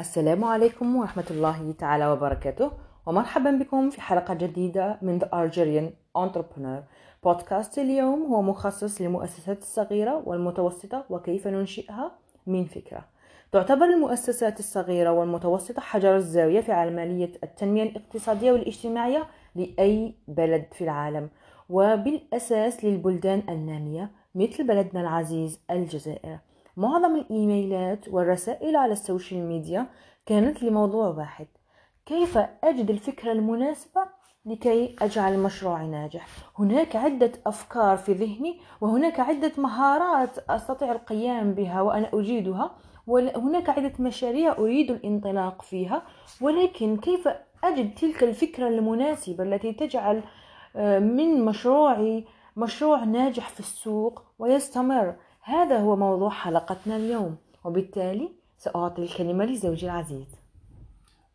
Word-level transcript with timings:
السلام 0.00 0.44
عليكم 0.44 0.96
ورحمة 0.96 1.24
الله 1.30 1.72
تعالى 1.72 2.06
وبركاته 2.06 2.72
ومرحبا 3.06 3.50
بكم 3.50 3.90
في 3.90 4.00
حلقة 4.00 4.34
جديدة 4.34 4.98
من 5.02 5.20
The 5.20 5.24
Algerian 5.24 6.18
Entrepreneur. 6.18 6.82
بودكاست 7.24 7.78
اليوم 7.78 8.22
هو 8.22 8.42
مخصص 8.42 9.00
للمؤسسات 9.00 9.58
الصغيرة 9.58 10.22
والمتوسطة 10.26 11.04
وكيف 11.10 11.46
ننشئها؟ 11.46 12.12
من 12.46 12.64
فكرة. 12.64 13.04
تعتبر 13.52 13.84
المؤسسات 13.84 14.58
الصغيرة 14.58 15.12
والمتوسطة 15.12 15.80
حجر 15.82 16.16
الزاوية 16.16 16.60
في 16.60 16.72
عملية 16.72 17.32
التنمية 17.42 17.82
الاقتصادية 17.82 18.52
والاجتماعية 18.52 19.26
لأي 19.54 20.14
بلد 20.28 20.66
في 20.72 20.84
العالم 20.84 21.28
وبالأساس 21.68 22.84
للبلدان 22.84 23.42
النامية 23.48 24.10
مثل 24.34 24.66
بلدنا 24.66 25.00
العزيز 25.00 25.60
الجزائر. 25.70 26.38
معظم 26.76 27.16
الإيميلات 27.16 28.08
والرسائل 28.08 28.76
على 28.76 28.92
السوشيال 28.92 29.46
ميديا 29.46 29.86
كانت 30.26 30.62
لموضوع 30.62 31.08
واحد. 31.08 31.46
كيف 32.06 32.38
أجد 32.64 32.90
الفكرة 32.90 33.32
المناسبة 33.32 34.02
لكي 34.46 34.96
أجعل 35.02 35.38
مشروعي 35.38 35.86
ناجح؟ 35.86 36.26
هناك 36.58 36.96
عدة 36.96 37.32
أفكار 37.46 37.96
في 37.96 38.12
ذهني 38.12 38.60
وهناك 38.80 39.20
عدة 39.20 39.52
مهارات 39.58 40.38
أستطيع 40.38 40.92
القيام 40.92 41.54
بها 41.54 41.80
وأنا 41.80 42.10
أجيدها 42.14 42.70
وهناك 43.06 43.68
عدة 43.68 43.92
مشاريع 43.98 44.52
أريد 44.52 44.90
الانطلاق 44.90 45.62
فيها 45.62 46.02
ولكن 46.40 46.96
كيف 46.96 47.28
أجد 47.64 47.94
تلك 47.94 48.22
الفكرة 48.24 48.68
المناسبة 48.68 49.44
التي 49.44 49.72
تجعل 49.72 50.22
آه، 50.76 50.98
من 50.98 51.44
مشروعي 51.44 52.24
مشروع 52.56 53.04
ناجح 53.04 53.48
في 53.48 53.60
السوق 53.60 54.22
ويستمر؟ 54.38 55.14
هذا 55.46 55.80
هو 55.80 55.96
موضوع 55.96 56.30
حلقتنا 56.30 56.96
اليوم 56.96 57.36
وبالتالي 57.64 58.30
سأعطي 58.58 59.02
الكلمة 59.02 59.44
لزوجي 59.44 59.86
العزيز. 59.86 60.26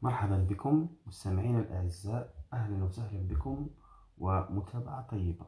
مرحبا 0.02 0.48
بكم 0.50 0.88
مستمعينا 1.08 1.60
الأعزاء 1.60 2.34
أهلا 2.54 2.84
وسهلا 2.84 3.28
بكم 3.30 3.68
ومتابعة 4.18 5.08
طيبة. 5.12 5.46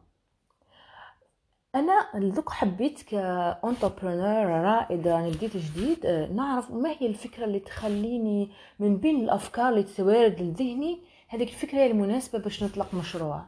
أنا 1.76 2.10
لذوك 2.16 2.50
حبيت 2.50 3.02
كأنتربرونور 3.02 4.46
رائدة 4.46 5.12
يعني 5.12 5.32
بديت 5.32 5.58
جديد 5.58 6.06
آه، 6.06 6.28
نعرف 6.28 6.72
ما 6.72 6.90
هي 6.90 7.08
الفكرة 7.08 7.46
اللي 7.46 7.60
تخليني 7.60 8.52
من 8.80 8.98
بين 8.98 9.24
الأفكار 9.24 9.70
اللي 9.70 9.84
تتوارد 9.84 10.42
لذهني 10.42 11.02
هذه 11.28 11.44
الفكرة 11.44 11.78
هي 11.78 11.92
المناسبة 11.92 12.40
باش 12.40 12.64
نطلق 12.64 12.94
مشروع. 12.94 13.46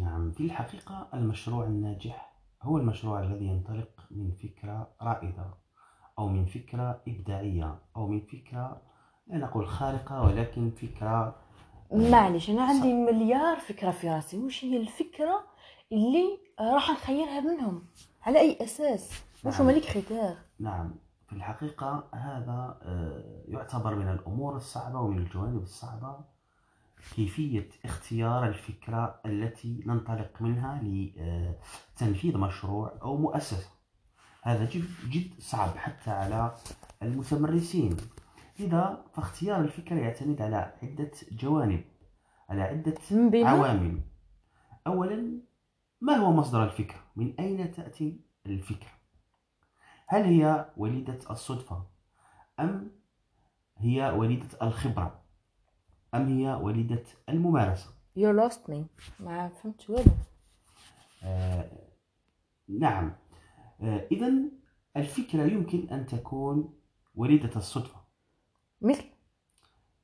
نعم 0.00 0.30
في 0.30 0.40
الحقيقة 0.44 1.08
المشروع 1.14 1.64
الناجح 1.64 2.35
هو 2.66 2.78
المشروع 2.78 3.20
الذي 3.20 3.44
ينطلق 3.44 3.90
من 4.10 4.32
فكرة 4.42 4.88
رائدة 5.02 5.54
أو 6.18 6.28
من 6.28 6.46
فكرة 6.46 7.02
إبداعية 7.08 7.78
أو 7.96 8.06
من 8.06 8.20
فكرة 8.20 8.82
لا 9.26 9.38
نقول 9.38 9.68
خارقة 9.68 10.22
ولكن 10.22 10.70
فكرة 10.70 11.36
معلش 11.92 12.50
أنا 12.50 12.62
عندي 12.64 12.92
مليار 12.92 13.56
فكرة 13.56 13.90
في 13.90 14.10
راسي. 14.10 14.38
وش 14.38 14.64
هي 14.64 14.76
الفكرة 14.76 15.44
اللي 15.92 16.38
راح 16.60 16.90
نخيرها 16.90 17.40
منهم؟ 17.40 17.82
على 18.22 18.40
أي 18.40 18.58
أساس؟ 18.60 19.24
وش 19.44 19.58
نعم. 19.58 19.66
ملك 19.66 19.84
ختار 19.84 20.36
نعم. 20.60 20.94
في 21.26 21.32
الحقيقة 21.32 22.08
هذا 22.14 22.78
آه، 22.82 23.42
يعتبر 23.48 23.94
من 23.94 24.08
الأمور 24.08 24.56
الصعبة 24.56 25.00
ومن 25.00 25.18
الجوانب 25.18 25.62
الصعبة. 25.62 26.35
كيفية 27.14 27.68
اختيار 27.84 28.48
الفكرة 28.48 29.20
التي 29.26 29.82
ننطلق 29.86 30.42
منها 30.42 30.82
لتنفيذ 30.82 32.38
مشروع 32.38 32.98
أو 33.02 33.16
مؤسسة. 33.16 33.70
هذا 34.42 34.64
جد, 34.64 34.84
جد 35.10 35.40
صعب 35.40 35.76
حتى 35.76 36.10
على 36.10 36.56
المتمرسين. 37.02 37.96
لذا 38.60 39.04
فاختيار 39.14 39.60
الفكرة 39.60 39.96
يعتمد 39.96 40.42
على 40.42 40.72
عدة 40.82 41.10
جوانب 41.32 41.84
على 42.48 42.62
عدة 42.62 42.94
عوامل. 43.46 44.00
أولا 44.86 45.40
ما 46.00 46.16
هو 46.16 46.32
مصدر 46.32 46.64
الفكرة؟ 46.64 47.04
من 47.16 47.34
أين 47.38 47.72
تأتي 47.72 48.20
الفكرة؟ 48.46 48.90
هل 50.08 50.22
هي 50.22 50.72
وليدة 50.76 51.18
الصدفة 51.30 51.86
أم 52.60 52.90
هي 53.76 54.10
وليدة 54.10 54.48
الخبرة؟ 54.62 55.25
أم 56.16 56.38
هي 56.38 56.54
وليدة 56.54 57.02
الممارسة؟ 57.28 57.86
you 58.18 58.32
lost 58.40 58.70
me. 58.72 58.76
ما 59.20 59.48
فهمت 59.48 59.90
والو 59.90 60.04
آه 61.24 61.70
نعم. 62.68 63.12
آه 63.82 64.06
إذا 64.12 64.32
الفكرة 64.96 65.42
يمكن 65.42 65.88
أن 65.88 66.06
تكون 66.06 66.74
وليدة 67.14 67.50
الصدفة. 67.56 68.00
مثل. 68.80 69.04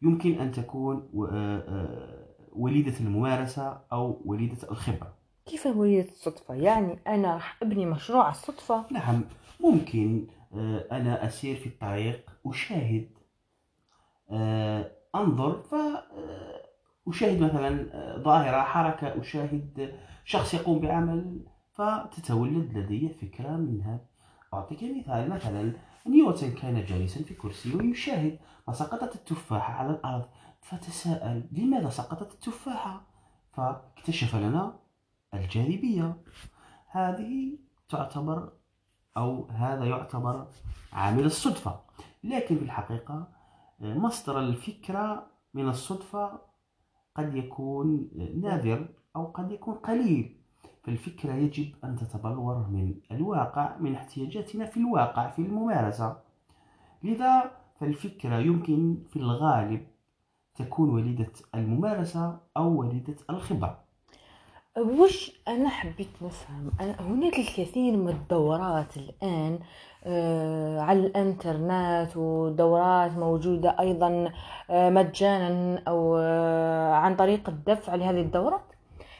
يمكن 0.03 0.41
أن 0.41 0.53
تكون 0.53 1.09
و- 1.12 1.25
آه، 1.27 1.59
آه، 1.59 2.29
وليدة 2.53 2.99
الممارسة 3.00 3.81
أو 3.93 4.23
وليدة 4.25 4.71
الخبرة. 4.71 5.15
كيف 5.47 5.67
وليدة 5.67 6.09
الصدفة؟ 6.09 6.55
يعني 6.55 6.99
أنا 7.06 7.34
راح 7.34 7.62
أبني 7.62 7.87
مشروع 7.87 8.31
الصدفة؟ 8.31 8.84
نعم. 8.91 9.25
ممكن 9.61 10.27
آه، 10.55 10.89
أنا 10.93 11.27
أسير 11.27 11.56
في 11.56 11.67
الطريق 11.69 12.31
أشاهد 12.47 13.11
آه، 15.15 15.21
أنظر 15.21 15.62
فأشاهد 15.62 17.41
مثلا 17.41 17.95
آه، 17.95 18.19
ظاهرة 18.19 18.62
حركة 18.62 19.21
أشاهد 19.21 19.99
شخص 20.25 20.55
يقوم 20.55 20.78
بعمل 20.78 21.47
فتتولد 21.73 22.78
لدي 22.78 23.09
فكرة 23.09 23.56
منها. 23.56 24.00
أعطيك 24.55 24.83
مثال 24.83 25.31
مثلا 25.31 25.73
نيوتن 26.06 26.50
كان 26.55 26.84
جالسا 26.84 27.23
في 27.23 27.34
كرسي 27.34 27.77
ويشاهد 27.77 28.39
فسقطت 28.67 29.15
التفاحة 29.15 29.75
على 29.75 29.91
الأرض. 29.91 30.25
فتساءل 30.61 31.49
لماذا 31.53 31.89
سقطت 31.89 32.33
التفاحة؟ 32.33 33.06
فاكتشف 33.53 34.37
لنا 34.37 34.79
الجاذبية. 35.34 36.17
هذه 36.91 37.59
تعتبر 37.89 38.53
أو 39.17 39.49
هذا 39.50 39.84
يعتبر 39.84 40.47
عامل 40.93 41.25
الصدفة. 41.25 41.81
لكن 42.25 42.56
في 42.56 42.62
الحقيقة 42.62 43.15
آه، 43.15 43.42
مصدر 43.82 44.41
الفكرة 44.41 45.26
من 45.54 45.69
الصدفة 45.69 46.41
قد 47.15 47.34
يكون 47.34 48.10
آه، 48.19 48.48
نادر 48.48 48.88
أو 49.16 49.25
قد 49.25 49.53
يكون 49.53 49.75
قليل. 49.75 50.37
فالفكرة 50.84 51.34
يجب 51.34 51.75
أن 51.84 51.97
تتبلور 51.97 52.66
من 52.69 52.94
الواقع 53.10 53.76
من 53.78 53.94
احتياجاتنا 53.94 54.65
في 54.65 54.76
الواقع 54.76 55.31
في 55.31 55.38
الممارسة. 55.43 56.16
لذا 57.03 57.50
فالفكرة 57.81 58.38
يمكن 58.38 59.03
في 59.10 59.16
الغالب 59.16 59.87
تكون 60.54 60.91
وليدة 60.91 61.32
الممارسة 61.54 62.41
أو 62.56 62.81
وليدة 62.81 63.16
الخبرة. 63.31 63.82
وش 64.78 65.32
أنا 65.49 65.69
حبيت 65.69 66.09
نفهم؟ 66.22 66.70
هناك 66.81 67.38
الكثير 67.38 67.97
من 67.97 68.09
الدورات 68.09 68.97
الآن 68.97 69.53
آه، 69.53 69.60
على 70.81 70.99
الإنترنت 70.99 72.17
ودورات 72.17 73.11
موجودة 73.13 73.77
أيضا 73.81 74.33
آه، 74.71 74.91
مجانا 74.91 75.83
أو 75.89 76.17
آه، 76.19 76.93
عن 76.95 77.17
طريق 77.17 77.49
الدفع 77.49 77.95
لهذه 77.95 78.21
الدورات. 78.21 78.61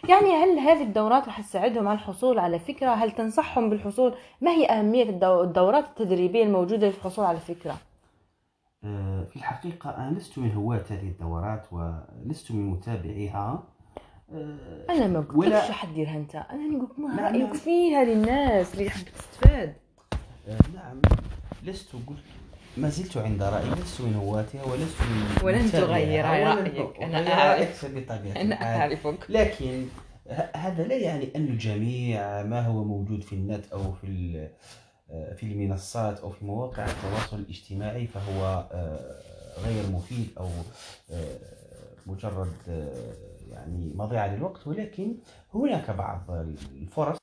يعني 0.09 0.27
هل 0.35 0.59
هذه 0.59 0.83
الدورات 0.83 1.27
راح 1.27 1.41
تساعدهم 1.41 1.89
على 1.89 1.99
الحصول 1.99 2.39
على 2.39 2.59
فكرة؟ 2.59 2.91
هل 2.91 3.11
تنصحهم 3.11 3.71
بالحصول؟ 3.71 4.15
ما 4.41 4.51
هي 4.51 4.67
أهمية 4.67 5.05
الدو- 5.11 5.43
الدورات 5.43 5.85
التدريبية 5.85 6.45
الموجودة 6.45 6.87
للحصول 6.87 7.25
على 7.25 7.39
فكرة؟ 7.41 7.75
آه، 8.85 9.25
في 9.25 9.37
الحقيقة 9.37 9.91
أنا 9.91 10.19
لست 10.19 10.39
من 10.39 10.53
هواة 10.55 10.83
هذه 10.91 11.09
الدورات 11.09 11.67
ولست 11.73 12.53
من 12.53 12.71
متابعيها. 12.71 13.63
آه، 14.35 14.87
أنا 14.91 15.07
ما 15.07 15.19
ولا- 15.35 15.57
قلتلكش 15.59 15.71
حد 15.71 15.95
ديرها 15.95 16.17
أنت 16.17 16.35
أنا 16.35 16.67
نقول 16.69 16.89
ما 16.99 17.23
رأيك. 17.23 17.55
فيها 17.55 18.05
للناس 18.05 18.75
اللي 18.75 18.85
تحب 18.85 19.05
تستفاد 19.05 19.69
آه، 19.69 19.75
نعم. 20.49 21.01
لست 21.63 21.93
قلت 21.93 22.19
ما 22.77 22.89
زلت 22.89 23.17
عند 23.17 23.43
رأيي 23.43 23.71
لست 23.71 24.01
من 24.01 24.15
هواتها 24.15 24.65
ولست 24.65 25.01
من 25.03 25.45
ولن 25.45 25.73
تغير 25.73 26.25
رأيك، 26.25 27.03
أنا 27.03 27.33
أعرف. 27.33 27.85
بطبيعة 27.85 28.41
أنا. 28.41 28.81
أعرفك. 28.81 29.19
لكن 29.29 29.87
هذا 30.55 30.83
لا 30.85 30.97
يعني 30.97 31.29
أن 31.37 31.45
الجميع 31.45 32.43
ما 32.43 32.67
هو 32.67 32.85
موجود 32.85 33.23
في 33.23 33.33
النت 33.33 33.73
أو 33.73 33.93
في 33.93 34.49
آه، 35.11 35.35
في 35.35 35.47
المنصات 35.47 36.21
أو 36.21 36.31
في 36.31 36.45
مواقع 36.45 36.85
التواصل 36.87 37.39
الاجتماعي 37.39 38.07
فهو 38.07 38.69
آه، 38.73 39.21
غير 39.65 39.91
مفيد 39.91 40.29
أو 40.39 40.49
آه، 41.13 41.39
مجرد 42.07 42.53
آه، 42.69 43.13
يعني 43.51 43.93
مضيعة 43.95 44.35
للوقت. 44.37 44.67
ولكن 44.67 45.15
هناك 45.55 45.91
بعض 45.91 46.31
الفرص 46.75 47.22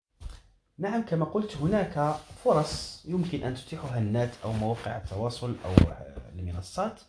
نعم 0.80 1.02
كما 1.02 1.26
قلت 1.26 1.58
هناك 1.58 2.16
فرص 2.44 3.06
يمكن 3.08 3.44
أن 3.44 3.54
تتيحها 3.54 3.98
النت 4.00 4.30
أو 4.44 4.52
مواقع 4.54 4.98
التواصل 4.98 5.56
أو 5.66 5.92
آه، 5.92 6.16
المنصات 6.40 7.02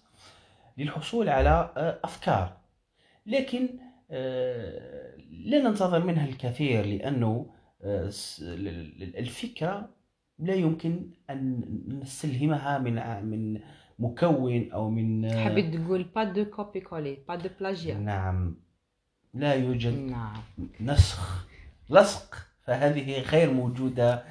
للحصول 0.79 1.29
على 1.29 1.73
آه، 1.77 1.99
أفكار. 2.05 2.57
لكن 3.27 3.69
آه، 4.11 5.17
لا 5.31 5.59
ننتظر 5.59 6.05
منها 6.05 6.27
الكثير 6.29 6.87
لأنه 6.87 7.47
ال- 7.83 9.19
الفكرة 9.19 9.89
لا 10.39 10.55
يمكن 10.55 11.11
أن 11.31 11.65
نستلهمها 12.03 12.79
من 12.79 13.25
من 13.31 13.61
مكون 13.99 14.73
أو 14.73 14.91
من 14.91 15.33
حبيت 15.45 15.75
تقول 15.77 16.03
pas 16.05 16.25
de 16.25 16.45
copier-coller 16.45 17.19
pas 17.29 17.35
de 17.37 17.49
plagiat 17.61 17.95
نعم. 17.95 18.57
لا 19.35 19.55
يوجد 19.55 19.99
نعم. 19.99 20.43
نسخ 20.81 21.47
لصق. 21.91 22.50
فهذه 22.63 23.21
غير 23.21 23.53
موجودة 23.53 24.25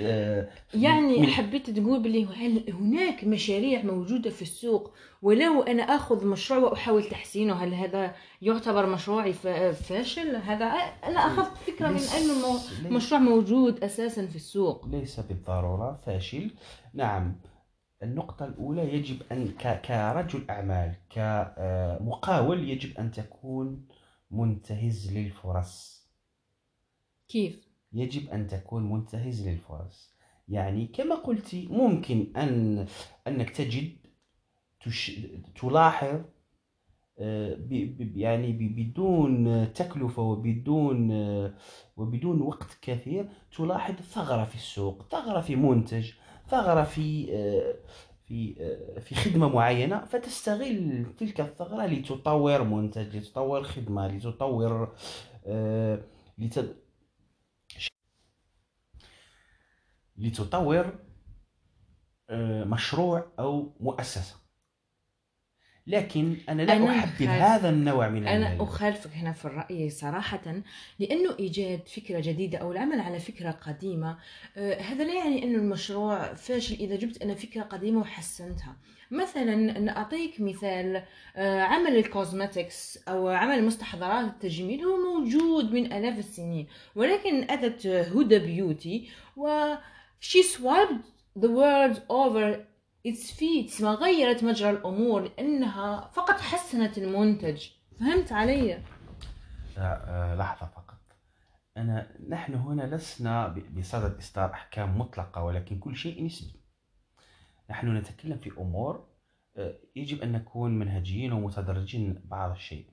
آه، 0.00 0.48
يعني 0.74 1.18
من- 1.20 1.26
حبيت 1.26 1.70
تقول 1.70 2.02
بلي 2.02 2.24
هل 2.26 2.72
هناك 2.72 3.24
مشاريع 3.24 3.82
موجودة 3.82 4.30
في 4.30 4.42
السوق؟ 4.42 4.94
ولو 5.22 5.62
أنا 5.62 5.82
أخذ 5.82 6.26
مشروع 6.26 6.60
وأحاول 6.60 7.04
تحسينه 7.04 7.54
هل 7.54 7.74
هذا 7.74 8.14
يعتبر 8.42 8.86
مشروعي 8.86 9.32
فاشل؟ 9.72 10.36
هذا 10.36 10.64
أنا 11.04 11.18
أخذت 11.20 11.56
فكرة 11.56 11.88
من 11.88 11.94
ليس- 11.94 12.14
ليس- 12.82 12.92
مشروع 12.92 13.20
موجود 13.20 13.84
أساسا 13.84 14.26
في 14.26 14.36
السوق. 14.36 14.88
ليس 14.88 15.20
بالضرورة 15.20 16.00
فاشل. 16.06 16.50
نعم 16.94 17.36
النقطة 18.02 18.44
الأولى 18.44 18.94
يجب 18.94 19.16
أن 19.32 19.48
كرجل 19.86 20.44
أعمال 20.50 20.94
كمقاول 21.10 22.68
يجب 22.68 22.98
أن 22.98 23.10
تكون 23.10 23.86
منتهز 24.30 25.12
للفرص. 25.16 26.01
كيف؟ 27.28 27.68
يجب 27.92 28.30
أن 28.30 28.46
تكون 28.46 28.92
منتهز 28.92 29.48
للفرص 29.48 30.12
يعني 30.48 30.86
كما 30.86 31.14
قلت 31.14 31.54
ممكن 31.54 32.32
أن 32.36 32.86
أنك 33.26 33.50
تجد 33.50 33.96
تش... 34.84 35.20
تلاحظ 35.60 36.20
آه،. 37.18 37.58
يعني. 38.14 38.52
بدون 38.52 39.72
تكلفة 39.72 40.22
وبدون 40.22 41.10
آه، 41.12 41.54
وبدون 41.96 42.42
وقت 42.42 42.78
كثير 42.82 43.28
تلاحظ 43.56 43.94
ثغرة 43.94 44.44
في 44.44 44.54
السوق 44.54 45.02
ثغرة 45.10 45.40
في 45.40 45.56
منتج 45.56 46.12
ثغرة 46.48 46.84
في 46.84 47.32
آه، 47.32 47.74
في 48.26 48.54
في 49.00 49.14
خدمة 49.14 49.48
معينة 49.48 50.04
فتستغل 50.04 51.06
تلك 51.18 51.40
الثغرة 51.40 51.86
لتطور 51.86 52.64
منتج 52.64 53.16
لتطور 53.16 53.62
خدمة 53.62 54.08
لتطور 54.08 54.94
آه، 55.46 56.00
لت... 56.38 56.76
لتطور 60.18 60.98
آه، 62.30 62.64
مشروع 62.64 63.32
أو 63.38 63.76
مؤسسة. 63.80 64.34
لكن 65.86 66.36
أنا 66.48 66.62
لا 66.62 66.76
أنا 66.76 67.00
خالف- 67.00 67.22
هذا 67.22 67.68
النوع 67.70 68.08
من 68.08 68.26
أنا 68.26 68.52
ال- 68.52 68.60
أخالفك 68.60 69.10
هنا 69.10 69.32
في 69.32 69.44
الرأي 69.44 69.90
صراحة 69.90 70.62
لأنه 70.98 71.38
إيجاد 71.38 71.88
فكرة 71.88 72.20
جديدة 72.20 72.58
أو 72.58 72.72
العمل 72.72 73.00
على 73.00 73.18
فكرة 73.18 73.50
قديمة. 73.50 74.18
آه، 74.56 74.80
هذا 74.80 75.04
لا 75.04 75.14
يعني 75.14 75.44
أنه 75.44 75.58
المشروع 75.58 76.34
فاشل 76.34 76.74
إذا 76.74 76.96
جبت 76.96 77.22
أنا 77.22 77.34
فكرة 77.34 77.62
قديمة 77.62 78.00
وحسنتها. 78.00 78.76
مثلا 79.10 79.52
أن 79.52 79.88
أعطيك 79.88 80.40
مثال 80.40 81.02
آه، 81.36 81.60
عمل 81.62 81.96
الكوزماتكس 81.96 82.98
أو 83.08 83.28
عمل 83.28 83.64
مستحضرات 83.64 84.24
التجميل 84.24 84.80
هو 84.84 84.96
موجود 85.18 85.72
من 85.72 85.92
آلاف 85.92 86.18
السنين 86.18 86.66
ولكن 86.94 87.50
أتت 87.50 87.86
هدى 87.86 88.38
بيوتي 88.38 89.08
و 89.36 89.74
she 90.22 90.42
swiped 90.54 91.04
the 91.42 91.48
world 91.48 91.96
over 92.08 92.66
its 93.08 93.30
feet 93.38 93.82
ما 93.82 93.94
غيرت 93.94 94.44
مجرى 94.44 94.70
الأمور 94.70 95.22
لأنها 95.22 96.10
فقط 96.14 96.40
حسنت 96.40 96.98
المنتج. 96.98 97.68
فهمت 98.00 98.32
علي؟ 98.32 98.82
لا، 99.76 100.08
آه، 100.08 100.34
لحظة 100.34 100.66
فقط. 100.66 100.98
أنا 101.76 102.16
نحن 102.28 102.54
هنا 102.54 102.96
لسنا 102.96 103.48
بصدد 103.48 104.18
إصدار 104.18 104.52
أحكام 104.52 104.98
مطلقة 104.98 105.44
ولكن 105.44 105.78
كل 105.78 105.96
شيء 105.96 106.24
نسبي. 106.24 106.60
نحن 107.70 107.96
نتكلم 107.96 108.38
في 108.38 108.50
أمور 108.58 109.08
آه، 109.56 109.78
يجب 109.96 110.22
أن 110.22 110.32
نكون 110.32 110.78
منهجيين 110.78 111.32
ومتدرجين 111.32 112.22
بعض 112.24 112.50
الشيء. 112.50 112.86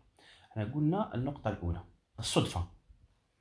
إحنا 0.51 0.63
قلنا 0.63 1.15
النقطة 1.15 1.49
الأولى 1.49 1.83
الصدفة. 2.19 2.67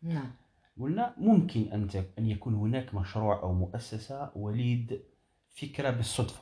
نعم. 0.02 0.30
قلنا 0.78 1.14
ممكن 1.18 1.72
أن 1.72 1.88
أن 2.18 2.26
يكون 2.26 2.54
هناك 2.54 2.94
مشروع 2.94 3.42
أو 3.42 3.52
مؤسسة 3.52 4.30
وليد 4.34 5.02
فكرة 5.48 5.90
بالصدفة 5.90 6.40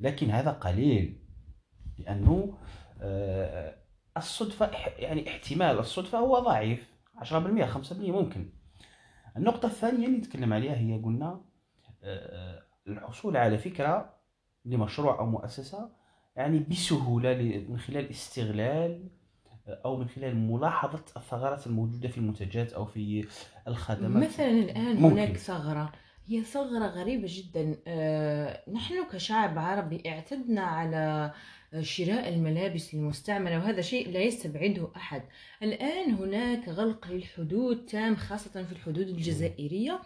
لكن 0.00 0.30
هذا 0.30 0.50
قليل 0.50 1.18
لأنه 1.98 2.58
آه، 3.00 3.74
الصدفة 4.16 4.70
يعني 4.98 5.28
احتمال 5.28 5.78
الصدفة 5.78 6.18
هو 6.18 6.38
ضعيف 6.38 6.98
10% 7.16 7.66
5% 7.66 7.92
ممكن. 7.92 8.50
النقطة 9.36 9.66
الثانية 9.66 10.06
اللي 10.06 10.18
نتكلم 10.18 10.52
عليها 10.52 10.76
هي 10.76 11.00
قلنا 11.04 11.44
آه، 12.02 12.62
الحصول 12.88 13.36
على 13.36 13.58
فكرة 13.58 14.14
لمشروع 14.64 15.18
أو 15.18 15.26
مؤسسة 15.26 15.90
يعني 16.36 16.58
بسهولة 16.58 17.64
من 17.68 17.78
خلال 17.78 18.10
استغلال 18.10 19.08
أو 19.68 19.96
من 19.96 20.08
خلال 20.08 20.36
ملاحظة 20.36 21.04
الثغرات 21.16 21.66
الموجودة 21.66 22.08
في 22.08 22.18
المنتجات 22.18 22.72
أو 22.72 22.84
في 22.84 23.26
الخدمات. 23.68 24.28
مثلا 24.30 24.50
الآن 24.50 24.96
ممكن. 24.96 25.18
هناك 25.18 25.36
ثغرة. 25.36 25.92
هي 26.26 26.42
ثغرة 26.42 26.86
غريبة 26.86 27.26
جدا. 27.30 27.76
آه، 27.86 28.62
نحن 28.72 28.94
كشعب 29.12 29.58
عربي 29.58 30.02
اعتدنا 30.06 30.60
على 30.60 31.32
شراء 31.80 32.28
الملابس 32.28 32.94
المستعملة 32.94 33.58
وهذا 33.58 33.80
شيء 33.80 34.10
لا 34.10 34.20
يستبعده 34.20 34.88
أحد. 34.96 35.22
الآن 35.62 36.14
هناك 36.14 36.68
غلق 36.68 37.06
للحدود 37.10 37.86
تام 37.86 38.16
خاصة 38.16 38.62
في 38.62 38.72
الحدود 38.72 39.08
الجزائرية. 39.08 40.00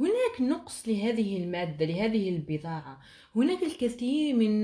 هناك 0.00 0.40
نقص 0.40 0.88
لهذه 0.88 1.36
المادة 1.42 1.86
لهذه 1.86 2.28
البضاعة. 2.28 3.00
هناك 3.36 3.62
الكثير 3.62 4.36
من 4.36 4.62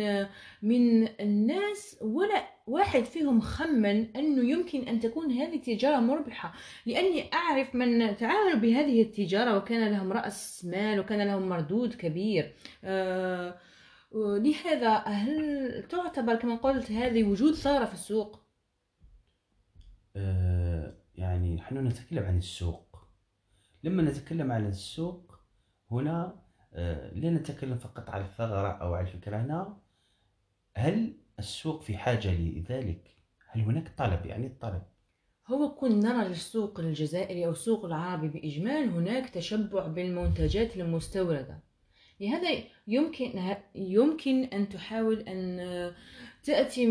من 0.62 1.08
الناس 1.20 1.98
ولا 2.00 2.48
واحد 2.66 3.04
فيهم 3.04 3.40
خمن 3.40 4.16
أنه 4.16 4.50
يمكن 4.50 4.88
أن 4.88 5.00
تكون 5.00 5.32
هذه 5.32 5.56
تجارة 5.56 6.00
مربحة. 6.00 6.52
لأني 6.86 7.32
أعرف 7.32 7.74
من 7.74 8.16
تعاملوا 8.16 8.58
بهذه 8.60 9.02
التجارة 9.02 9.56
وكان 9.56 9.92
لهم 9.92 10.12
رأس 10.12 10.64
مال 10.64 11.00
وكان 11.00 11.26
لهم 11.26 11.48
مردود 11.48 11.94
كبير. 11.94 12.54
آه، 12.84 13.58
لهذا 14.14 14.94
هل 14.96 15.84
تعتبر 15.88 16.34
كما 16.34 16.56
قلت 16.56 16.90
هذه 16.90 17.24
وجود 17.24 17.54
ثغرة 17.54 17.84
في 17.84 17.94
السوق؟ 17.94 18.42
آه، 20.16 20.94
يعني 21.14 21.54
نحن 21.54 21.86
نتكلم 21.86 22.24
عن 22.24 22.38
السوق. 22.38 22.91
لما 23.82 24.02
نتكلم 24.02 24.52
عن 24.52 24.66
السوق 24.66 25.38
هنا 25.90 26.42
آه، 26.74 27.14
لا 27.14 27.30
نتكلم 27.30 27.78
فقط 27.78 28.10
على 28.10 28.24
الثغرة 28.24 28.68
أو 28.68 28.94
على 28.94 29.06
الفكرة 29.06 29.36
هنا. 29.36 29.76
هل 30.76 31.16
السوق 31.38 31.82
في 31.82 31.96
حاجة 31.96 32.34
لذلك؟ 32.34 33.16
هل 33.50 33.60
هناك 33.60 33.92
طلب؟ 33.98 34.26
يعني 34.26 34.46
الطلب. 34.46 34.82
هو 35.46 35.74
كنا 35.74 36.12
نرى 36.12 36.28
للسوق 36.28 36.80
الجزائري 36.80 37.46
أو 37.46 37.50
السوق 37.50 37.84
العربي 37.84 38.28
بإجمال 38.28 38.88
هناك 38.88 39.30
تشبع 39.30 39.86
بالمنتجات 39.86 40.76
المستوردة. 40.76 41.62
لهذا 42.20 42.48
يمكن 42.86 43.56
يمكن 43.74 44.44
أن 44.44 44.68
تحاول 44.68 45.20
أن 45.20 45.92
تأتي 46.42 46.86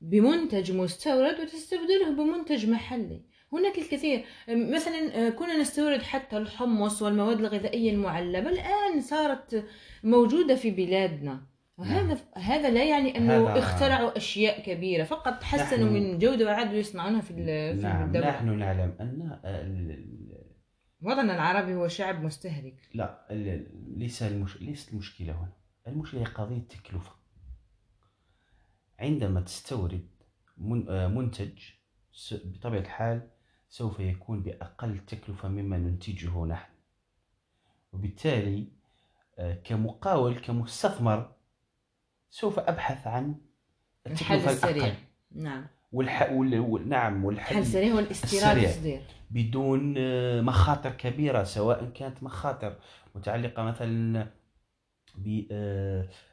بمنتج 0.00 0.72
مستورد 0.72 1.40
وتستبدله 1.40 2.10
بمنتج 2.10 2.66
محلي. 2.66 3.22
هناك 3.58 3.78
الكثير. 3.78 4.24
مثلا 4.48 5.30
كنا 5.30 5.58
نستورد 5.60 6.02
حتى 6.02 6.36
الحمص 6.36 7.02
والمواد 7.02 7.38
الغذائية 7.40 7.90
المعلبة 7.90 8.48
الآن 8.50 9.00
صارت 9.00 9.64
موجودة 10.04 10.54
في 10.54 10.70
بلادنا. 10.70 11.46
وهذا 11.78 12.18
هذا 12.36 12.70
لا 12.70 12.84
يعني 12.84 13.18
أنه 13.18 13.50
هذا- 13.50 13.58
اخترعوا 13.58 14.16
أشياء 14.16 14.62
كبيرة 14.62 15.04
فقط 15.04 15.42
حسنوا 15.42 15.90
من 15.90 16.18
جودة 16.18 16.44
وعادوا 16.44 16.72
يصنعونها 16.74 17.20
في 17.20 17.30
ال- 17.30 17.76
في 17.76 17.82
نعم 17.82 18.06
الدولة. 18.06 18.28
نحن 18.30 18.58
نعلم 18.58 18.96
أن 19.00 19.38
آه، 19.44 20.04
وطننا 21.02 21.34
العربي 21.34 21.74
هو 21.74 21.88
شعب 21.88 22.22
مستهلك. 22.24 22.76
لا 22.94 23.26
ليس 23.96 24.22
المش... 24.22 24.62
ليست 24.62 24.92
المشكلة 24.92 25.32
هنا. 25.32 25.52
المشكلة 25.88 26.20
هي 26.20 26.24
قضية 26.24 26.58
تكلفة. 26.68 27.12
عندما 29.00 29.40
تستورد 29.40 30.06
من... 30.58 30.88
آه، 30.88 31.08
منتج 31.08 31.58
س... 32.12 32.34
بطبيعة 32.44 32.80
الحال 32.80 33.30
سوف 33.74 34.00
يكون 34.00 34.42
بأقل 34.42 34.98
تكلفة 35.06 35.48
مما 35.48 35.78
ننتجه 35.78 36.44
نحن. 36.44 36.72
وبالتالي 37.92 38.68
آه، 39.38 39.54
كمقاول 39.54 40.38
كمستثمر 40.38 41.32
سوف 42.30 42.58
أبحث 42.58 43.06
عن 43.06 43.34
الحل 44.06 44.36
التكلفة 44.36 44.50
السريع. 44.50 44.84
الأقل 44.84 44.96
نعم. 45.30 45.66
والح... 45.92 46.32
وال... 46.32 46.88
نعم 46.88 47.24
والحل 47.24 47.50
الحل 47.50 47.58
السريع 47.58 47.92
هو 47.92 47.98
الاستيراد 47.98 49.02
بدون 49.30 49.94
آه، 49.98 50.40
مخاطر 50.40 50.90
كبيرة 50.90 51.44
سواء 51.44 51.90
كانت 51.90 52.22
مخاطر 52.22 52.76
متعلقة 53.14 53.62
مثلا 53.62 54.26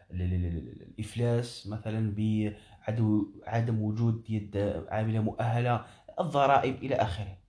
بالإفلاس 0.10 1.67
مثلا 1.67 2.15
بعدم 2.15 3.25
عدم 3.48 3.81
وجود 3.81 4.29
يد 4.29 4.83
عاملة 4.89 5.21
مؤهلة 5.21 5.86
الضرائب 6.22 6.84
إلى 6.84 6.96
آخره. 6.96 7.42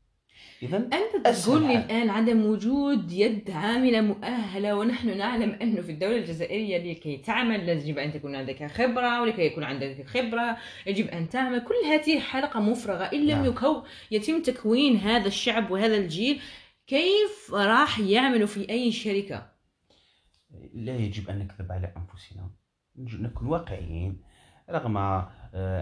اذا 0.62 0.76
أنت 0.76 1.26
أسهل 1.26 1.44
تقول 1.44 1.62
لي. 1.62 1.78
الآن 1.78 2.10
عدم 2.10 2.46
وجود 2.46 3.12
يد 3.12 3.50
عاملة 3.50 4.00
مؤهلة 4.00 4.76
ونحن 4.76 5.18
نعلم 5.18 5.58
أنه 5.62 5.80
في 5.80 5.92
الدولة 5.92 6.16
الجزائرية 6.16 6.92
لكي 6.92 7.16
تعمل 7.16 7.68
يجب 7.68 7.98
أن 7.98 8.12
تكون 8.12 8.36
عندك 8.36 8.66
خبرة 8.66 9.22
ولكي 9.22 9.42
يكون 9.42 9.64
عندك 9.64 10.06
خبرة 10.06 10.56
يجب 10.86 11.08
أن 11.08 11.28
تعمل. 11.28 11.58
كل 11.58 11.74
هذه 11.86 12.20
حلقة 12.20 12.60
مفرغة 12.60 13.04
إن 13.04 13.20
لم 13.20 13.28
نعم. 13.28 13.44
يكو 13.44 13.82
يتم 14.10 14.42
تكوين 14.42 14.96
هذا 14.96 15.28
الشعب 15.28 15.70
وهذا 15.70 15.96
الجيل 15.96 16.40
كيف 16.86 17.54
راح 17.54 17.98
يعملوا 17.98 18.46
في 18.46 18.70
أي 18.70 18.92
شركة؟ 18.92 19.52
لا 20.74 20.96
يجب 20.96 21.30
أن 21.30 21.38
نكذب 21.38 21.72
على 21.72 21.92
أنفسنا. 21.96 22.50
نكون 22.96 23.48
واقعيين. 23.48 24.22
رغم 24.70 24.96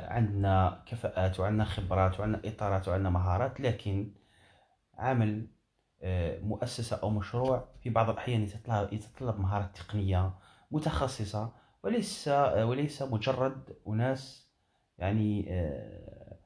عندنا 0.09 0.83
كفاءات 0.87 1.41
وعندنا 1.41 1.65
خبرات 1.65 2.21
وعندنا 2.21 2.43
إطارات 2.45 2.89
وعندنا 2.89 3.11
مهارات 3.11 3.61
لكن 3.61 4.13
عمل 4.99 5.47
آه، 6.03 6.41
مؤسسة 6.41 6.97
أو 6.97 7.11
مشروع 7.11 7.69
في 7.83 7.91
بعض 7.91 8.11
الأحيان 8.11 8.43
يتطلب 8.43 8.93
يتطلب 8.93 9.41
مهارات 9.41 9.77
تقنية 9.77 10.35
متخصصة 10.71 11.53
وليس 11.83 12.29
آه، 12.29 12.67
وليس 12.67 13.03
مجرد 13.03 13.77
أناس 13.89 14.51
يعني 14.99 15.47
آه، 15.51 16.37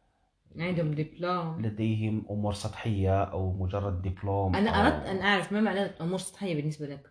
عندهم 0.59 0.95
دبلوم. 0.95 1.61
لديهم 1.63 2.27
أمور 2.31 2.53
سطحية 2.53 3.25
أو 3.25 3.53
مجرد 3.53 4.03
دبلوم 4.03 4.57
أنا 4.57 4.71
أو- 4.71 4.75
أردت 4.77 5.07
أن 5.07 5.19
أعرف 5.21 5.53
ما 5.53 5.61
معنى 5.61 5.81
أمور 5.81 6.19
سطحية 6.19 6.55
بالنسبة 6.55 6.87
لك؟ 6.87 7.11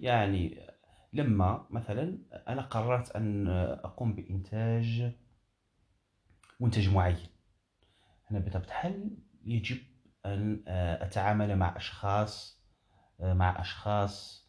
يعني 0.00 0.60
لما 1.12 1.66
مثلا 1.70 2.18
أنا 2.48 2.62
قررت 2.62 3.10
أن 3.16 3.48
أقوم 3.84 4.14
بإنتاج 4.14 5.12
منتج 6.60 6.88
معين. 6.88 7.28
أنا 8.30 8.38
بطبيعه 8.38 8.66
الحال 8.66 9.10
يجب 9.44 9.78
أن 10.26 10.62
أتعامل 10.66 11.56
مع 11.56 11.76
أشخاص 11.76 12.60
مع 13.20 13.60
أشخاص 13.60 14.46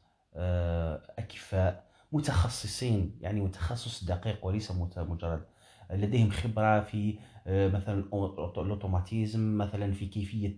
أكفاء 1.20 1.92
متخصصين؟ 2.12 3.18
يعني 3.22 3.42
متخصص 3.42 4.04
دقيق 4.04 4.46
وليس 4.46 4.72
مجرد 4.72 5.46
لديهم 5.92 6.30
خبرة 6.30 6.82
في 6.82 7.20
مثلا 7.48 8.00
ال 8.58 8.66
automatisme 8.66 9.58
مثلا 9.58 9.92
في 9.94 10.08
كيفية 10.08 10.58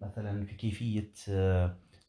مثلا 0.00 0.44
في 0.46 0.54
كيفية 0.58 1.12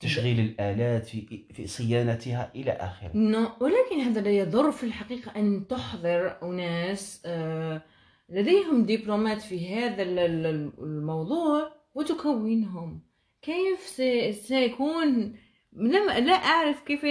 تشغيل 0.02 0.40
الآلات 0.40 1.06
في 1.06 1.44
في 1.54 1.68
صيانتها 1.68 2.52
إلى 2.56 2.72
آخره. 2.72 3.12
no 3.14 3.48
ولكن 3.60 4.00
هذا 4.02 4.22
لا 4.22 4.30
يضر 4.32 4.72
في 4.72 4.84
الحقيقة 4.84 5.32
أن 5.36 5.68
تحضر 5.68 6.36
أناس 6.44 7.22
آه، 7.26 7.82
لديهم 8.30 8.86
دبلومات 8.86 9.42
في 9.42 9.76
هذا 9.76 10.04
ال- 10.04 10.20
ال- 10.20 10.72
الموضوع 10.80 11.72
وتكونهم. 11.96 13.00
كيف 13.42 13.80
سي- 13.80 14.34
سيكون 14.34 15.36
لم 15.74 16.10
لا 16.26 16.34
أعرف 16.34 16.82
كيف 16.84 17.04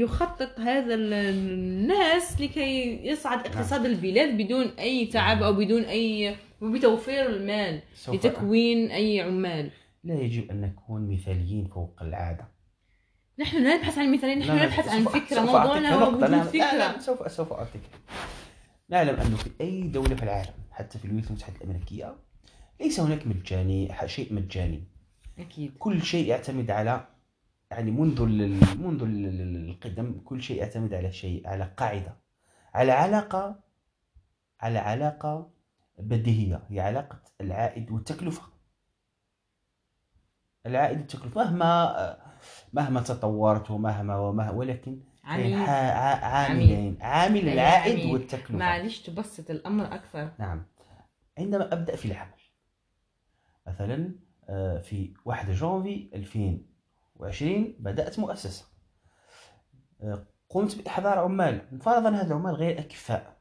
يخطط 0.00 0.60
هذا 0.60 0.94
ال- 0.94 1.12
الناس 1.12 2.40
لكي 2.40 3.00
يصعد 3.06 3.46
اقتصاد 3.46 3.84
البلاد 3.84 4.36
بدون 4.36 4.66
أي 4.78 5.06
تعب 5.06 5.42
أو 5.42 5.52
بدون 5.52 5.82
أي 5.82 6.36
وبتوفير 6.60 7.26
المال 7.26 7.80
لتكوين 8.08 8.90
أي 8.90 9.20
عمال. 9.20 9.70
لا 10.06 10.14
يجب 10.14 10.50
أن 10.50 10.60
نكون 10.60 11.10
مثاليين 11.10 11.68
فوق 11.68 12.02
العادة. 12.02 12.48
نحن 13.38 13.56
لا 13.62 13.76
نبحث 13.76 13.98
عن 13.98 14.12
مثالين 14.12 14.38
نحن 14.38 14.56
لا، 14.56 14.64
نبحث 14.66 14.88
عن 14.88 15.04
فكرة 15.04 15.40
موضوعنا 15.40 15.94
هو. 15.94 16.08
وجود 16.08 16.42
فكرة. 16.42 16.58
لا، 16.78 16.98
سوف 16.98 17.32
سوف 17.32 17.52
أعطيك. 17.52 17.82
نعلم 18.88 19.20
أنه 19.20 19.36
في 19.36 19.50
أي 19.60 19.82
دولة 19.82 20.14
في 20.14 20.22
العالم 20.22 20.52
حتى 20.70 20.98
في 20.98 21.04
الولايات 21.04 21.30
المتحدة 21.30 21.56
الأمريكية 21.56 22.14
ليس 22.80 23.00
هناك 23.00 23.26
مجاني 23.26 23.92
شيء 24.06 24.34
مجاني. 24.34 24.84
أكيد. 25.38 25.76
كل 25.78 26.02
شيء 26.02 26.26
يعتمد 26.26 26.70
على 26.70 27.06
يعني 27.70 27.90
منذ 27.90 28.22
منذ 28.76 29.02
ال- 29.02 29.70
القدم 29.70 30.20
كل 30.24 30.42
شيء 30.42 30.56
يعتمد 30.58 30.94
على 30.94 31.12
شيء 31.12 31.48
على 31.48 31.70
قاعدة 31.76 32.16
على 32.74 32.92
علاقة 32.92 33.60
على 34.60 34.78
علاقة 34.78 35.50
بديهية 35.98 36.62
هي 36.70 36.80
علاقة 36.80 37.20
العائد 37.40 37.90
والتكلفة. 37.90 38.42
العائد 40.66 40.98
والتكلفة 40.98 41.34
مهما 41.50 42.16
مهما 42.72 43.00
تطورت 43.00 43.70
ومهما 43.70 44.16
ومهما 44.18 44.50
ولكن 44.50 45.00
كاين 45.24 45.54
عميل 45.54 45.66
ح- 45.66 45.70
ع- 45.70 46.24
عاملين 46.26 46.98
عامل 47.02 47.48
العائد 47.48 47.92
عميل. 48.00 48.12
والتكلفة. 48.12 48.54
معليش 48.56 49.02
تبسط 49.02 49.50
الأمر 49.50 49.84
أكثر. 49.94 50.30
نعم. 50.38 50.66
عندما 51.38 51.72
أبدأ 51.72 51.96
في 51.96 52.04
العمل 52.06 52.30
مثلا 53.66 54.14
آه، 54.48 54.78
في 54.78 55.14
1 55.24 55.50
جانفي 55.50 56.10
2020 56.14 57.76
بدأت 57.78 58.18
مؤسسة. 58.18 58.64
آه، 60.02 60.26
قمت 60.48 60.82
بإحضار 60.82 61.18
عمال. 61.18 61.80
فرضا 61.80 62.10
هذا 62.10 62.26
العمال 62.26 62.54
غير 62.54 62.78
أكفاء. 62.78 63.35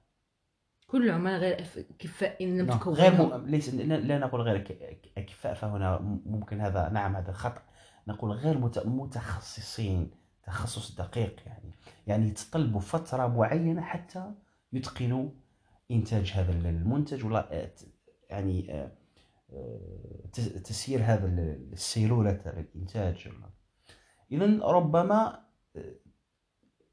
كل 0.88 1.10
عمال 1.12 1.40
غير 1.40 1.66
كفاء 2.00 2.44
إن 2.44 2.58
لم 2.58 2.66
نعم، 2.66 2.78
تكونهم 2.80 3.00
غير 3.02 3.38
م... 3.38 3.46
ليس 3.46 3.74
لا 3.74 4.18
نقول 4.18 4.42
غير 4.42 4.56
أكفاء 5.18 5.54
فهنا 5.54 6.00
ممكن 6.26 6.62
هذا 6.62 6.90
نعم 6.90 7.16
هذا 7.16 7.32
خطأ. 7.32 7.62
نقول 8.08 8.32
غير 8.32 8.58
مت... 8.58 8.86
متخصصين 8.86 10.12
تخصص 10.44 10.96
دقيق 10.96 11.36
يعني. 11.46 11.72
يعني 12.08 12.28
يتطلبوا 12.28 12.80
فترة 12.80 13.28
معينة 13.28 13.82
حتى 13.82 14.32
يتقنوا 14.74 15.30
إنتاج 15.92 16.32
هذا 16.32 16.52
المنتج 16.52 17.26
ولا 17.26 17.70
يعني 18.30 18.74
آه، 18.74 18.92
آه، 19.54 20.28
تسيير 20.64 21.00
هذا 21.04 21.26
ال- 21.28 21.70
السيلولة 21.74 22.32
الإنتاج 22.32 23.30
إذا 24.32 24.60
ربما 24.66 25.46
آه، 25.76 25.96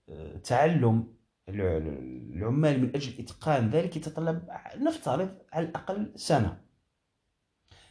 آه، 0.09 0.37
تعلم 0.37 1.15
العمال 1.49 2.83
من 2.83 2.89
أجل 2.95 3.21
إتقان 3.21 3.71
ذلك 3.71 3.97
يتطلب 3.97 4.49
نفترض 4.77 5.39
على 5.53 5.67
الأقل 5.67 6.13
سنة. 6.17 6.61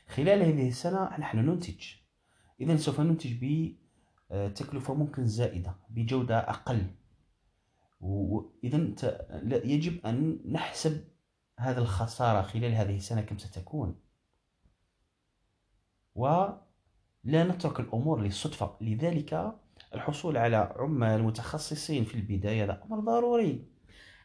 خلال 0.08 0.44
هذه 0.44 0.68
السنة 0.68 1.18
نحن 1.18 1.38
ننتج. 1.38 1.86
إذا 2.62 2.78
سوف 2.78 3.00
ننتج 3.00 3.46
بتكلفة 4.32 4.94
ممكن 4.94 5.28
زائدة 5.28 5.76
بجودة 5.90 6.40
أقل. 6.40 6.86
وإذا 8.00 8.78
يجب 9.44 10.06
أن 10.06 10.40
نحسب 10.46 11.08
هذا 11.60 11.82
الخسارة 11.82 12.42
خلال 12.42 12.74
هذه 12.74 12.96
السنة 12.98 13.22
كم 13.22 13.38
ستكون. 13.38 14.00
ولا 16.16 16.64
نترك 17.24 17.80
الأمور 17.80 18.22
للصدفة 18.22 18.78
لذلك 18.82 19.61
الحصول 19.96 20.38
على 20.38 20.74
عمال 20.80 21.24
متخصصين 21.24 22.04
في 22.04 22.16
البداية 22.16 22.64
هذا 22.64 22.82
أمر 22.86 23.00
ضروري 23.00 23.66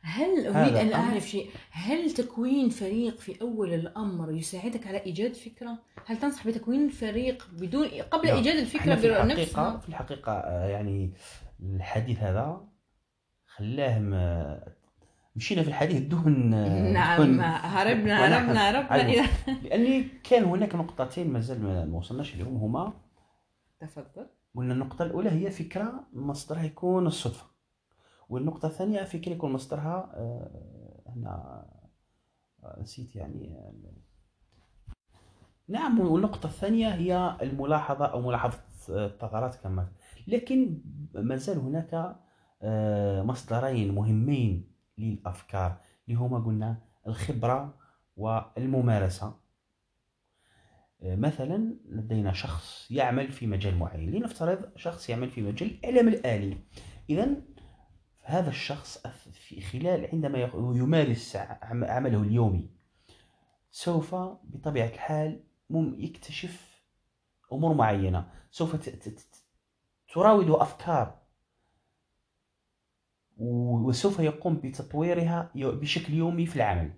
هل 0.02 0.46
أن 0.46 0.90
أمر- 0.90 0.94
أعرف 0.94 1.28
شيء 1.28 1.50
هل 1.70 2.10
تكوين 2.10 2.68
فريق 2.68 3.18
في 3.18 3.40
أول 3.40 3.74
الأمر 3.74 4.32
يساعدك 4.32 4.86
على 4.86 4.98
إيجاد 5.06 5.34
فكرة؟ 5.34 5.78
هل 6.06 6.16
تنصح 6.18 6.46
بتكوين 6.46 6.88
فريق 6.88 7.48
بدون 7.52 7.88
قبل 7.88 8.26
نعم. 8.26 8.36
إيجاد 8.36 8.56
الفكرة 8.56 8.80
إحنا 8.80 8.96
في 8.96 9.06
الحقيقة 9.06 9.34
بنفسها؟ 9.34 9.78
في 9.78 9.88
الحقيقة 9.88 10.32
آه، 10.32 10.66
يعني 10.68 11.12
الحديث 11.62 12.18
هذا 12.18 12.68
خلاه 13.46 13.98
مشينا 15.36 15.62
في 15.62 15.68
الحديث 15.68 16.00
دون 16.02 16.50
نعم 16.92 17.16
دون- 17.22 17.40
هربنا 17.40 18.26
هربنا 18.36 18.70
هربنا 18.70 19.26
لأني 19.62 20.08
كان 20.24 20.44
هناك 20.44 20.74
نقطتين 20.74 21.32
مازال 21.32 21.62
ما 21.62 21.84
ما 21.84 21.98
وصلناش 21.98 22.36
لهم 22.36 22.56
هما 22.56 22.92
تفضل 23.80 24.26
قلنا 24.56 24.74
النقطة 24.74 25.02
الأولى 25.02 25.30
هي 25.30 25.50
فكرة 25.50 26.04
مصدرها 26.12 26.62
يكون 26.62 27.06
الصدفة 27.06 27.46
والنقطة 28.28 28.66
الثانية 28.66 29.04
فكرة 29.04 29.32
يكون 29.32 29.52
مصدرها 29.52 30.10
آه، 30.14 31.02
هنا 31.06 31.64
آه، 32.64 32.80
نسيت 32.80 33.16
يعني 33.16 33.58
آه، 33.58 33.72
نعم 35.68 36.00
والنقطة 36.00 36.46
الثانية 36.46 36.88
هي 36.88 37.36
الملاحظة 37.42 38.06
أو 38.06 38.20
ملاحظة 38.20 38.58
الثغرات 38.88 39.54
كما 39.54 39.88
لكن 40.26 40.80
ما 41.14 41.36
زال 41.36 41.58
هناك 41.58 42.16
مصدرين 43.24 43.94
مهمين 43.94 44.72
للأفكار 44.98 45.76
اللي 46.08 46.18
هما 46.18 46.38
قلنا 46.38 46.76
الخبرة 47.06 47.74
والممارسة. 48.16 49.45
مثلا 51.00 51.76
لدينا 51.88 52.32
شخص 52.32 52.90
يعمل 52.90 53.32
في 53.32 53.46
مجال 53.46 53.76
معين 53.78 54.10
لنفترض 54.10 54.76
شخص 54.76 55.10
يعمل 55.10 55.30
في 55.30 55.42
مجال 55.42 55.70
الإعلام 55.70 56.08
الآلي. 56.08 56.58
إذا 57.10 57.36
هذا 58.22 58.48
الشخص 58.50 59.06
في 59.32 59.60
خلال 59.60 60.08
عندما 60.12 60.38
يمارس 60.54 61.36
عم- 61.36 61.84
عمله 61.84 62.22
اليومي 62.22 62.70
سوف 63.70 64.14
بطبيعة 64.44 64.86
الحال 64.88 65.44
يكتشف 65.98 66.82
أمور 67.52 67.74
معينة. 67.74 68.30
سوف 68.50 68.76
تراود 70.14 70.50
أفكار. 70.50 71.22
وسوف 73.38 74.18
يقوم 74.18 74.56
بتطويرها 74.56 75.50
بشكل 75.54 76.14
يومي 76.14 76.46
في 76.46 76.56
العمل. 76.56 76.92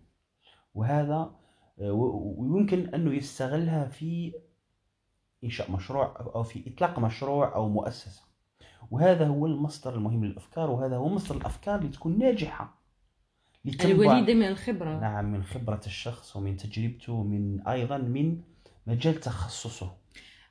وهذا 0.74 1.38
ويمكن 1.80 2.88
أنه 2.94 3.14
يستغلها 3.14 3.84
في 3.88 4.32
إنشاء 5.44 5.70
مشروع 5.70 6.14
أو 6.34 6.42
في 6.42 6.62
إطلاق 6.74 6.98
مشروع 6.98 7.54
أو 7.54 7.68
مؤسسة. 7.68 8.22
وهذا 8.90 9.26
هو 9.26 9.46
المصدر 9.46 9.94
المهم 9.94 10.24
للأفكار 10.24 10.70
وهذا 10.70 10.96
هو 10.96 11.08
مصدر 11.08 11.36
الأفكار 11.36 11.78
اللي 11.78 11.88
تكون 11.88 12.18
ناجحة 12.18 12.78
لتنبع- 13.64 13.84
الوليدة 13.84 14.34
من 14.34 14.42
الخبرة. 14.48 15.00
نعم 15.00 15.32
من 15.32 15.42
خبرة 15.42 15.80
الشخص 15.86 16.36
ومن 16.36 16.56
تجربته 16.56 17.12
ومن 17.12 17.60
أيضا 17.68 17.98
من 17.98 18.40
مجال 18.86 19.14
تخصصه. 19.20 19.90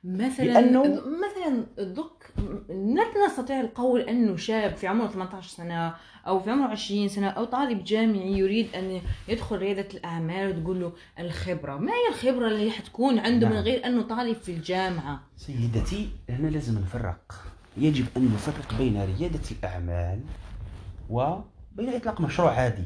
مثلا 0.04 0.46
لأنه- 0.54 1.00
مثلا 1.06 1.66
ضك 1.80 2.32
لا 2.68 3.26
نستطيع 3.26 3.60
القول 3.60 4.00
أنه 4.00 4.36
شاب 4.36 4.76
في 4.76 4.86
عمره 4.86 5.06
18 5.06 5.48
سنة 5.48 5.94
أو 6.26 6.40
في 6.40 6.50
عمره 6.50 6.68
20 6.68 7.08
سنة 7.08 7.28
أو 7.28 7.44
طالب 7.44 7.84
جامعي 7.84 8.32
يريد 8.38 8.74
أن 8.74 9.00
يدخل 9.28 9.56
ريادة 9.58 9.88
الأعمال 9.94 10.58
وتقول 10.58 10.80
له 10.80 10.92
الخبرة، 11.18 11.76
ما 11.76 11.92
هي 11.92 12.08
الخبرة 12.08 12.48
اللي 12.48 12.70
حتكون 12.70 13.18
عنده 13.18 13.46
من 13.48 13.54
نعم. 13.54 13.62
غير 13.64 13.86
أنه 13.86 14.02
طالب 14.02 14.36
في 14.36 14.52
الجامعة؟ 14.52 15.20
سيدتي 15.36 16.08
هنا 16.30 16.48
لازم 16.48 16.78
نفرق 16.78 17.34
يجب 17.76 18.06
أن 18.16 18.24
نفرق 18.24 18.78
بين 18.78 19.04
ريادة 19.04 19.40
الأعمال 19.58 20.20
وبين 21.10 21.88
إطلاق 21.94 22.20
مشروع 22.20 22.50
عادي 22.54 22.84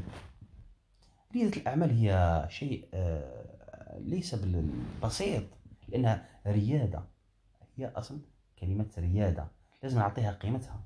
ريادة 1.35 1.57
الأعمال 1.57 1.91
هي 1.91 2.47
شيء 2.51 2.85
آه، 2.95 3.99
ليس 4.07 4.35
بالبسيط 4.35 5.43
لأنها 5.93 6.27
ريادة. 6.47 7.05
هي 7.77 7.87
أصلا 7.87 8.19
كلمة 8.59 8.91
ريادة. 8.99 9.49
لازم 9.83 9.99
نعطيها 9.99 10.33
قيمتها. 10.33 10.85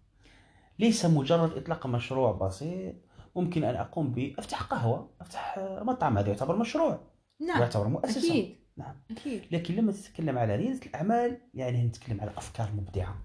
ليس 0.79 1.05
مجرد 1.07 1.53
إطلاق 1.53 1.87
مشروع 1.87 2.33
بسيط. 2.33 2.95
ممكن 3.37 3.65
أن 3.65 3.75
أقوم 3.75 4.13
بأفتح 4.13 4.63
قهوة 4.63 5.11
أفتح 5.21 5.59
مطعم. 5.59 6.19
هذا 6.19 6.29
يعتبر 6.29 6.57
مشروع. 6.57 7.01
نعم 7.41 7.61
ويعتبر 7.61 7.89
مؤسسة. 7.89 8.29
أكيد 8.31 8.57
نعم. 8.77 8.97
أكيد. 9.11 9.43
لكن 9.51 9.75
لما 9.75 9.93
تتكلم 9.93 10.39
على 10.39 10.57
ريادة 10.57 10.87
الأعمال 10.87 11.41
يعني 11.55 11.87
نتكلم 11.87 12.21
على 12.21 12.31
أفكار 12.31 12.73
مبدعة. 12.73 13.17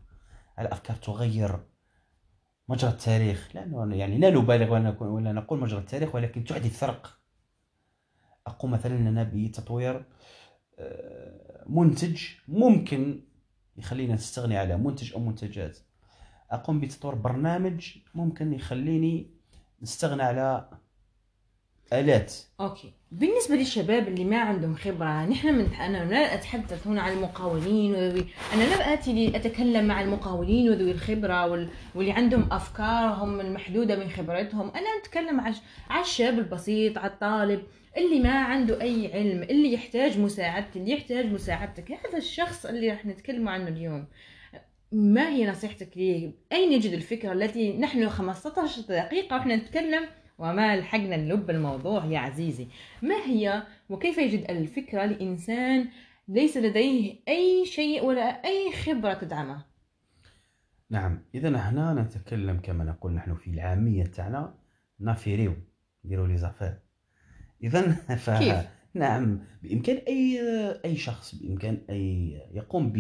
على 0.58 0.72
أفكار 0.72 0.98
تغير 0.98 1.60
مجرى 2.70 2.92
التاريخ. 2.92 3.50
لأنه 3.54 3.96
يعني 3.96 4.18
لا 4.18 4.30
نبالغ 4.30 4.74
ولا 5.02 5.32
نقول 5.32 5.60
مجرى 5.60 5.80
التاريخ 5.80 6.16
ولكن 6.16 6.44
تحدث 6.44 6.78
فرق. 6.80 7.18
أقوم 8.48 8.72
مثلا 8.72 8.98
أنا 8.98 9.32
بتطوير 9.34 10.06
آه، 10.80 11.50
منتج 11.72 12.22
ممكن 12.48 13.22
يخلينا 13.78 14.13
نستغني 14.13 14.58
على 14.58 14.78
منتج 14.78 15.13
أو 15.13 15.20
منتجات. 15.20 15.78
أقوم 16.51 16.80
بتطوير 16.80 17.16
برنامج 17.16 17.98
ممكن 18.16 18.54
يخليني 18.54 19.32
نستغنى 19.82 20.24
على 20.24 20.70
آلات. 21.93 22.33
أوكي. 22.60 22.93
بالنسبة 23.12 23.55
للشباب 23.55 24.07
اللي 24.07 24.25
ما 24.25 24.39
عندهم 24.39 24.75
خبرة 24.75 25.25
نحن 25.25 25.53
من 25.53 25.74
أنا 25.74 26.03
لا 26.03 26.33
أتحدث 26.33 26.88
هنا 26.88 27.01
عن 27.01 27.12
المقاولين 27.12 27.95
وذوي 27.95 28.25
أنا 28.53 28.63
لا 28.63 28.93
اتي 28.93 29.27
لأتكلم 29.27 29.86
مع 29.86 30.01
المقاولين 30.01 30.69
وذوي 30.69 30.91
الخبرة 30.91 31.48
وال... 31.48 31.69
واللي 31.95 32.12
عندهم 32.12 32.48
أفكارهم 32.51 33.39
المحدودة 33.39 33.95
من 33.95 34.10
خبرتهم. 34.10 34.71
أنا 34.75 34.88
أتكلم 35.01 35.41
على 35.89 36.01
الشاب 36.01 36.39
البسيط 36.39 36.98
على 36.98 37.12
الطالب 37.12 37.63
اللي 37.98 38.19
ما 38.19 38.39
عنده 38.43 38.81
أي 38.81 39.13
علم 39.13 39.43
اللي 39.43 39.74
يحتاج 39.74 40.19
مساعدتي 40.19 40.79
اللي 40.79 40.91
يحتاج 40.91 41.25
مساعدتك. 41.25 41.91
هذا 41.91 42.17
الشخص 42.17 42.65
اللي 42.65 42.89
راح 42.89 43.05
نتكلم 43.05 43.50
عنه 43.50 43.67
اليوم. 43.67 44.07
ما 44.91 45.29
هي 45.29 45.50
نصيحتك 45.50 45.98
لي 45.98 46.33
أين 46.51 46.71
يجد 46.74 46.93
الفكرة 46.93 47.33
التي 47.33 47.77
نحن 47.77 48.10
15 48.10 48.81
دقيقة 48.81 49.36
وإحنا 49.36 49.55
نتكلم 49.55 50.03
وما 50.41 50.77
لحقنا 50.77 51.17
نلب 51.17 51.50
الموضوع 51.50 52.05
يا 52.05 52.19
عزيزي. 52.19 52.67
ما 53.01 53.15
هي 53.25 53.63
وكيف 53.89 54.17
يجد 54.17 54.51
الفكرة 54.51 55.05
لإنسان 55.05 55.88
ليس 56.27 56.57
لديه 56.57 57.15
أي 57.27 57.65
شيء 57.65 58.05
ولا 58.05 58.45
أي 58.45 58.71
خبرة 58.86 59.13
تدعمه؟ 59.13 59.65
نعم 60.89 61.24
إذا 61.36 61.50
هنا 61.50 61.93
نتكلم 61.93 62.60
كما 62.60 62.83
نقول 62.83 63.13
نحن 63.13 63.36
في 63.36 63.50
العامية 63.50 64.03
تاعنا 64.03 64.53
نافيريو 65.00 65.53
نديرو 66.05 66.25
les 66.25 66.38
affaires 66.38 66.80
إذا 67.63 67.91
ف 68.15 68.30
كيف؟ 68.30 68.81
نعم. 68.93 69.39
بإمكان 69.63 69.97
أي 70.08 70.39
أي 70.86 70.95
شخص 70.95 71.36
بإمكان 71.36 71.77
أي 71.89 72.38
يقوم 72.54 72.93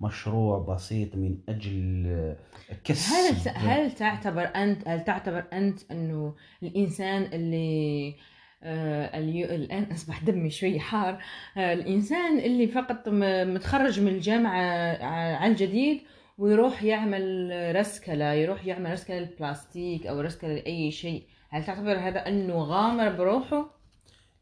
بمشروع 0.00 0.58
بسيط 0.58 1.16
من 1.16 1.38
أجل 1.48 2.36
كسب. 2.84 3.14
هل 3.14 3.34
هل 3.56 3.92
تعتبر 3.92 4.42
أنت 4.56 4.88
هل 4.88 5.04
تعتبر 5.04 5.44
أنت 5.52 5.80
أنه 5.90 6.34
الإنسان 6.62 7.22
اللي 7.22 8.14
آه 8.62 9.18
الآن 9.18 9.82
أصبح 9.92 10.22
دمي 10.24 10.50
شوي 10.50 10.80
حار. 10.80 11.18
آه 11.56 11.72
الإنسان 11.72 12.38
اللي 12.38 12.66
فقط 12.66 13.08
متخرج 13.08 14.00
من 14.00 14.08
الجامعة 14.08 14.60
ع- 15.02 15.36
على 15.36 15.50
الجديد 15.52 16.00
ويروح 16.38 16.82
يعمل 16.82 17.50
رسكلة 17.76 18.32
يروح 18.32 18.66
يعمل 18.66 18.92
رسكلة 18.92 19.18
البلاستيك 19.18 20.06
أو 20.06 20.20
رسكلة 20.20 20.54
لأي 20.54 20.90
شيء. 20.90 21.22
هل 21.50 21.64
تعتبر 21.64 21.98
هذا 21.98 22.28
أنه 22.28 22.54
غامر 22.54 23.08
بروحه؟ 23.08 23.79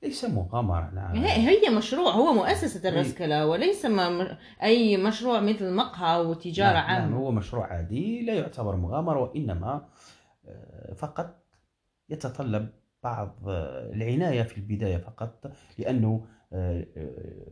ليس 0.02 0.24
مغامرة 0.24 0.90
نعم 0.94 1.16
هي 1.16 1.48
هي 1.66 1.70
مشروع 1.76 2.10
هو 2.10 2.32
مؤسسة 2.32 2.88
الرسكلة 2.88 3.46
وليس 3.46 3.86
أي 4.62 4.96
مشروع 4.96 5.40
مثل 5.40 5.72
مقهى 5.74 6.20
وتجارة 6.20 6.72
نعم, 6.74 6.86
نعم 6.90 7.02
عامة. 7.02 7.16
هو 7.16 7.30
مشروع 7.30 7.66
عادي 7.66 8.22
لا 8.26 8.34
يعتبر 8.34 8.76
مغامرة 8.76 9.20
وإنما 9.22 9.88
آه، 10.48 10.94
فقط 10.94 11.44
يتطلب 12.08 12.68
بعض 13.02 13.38
آه، 13.48 13.90
العناية 13.92 14.42
في 14.42 14.56
البداية 14.58 14.96
فقط 14.96 15.52
لأنه 15.78 16.26
آه، 16.52 16.86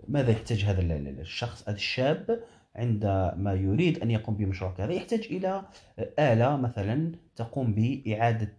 ماذا 0.09 0.31
يحتاج 0.31 0.65
هذا 0.65 0.81
ال- 0.81 0.93
ال- 0.93 1.21
الشخص 1.21 1.69
هذا 1.69 1.77
الشاب 1.77 2.45
عندما 2.77 3.55
يريد 3.55 3.99
أن 4.03 4.11
يقوم 4.11 4.37
بمشروع 4.37 4.71
كذا؟ 4.73 4.93
يحتاج 4.93 5.29
إلى 5.31 5.63
آلة 6.19 6.57
مثلا 6.57 7.13
تقوم 7.37 7.75
بإعادة 7.75 8.57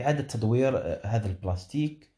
إعادة 0.00 0.22
تدوير 0.22 0.76
آه، 0.78 1.06
هذا 1.06 1.26
البلاستيك 1.26 2.08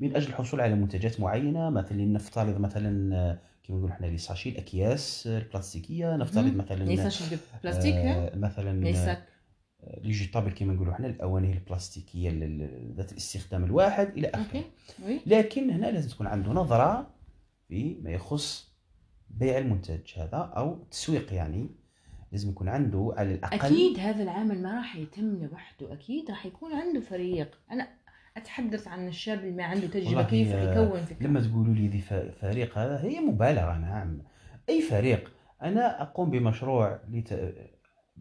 من 0.00 0.16
أجل 0.16 0.28
الحصول 0.28 0.60
على 0.60 0.74
منتجات 0.74 1.20
معينة 1.20 1.70
مثلا 1.70 2.04
نفترض 2.04 2.60
مثلا 2.60 3.16
آه، 3.16 3.38
كما 3.62 3.76
نقول 3.78 3.90
إحنا 3.90 4.06
لي 4.06 4.18
ساشي 4.18 4.48
الأكياس 4.48 5.26
آه، 5.26 5.38
البلاستيكية. 5.38 6.16
نفترض. 6.16 6.44
مثلا 6.56 6.84
ليس 6.84 7.00
شيء 7.08 7.38
بلاستيك 7.64 7.94
مثلا 8.36 8.72
لي 10.02 10.12
جيتابل 10.12 10.50
كما 10.52 10.72
نقولوا 10.74 10.92
إحنا 10.92 11.06
الأواني 11.06 11.52
البلاستيكية 11.52 12.30
ال- 12.30 12.42
ال- 12.42 12.94
ذات 12.96 13.12
الاستخدام 13.12 13.64
الواحد 13.64 14.08
إلى 14.08 14.28
آخره. 14.28 14.64
لكن 15.26 15.70
هنا 15.70 15.86
لازم 15.86 16.08
تكون 16.08 16.26
عنده 16.26 16.52
نظرة 16.52 17.10
فيما 17.68 18.10
يخص 18.10 18.72
بيع 19.30 19.58
المنتج 19.58 20.00
هذا 20.16 20.36
أو 20.36 20.74
التسويق 20.74 21.32
يعني. 21.32 21.68
لازم 22.34 22.50
يكون 22.50 22.68
عنده 22.68 23.14
على 23.16 23.34
الأقل 23.34 23.56
أكيد 23.56 23.98
هذا 23.98 24.22
العمل 24.22 24.62
ما 24.62 24.76
راح 24.76 24.96
يتم 24.96 25.42
لوحده 25.42 25.92
أكيد 25.92 26.30
راح 26.30 26.46
يكون 26.46 26.72
عنده 26.72 27.00
فريق. 27.00 27.58
أنا 27.70 27.88
أتحدث 28.36 28.88
عن 28.88 29.08
الشاب 29.08 29.38
اللي 29.38 29.50
ما 29.50 29.64
عنده 29.64 29.86
تجربة 29.86 30.08
والله 30.08 30.22
كيف 30.22 30.48
يكون 30.48 31.00
فكرة 31.00 31.26
لما 31.26 31.40
تقولوا 31.40 31.74
لي 31.74 31.88
ذي 31.88 32.00
فريق 32.40 32.78
هذا 32.78 33.00
هي 33.02 33.20
مبالغة 33.20 33.78
نعم 33.78 34.18
أي 34.68 34.82
فريق. 34.82 35.32
أنا 35.62 36.02
أقوم 36.02 36.30
بمشروع 36.30 37.00
لت... 37.08 37.54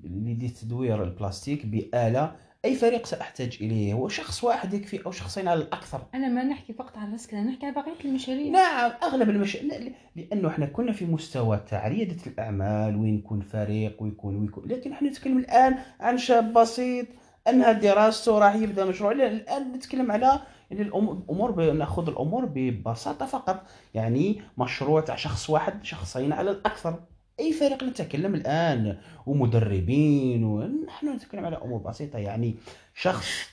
لتدوير 0.03 1.03
البلاستيك 1.03 1.65
بآلة 1.65 2.35
أي 2.65 2.75
فريق 2.75 3.05
سأحتاج 3.05 3.57
إليه؟ 3.61 3.93
هو 3.93 4.07
شخص 4.07 4.43
واحد 4.43 4.73
يكفي 4.73 5.05
أو 5.05 5.11
شخصين 5.11 5.47
على 5.47 5.61
الاكثر 5.61 6.01
أنا 6.13 6.27
ما 6.27 6.43
نحكي 6.43 6.73
فقط 6.73 6.97
عن 6.97 7.09
الرسكلة 7.09 7.41
نحكي 7.41 7.65
عن 7.65 7.73
بقية 7.73 8.05
المشاريع. 8.05 8.51
نعم 8.51 8.91
أغلب 9.03 9.29
المش... 9.29 9.55
لا- 9.57 9.79
لا- 9.79 9.91
لأنه 10.15 10.47
إحنا 10.49 10.65
كنا 10.65 10.91
في 10.91 11.05
مستوى 11.05 11.59
تاع 11.69 11.87
رياده 11.87 12.17
الأعمال 12.27 12.95
وين 12.95 13.17
يكون 13.17 13.41
فريق 13.41 14.03
ويكون 14.03 14.35
ويكون 14.35 14.65
لكن 14.67 14.91
إحنا 14.91 15.09
نتكلم 15.09 15.37
الآن 15.37 15.75
عن 15.99 16.17
شاب 16.17 16.53
بسيط 16.53 17.05
انهى 17.47 17.73
دراسته 17.73 18.39
راح 18.39 18.55
يبدأ 18.55 18.85
مشروع. 18.85 19.11
لا 19.11 19.27
الآن 19.27 19.73
نتكلم 19.73 20.11
على 20.11 20.39
يعني 20.71 20.83
الأمور 20.83 21.51
ب... 21.51 21.59
نأخذ 21.59 22.07
الأمور 22.09 22.45
ببساطة 22.45 23.25
فقط. 23.25 23.63
يعني 23.93 24.41
مشروع 24.57 25.01
تاع 25.01 25.15
شخص 25.15 25.49
واحد 25.49 25.83
شخصين 25.83 26.33
على 26.33 26.51
الاكثر 26.51 26.99
أي 27.39 27.53
فريق 27.53 27.83
نتكلم 27.83 28.35
الآن 28.35 28.97
ومدربين 29.25 30.43
ونحن 30.43 31.09
نتكلم 31.09 31.45
على 31.45 31.55
أمور 31.57 31.79
بسيطة 31.79 32.19
يعني 32.19 32.55
شخص 32.95 33.49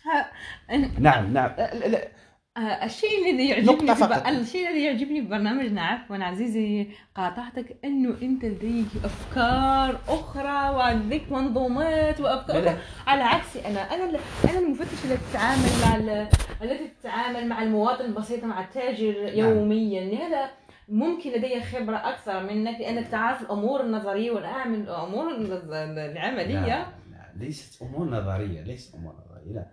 نعم 0.99 1.33
نعم 1.33 1.55
لا, 1.57 1.89
لا. 1.89 2.09
آه، 2.57 2.85
الشيء 2.85 3.11
الذي 3.31 3.49
يعجبني. 3.49 3.95
ب... 3.95 4.27
الشيء 4.27 4.69
الذي 4.69 4.85
يعجبني 4.85 5.23
في 5.23 5.29
برنامجنا 5.29 5.83
عفوا 5.83 6.17
عزيزي 6.17 6.87
قاطعتك 7.15 7.77
أنه 7.85 8.15
أنت 8.23 8.45
لديك 8.45 8.87
أفكار 9.05 9.99
أخرى 10.09 10.75
وعندك 10.77 11.33
منظومات 11.33 12.21
وأفكار. 12.21 12.59
أخرى. 12.69 12.79
على 13.07 13.23
عكسي 13.23 13.67
أنا 13.67 13.81
أنا 13.95 14.19
أنا 14.51 14.59
المفتشه 14.59 15.05
التي 15.05 15.19
تتعامل 15.31 15.69
مع 15.85 15.97
ال... 15.97 16.29
التي 16.63 16.91
تتعامل 17.01 17.49
مع 17.49 17.63
المواطن 17.63 18.05
البسيط 18.05 18.45
مع 18.45 18.61
التاجر 18.61 19.15
يوميا 19.35 20.01
لهذا 20.05 20.51
ممكن 20.91 21.33
لدي 21.33 21.61
خبرة 21.61 21.97
أكثر 21.97 22.43
منك 22.43 22.81
لأنك 22.81 23.09
تعرف 23.11 23.43
الأمور 23.43 23.81
النظرية 23.81 24.31
وأنا 24.31 24.47
أعمل 24.49 24.81
الأمور 24.81 25.35
العملية. 25.37 26.61
لا, 26.67 26.93
لا 27.11 27.33
ليست 27.37 27.83
أمور 27.83 28.11
نظرية 28.11 28.61
ليست 28.61 28.95
أمور 28.95 29.15
نظرية 29.15 29.53
لا. 29.53 29.71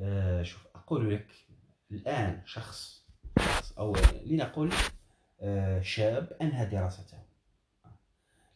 آه 0.00 0.42
شوف 0.42 0.66
أقول 0.74 1.14
لك 1.14 1.26
الآن 1.90 2.40
شخص 2.46 3.04
أو 3.78 3.96
لنقل 4.26 4.70
آه، 5.40 5.80
شاب 5.80 6.32
أنهى 6.42 6.66
دراسته. 6.66 7.18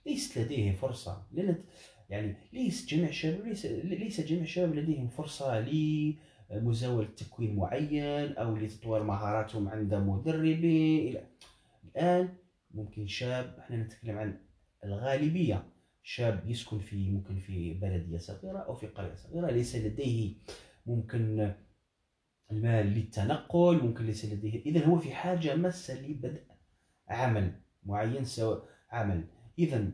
ليست 0.06 0.38
لديه 0.38 0.72
فرصة 0.72 1.22
لأن 1.32 1.64
يعني 2.10 2.34
ليس 2.52 2.86
جميع 2.86 3.08
الشباب 3.08 3.46
ليس 3.46 3.66
ليس 3.66 4.20
جميع 4.20 4.42
الشباب 4.42 4.74
لديهم 4.74 5.08
فرصة 5.08 5.60
لمزاولة 6.50 7.08
تكوين 7.16 7.56
معين 7.56 8.36
أو 8.36 8.56
لتطوير 8.56 9.02
مهاراتهم 9.02 9.68
عند 9.68 9.94
مدربين. 9.94 11.08
إلى 11.08 11.26
الآن 11.84 12.28
ممكن 12.70 13.06
شاب 13.06 13.56
إحنا 13.58 13.76
نتكلم 13.76 14.18
عن 14.18 14.38
الغالبية 14.84 15.64
شاب 16.02 16.42
يسكن 16.46 16.78
في 16.78 17.10
ممكن 17.10 17.40
في 17.40 17.74
بلدية 17.74 18.18
صغيرة 18.18 18.58
أو 18.58 18.74
في 18.74 18.86
قرية 18.86 19.14
صغيرة 19.14 19.50
ليس 19.50 19.76
لديه 19.76 20.34
ممكن 20.86 21.54
المال 22.52 22.86
للتنقل 22.86 23.82
ممكن 23.82 24.06
ليس 24.06 24.24
لديه. 24.24 24.62
إذا 24.66 24.86
هو 24.86 24.98
في 24.98 25.14
حاجة 25.14 25.56
ماسة 25.56 26.00
لبدء 26.00 26.42
عمل 27.08 27.52
معين 27.86 28.24
سواء 28.24 28.68
عمل. 28.90 29.24
إذا 29.58 29.90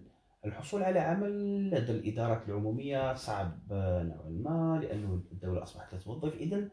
الحصول 0.47 0.83
على 0.83 0.99
عمل 0.99 1.71
لدى 1.71 1.93
الإدارات 1.93 2.49
العمومية 2.49 3.15
صعب 3.15 3.59
نوعا 3.71 4.29
ما 4.29 4.81
لأنه 4.83 5.23
الدولة 5.33 5.63
أصبحت 5.63 5.93
لا 5.93 5.99
توظف. 5.99 6.35
إذا 6.35 6.69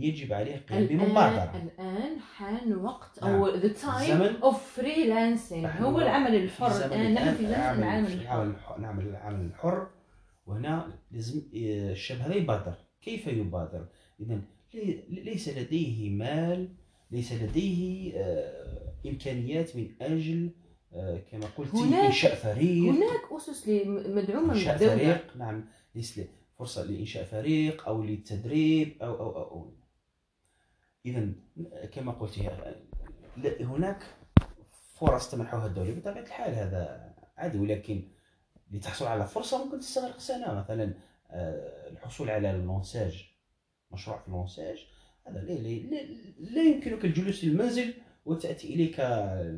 يجب 0.00 0.32
عليه 0.32 0.54
القيام 0.54 0.86
بمبادرة. 0.86 1.62
الآن 1.62 2.20
حان 2.20 2.74
وقت 2.76 3.22
نعم. 3.24 3.44
time 3.74 4.02
زمن- 4.08 4.40
of 4.42 4.54
freelancing. 4.78 5.52
نحن 5.64 5.82
هو 5.84 5.98
العمل 6.00 6.34
الحر. 6.34 6.68
زمن 6.70 6.92
الآن 6.92 7.14
نحن 7.14 7.34
في 7.34 7.46
زمن 7.46 7.54
عمل- 7.54 7.82
العمل 7.82 8.12
الحر. 8.12 8.80
نعمل 8.80 9.06
العمل 9.08 9.44
الحر. 9.46 9.86
وهنا 10.46 10.92
لازم 11.10 11.38
آه، 11.40 11.92
الشاب 11.92 12.18
هذا 12.18 12.34
يبادر. 12.34 12.74
كيف 13.02 13.26
يبادر؟ 13.26 13.86
لي- 14.74 15.04
ليس 15.08 15.58
لديه 15.58 16.10
مال 16.10 16.68
ليس 17.10 17.32
لديه 17.32 18.12
آه، 18.16 18.92
إمكانيات 19.06 19.76
من 19.76 19.88
آه، 20.00 20.50
كما 21.32 21.46
قلت 21.58 21.74
إنشاء 21.74 22.34
فريق. 22.34 22.92
هناك 22.92 23.20
أسس 23.36 23.68
ل- 23.68 24.14
مدعومة 24.14 24.54
من 24.54 24.60
الدولة 24.70 24.96
فريق 24.96 25.36
نعم 25.36 25.64
ليس 25.94 26.18
ل- 26.18 26.28
فرصة 26.58 26.84
لإنشاء 26.84 27.24
فريق 27.24 27.88
أو 27.88 28.02
للتدريب 28.02 29.02
أو 29.02 29.14
أو 29.14 29.36
أو, 29.36 29.42
أو. 29.50 29.72
إذا 31.06 31.28
كما 31.92 32.12
قلت 32.12 32.38
لا- 32.38 33.62
هناك 33.62 34.02
فرص 34.94 35.30
تمنحها 35.30 35.66
الدولة 35.66 35.94
بطبيعة 35.94 36.22
الحال 36.22 36.54
هذا 36.54 37.12
عادي 37.36 37.58
ولكن 37.58 38.02
لتحصل 38.70 39.06
على 39.06 39.26
فرصة 39.26 39.64
ممكن 39.64 39.78
تستغرق 39.80 40.18
سنة. 40.18 40.54
مثلا 40.54 40.94
آه، 41.30 41.90
الحصول 41.90 42.30
على 42.30 42.50
اللونساج 42.50 43.24
مشروع 43.90 44.18
في 44.18 44.28
اللونساج 44.28 44.86
هذا 45.26 45.40
لا 46.38 46.62
يمكنك 46.62 47.04
الجلوس 47.04 47.40
في 47.40 47.46
المنزل 47.46 47.94
وتأتي 48.24 48.74
إليك 48.74 48.96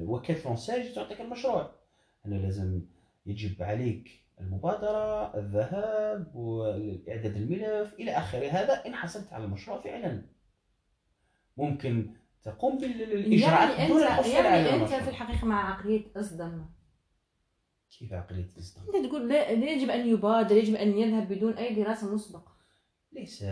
وكالة 0.03 0.45
لونساج 0.45 0.95
تعطيك 0.95 1.21
المشروع. 1.21 1.71
هنا 2.25 2.35
لازم 2.35 2.83
يجب 3.27 3.63
عليك 3.63 4.11
المبادرة 4.41 5.37
الذهاب 5.39 6.37
وإعداد 6.37 7.37
الملف 7.37 7.95
إلى 7.95 8.11
آخره. 8.11 8.49
هذا 8.49 8.87
إن 8.87 8.95
حصلت 8.95 9.33
على 9.33 9.45
المشروع 9.45 9.81
فعلا. 9.81 10.23
ممكن 11.57 12.11
تقوم 12.43 12.79
بالإجراءات 12.79 13.79
يعني 13.79 13.89
دون 13.89 14.03
الحصول 14.03 14.33
يعني 14.33 14.49
على 14.49 14.71
أنت 14.71 14.75
المشروع. 14.75 15.01
في 15.01 15.11
الحقيقة 15.11 15.47
مع 15.47 15.75
عقلية 15.75 16.05
أصدم. 16.17 16.65
كيف 17.99 18.13
عقلية 18.13 18.51
الإصدار؟ 18.57 18.97
أنت 18.97 19.07
تقول 19.07 19.29
لا 19.29 19.51
يجب 19.51 19.91
أن 19.91 20.09
يبادر 20.09 20.57
يجب 20.57 20.75
أن 20.75 20.99
يذهب 20.99 21.29
بدون 21.29 21.53
أي 21.53 21.75
دراسة 21.75 22.15
مسبقة. 22.15 22.57
ليس 23.13 23.43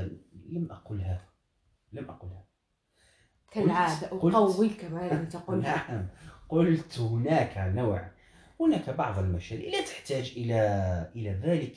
لم 0.51 0.69
أقل 0.71 1.01
هذا 1.01 1.25
لم 1.93 2.11
أقل 2.11 2.29
هذا 2.29 2.45
كالعادة 3.55 4.07
قلت- 4.09 4.35
أقويك 4.35 4.85
ما 4.85 5.09
لم 5.13 5.29
تقلها 5.29 5.85
نعم. 5.93 6.07
قلت 6.49 6.99
هناك 6.99 7.53
نوع 7.59 8.11
هناك 8.61 8.91
بعض 8.91 9.19
المشاريع 9.19 9.71
لا 9.71 9.81
تحتاج 9.85 10.33
إلى 10.37 10.59
إلى 11.17 11.31
ذلك 11.31 11.73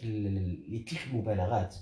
لتلك 0.69 1.07
المبالغات. 1.11 1.75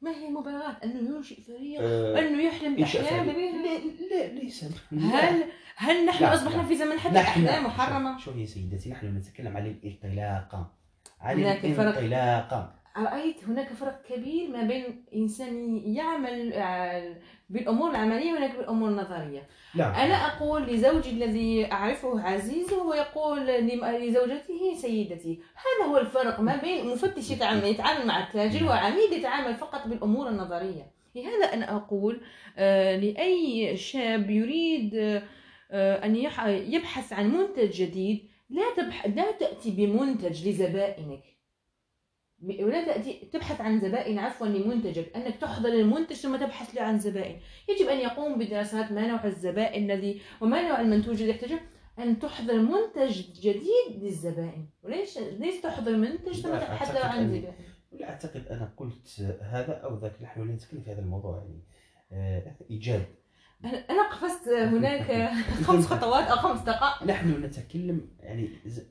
ما 0.00 0.10
هي 0.10 0.30
مبالغات 0.30 0.82
أنه 0.84 1.16
ينشئ 1.16 1.42
فريق 1.42 1.80
آه، 1.82 2.18
أنه 2.18 2.42
يحلم 2.42 2.76
بأحلام 2.76 3.26
لا 3.26 3.32
لا 3.32 4.26
ليس. 4.32 4.64
هل 4.92 5.44
هل 5.76 6.06
نحن 6.06 6.24
لا، 6.24 6.34
أصبحنا 6.34 6.62
لا. 6.62 6.68
في 6.68 6.76
زمن 6.76 6.98
حتى 6.98 7.10
الأحلام 7.12 7.64
محرمة؟ 7.64 8.18
شوف 8.18 8.36
يا 8.36 8.46
سيدتي 8.46 8.90
نحن 8.90 9.16
نتكلم 9.16 9.56
عن 9.56 9.66
الانطلاقة 9.66 10.70
عن. 11.20 11.38
الانطلاقة. 11.42 12.74
رأيت 12.96 13.44
هناك 13.44 13.72
فرق 13.72 14.02
كبير 14.02 14.50
ما 14.50 14.62
بين 14.62 15.04
إنسان 15.14 15.82
يعمل 15.84 16.52
آه، 16.52 17.16
بالأمور 17.50 17.90
العملية 17.90 18.32
وهناك 18.32 18.56
بالأمور 18.56 18.88
النظرية. 18.88 19.48
لا 19.74 20.04
أنا 20.04 20.14
أقول 20.14 20.62
لزوجي 20.62 21.10
الذي 21.10 21.72
أعرفه 21.72 22.20
عزيز 22.20 22.72
وهو 22.72 22.94
يقول 22.94 23.46
لزوجته 23.46 24.74
سيدتي 24.76 25.40
هذا 25.54 25.90
هو 25.90 25.98
الفرق 25.98 26.40
ما 26.40 26.56
بين 26.56 26.86
مفتش 26.86 27.30
يتعامل, 27.30 27.64
يتعامل 27.64 28.06
مع 28.06 28.26
التاجر 28.26 28.66
وعميد 28.66 29.12
يتعامل 29.12 29.54
فقط 29.54 29.88
بالأمور 29.88 30.28
النظرية. 30.28 30.86
لهذا 31.14 31.44
أنا 31.54 31.76
أقول 31.76 32.20
آه، 32.58 32.96
لأي 32.96 33.76
شاب 33.76 34.30
يريد 34.30 34.94
آه، 35.70 36.04
أن 36.04 36.16
يبحث 36.46 37.12
عن 37.12 37.32
منتج 37.32 37.70
جديد 37.70 38.28
لا 38.50 38.62
تبح... 38.76 39.06
لا 39.06 39.30
تأتي 39.32 39.70
بمنتج 39.70 40.48
لزبائنك. 40.48 41.31
ولا 42.42 42.84
تأتي 42.84 43.28
تبحث 43.32 43.60
عن 43.60 43.80
زبائن 43.80 44.18
عفوا 44.18 44.46
لمنتجك. 44.46 45.16
أنك 45.16 45.36
تحضر 45.36 45.68
المنتج 45.68 46.16
ثم 46.16 46.36
تبحث 46.36 46.74
له 46.74 46.82
عن 46.82 46.98
زبائن. 46.98 47.36
يجب 47.68 47.88
أن 47.88 47.98
يقوم 47.98 48.38
بدراسات 48.38 48.92
ما 48.92 49.06
نوع 49.06 49.24
الزبائن 49.24 49.90
الذي 49.90 50.20
وما 50.40 50.68
نوع 50.68 50.80
المنتوج 50.80 51.14
الذي 51.22 51.30
يحتاجه. 51.30 51.60
أن 51.98 52.18
تحضر 52.18 52.58
منتج 52.58 53.22
جديد 53.40 54.02
للزبائن. 54.02 54.66
وليش 54.82 55.18
ليش 55.18 55.60
تحضر 55.60 55.96
منتج 55.96 56.32
ثم 56.40 56.48
تبحث 56.48 56.94
له 56.94 57.00
عن 57.04 57.18
أن- 57.18 57.36
زبائن؟ 57.38 57.54
لا 57.92 58.10
أعتقد 58.10 58.46
أنا 58.46 58.72
قلت 58.76 59.20
هذا 59.40 59.72
أو 59.72 59.98
ذاك. 59.98 60.22
نحن 60.22 60.40
لا 60.48 60.54
نتكلم 60.54 60.80
في 60.80 60.92
هذا 60.92 61.00
الموضوع 61.00 61.36
يعني. 61.38 61.62
آه، 62.12 62.56
إيجاد. 62.70 63.04
أنا- 63.64 63.90
أنا 63.90 64.08
قفزت 64.10 64.48
هناك 64.48 65.30
خمس 65.66 65.86
خطوات 65.86 66.24
أو 66.28 66.36
خمس 66.36 66.60
دقائق. 66.60 67.02
نحن 67.04 67.30
نتكلم 67.44 68.08
يعني 68.20 68.48
ز- 68.66 68.86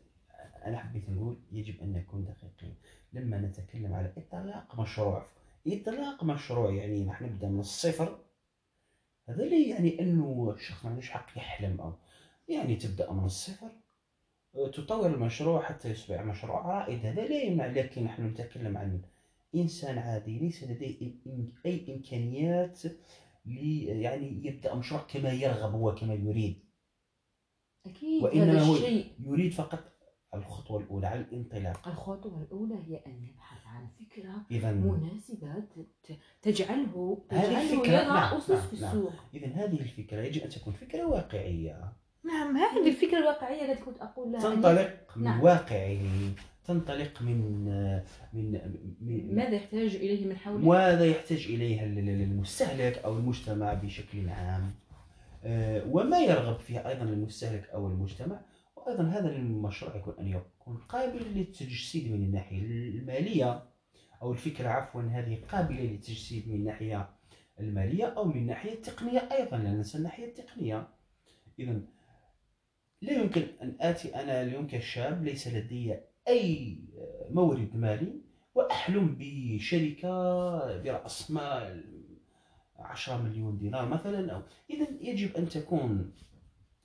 أنا 0.65 0.77
حبيت 0.77 1.09
نقول 1.09 1.37
يجب 1.51 1.81
أن 1.81 1.93
نكون 1.93 2.23
دقيقين. 2.25 2.75
لما 3.13 3.37
نتكلم 3.41 3.93
على 3.93 4.13
إطلاق 4.17 4.79
مشروع. 4.79 5.25
إطلاق 5.67 6.23
مشروع 6.23 6.71
يعني 6.73 7.05
نحن 7.05 7.25
نبدأ 7.25 7.47
من 7.49 7.59
الصفر. 7.59 8.19
هذا 9.29 9.43
لا 9.45 9.57
يعني 9.57 9.99
إنه 9.99 10.53
الشخص 10.55 10.83
ما 10.85 10.89
عندوش 10.89 11.09
حق 11.09 11.37
يحلم 11.37 11.81
أو 11.81 11.93
يعني 12.49 12.75
تبدأ 12.75 13.11
من 13.11 13.25
الصفر. 13.25 13.69
تطور 14.53 15.07
المشروع 15.07 15.61
حتى 15.63 15.89
يصبح 15.91 16.21
مشروع 16.21 16.61
رائد 16.61 17.05
هذا 17.05 17.25
لا 17.27 17.41
يمنع 17.41 17.65
لكن 17.65 18.03
نحن 18.03 18.25
نتكلم 18.25 18.77
عن 18.77 19.01
إنسان 19.55 19.97
عادي 19.97 20.39
ليس 20.39 20.63
لديه 20.63 20.97
إم- 20.99 21.27
إم- 21.27 21.65
أي 21.65 21.95
إمكانيات 21.95 22.79
لي 23.45 23.85
يعني 24.01 24.45
يبدأ 24.45 24.75
مشروع 24.75 25.01
كما 25.01 25.31
يرغب 25.31 25.71
هو 25.73 25.95
كما 25.95 26.13
يريد. 26.13 26.59
أكيد 27.85 28.23
وإنما 28.23 28.61
هو- 28.61 28.73
الشيء. 28.75 29.05
يريد 29.19 29.51
فقط 29.53 29.79
الخطوة 30.35 30.79
الأولى 30.79 31.07
على 31.07 31.19
الانطلاق. 31.21 31.87
الخطوة 31.87 32.41
الأولى 32.41 32.75
هي 32.75 32.95
أن 33.07 33.23
يبحث 33.23 33.67
عن 33.67 33.87
فكرة 33.99 34.33
إذا 34.51 34.71
مناسبة 34.71 35.53
تجعله 36.41 37.17
تجعله 37.29 37.61
الفكرة، 37.73 37.91
يضع 38.01 38.13
نعم، 38.13 38.37
أسس 38.37 38.49
نعم، 38.51 38.61
في 38.61 38.75
نعم. 38.81 38.85
السوق. 38.97 39.13
إذا 39.33 39.47
هذه 39.47 39.79
الفكرة 39.81 40.21
يجب 40.21 40.41
أن 40.41 40.49
تكون 40.49 40.73
فكرة 40.73 41.05
واقعية. 41.05 41.93
نعم 42.25 42.57
هذه 42.57 42.87
الفكرة 42.87 43.17
الواقعية 43.17 43.71
التي 43.71 43.83
كنت 43.83 44.01
أقول 44.01 44.31
لها. 44.31 44.41
تنطلق 44.41 44.97
من 45.15 45.23
نعم. 45.23 45.41
واقعه 45.41 45.97
تنطلق 46.65 47.21
من 47.21 47.65
من 48.33 48.51
من 49.01 49.35
ماذا 49.35 49.55
يحتاج 49.55 49.95
إليه 49.95 50.25
من 50.25 50.37
حوله 50.37 50.57
ماذا 50.69 51.05
يحتاج 51.05 51.47
ال- 51.49 52.09
المستهلك 52.09 52.97
أو 52.97 53.17
المجتمع 53.17 53.73
بشكل 53.73 54.29
عام؟ 54.29 54.71
آه، 55.43 55.83
وما 55.91 56.19
يرغب 56.19 56.59
فيه 56.59 56.87
أيضا 56.89 57.03
المستهلك 57.03 57.69
أو 57.69 57.87
المجتمع؟ 57.87 58.39
وأيضا 58.85 59.03
هذا 59.03 59.35
المشروع 59.35 59.95
يكون 59.95 60.13
أن 60.19 60.27
يكون 60.27 60.77
قابل 60.77 61.21
للتجسيد 61.35 62.11
من 62.11 62.23
الناحية 62.23 62.61
المالية 62.61 63.63
أو 64.21 64.31
الفكرة 64.31 64.69
عفوا 64.69 65.01
هذه 65.01 65.41
قابلة 65.51 65.81
للتجسيد 65.81 66.47
من 66.49 66.55
الناحية 66.55 67.09
المالية 67.59 68.05
أو 68.05 68.25
من 68.25 68.37
الناحية 68.37 68.73
التقنية 68.73 69.29
أيضا 69.31 69.57
لا 69.57 69.71
ننسى 69.71 69.97
الناحية 69.97 70.25
التقنية. 70.25 70.87
إذا 71.59 71.81
لا 73.01 73.13
يمكن 73.13 73.47
أن 73.61 73.75
آتي 73.81 74.15
أنا 74.15 74.41
اليوم 74.41 74.67
كشاب 74.67 75.23
ليس 75.23 75.47
لدي 75.47 75.95
أي 76.27 76.77
مورد 77.29 77.75
مالي 77.75 78.21
وأحلم 78.55 79.15
بشركة 79.19 80.09
برأس 80.81 81.31
مال 81.31 81.83
10 82.79 83.17
مليون 83.17 83.57
دينار 83.57 83.89
مثلا 83.89 84.31
أو 84.33 84.41
إذا 84.69 84.87
يجب 85.01 85.35
أن 85.35 85.49
تكون 85.49 86.13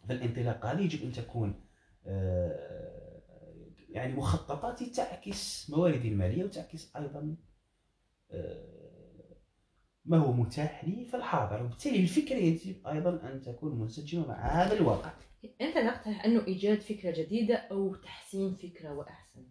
في 0.06 0.12
الانطلاقة 0.12 0.72
هذه 0.72 0.80
يجب 0.80 1.02
أن 1.04 1.12
تكون 1.12 1.65
يعني 3.88 4.14
مخططاتي 4.14 4.90
تعكس 4.90 5.70
مواردي 5.70 6.08
المالية 6.08 6.44
وتعكس 6.44 6.96
أيضا 6.96 7.36
آه، 8.30 8.76
ما 10.04 10.16
هو 10.18 10.32
متاح 10.32 10.84
لي 10.84 11.04
في 11.04 11.16
الحاضر. 11.16 11.62
وبالتالي 11.64 12.00
الفكرة 12.00 12.36
يجب 12.36 12.86
أيضا 12.86 13.10
أن 13.32 13.42
تكون 13.42 13.80
منسجمة 13.80 14.28
مع 14.28 14.46
هذا 14.46 14.72
الواقع. 14.76 15.12
أنت 15.60 15.74
تقترح 15.78 16.24
أنه 16.24 16.46
إيجاد 16.46 16.80
فكرة 16.80 17.10
جديدة 17.22 17.54
أو 17.56 17.94
تحسين 17.94 18.54
فكرة 18.54 18.92
وأحسن. 18.92 19.46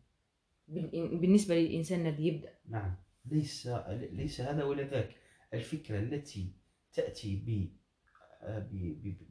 بال- 0.68 1.18
بالنسبة 1.18 1.56
للإنسان 1.56 2.08
الذي 2.08 2.28
يبدأ. 2.28 2.54
نعم. 2.70 2.96
ليس 3.26 3.68
ليس 4.12 4.42
هذا 4.42 4.64
ولا 4.64 4.84
ذاك. 4.84 5.16
الفكرة 5.54 6.00
التي 6.00 6.54
ب- 6.98 7.46
ب- 7.50 7.72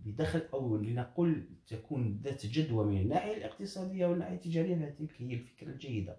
بدخل 0.04 0.42
أو 0.54 0.76
لنقل 0.76 1.48
تكون 1.66 2.20
ذات 2.24 2.46
جدوى 2.46 2.84
من 2.84 3.00
الناحية 3.00 3.36
الاقتصادية 3.36 4.06
والناحية 4.06 4.34
التجارية 4.34 4.74
فتلك 4.76 5.22
هي 5.22 5.34
الفكرة 5.34 5.68
الجيدة. 5.68 6.16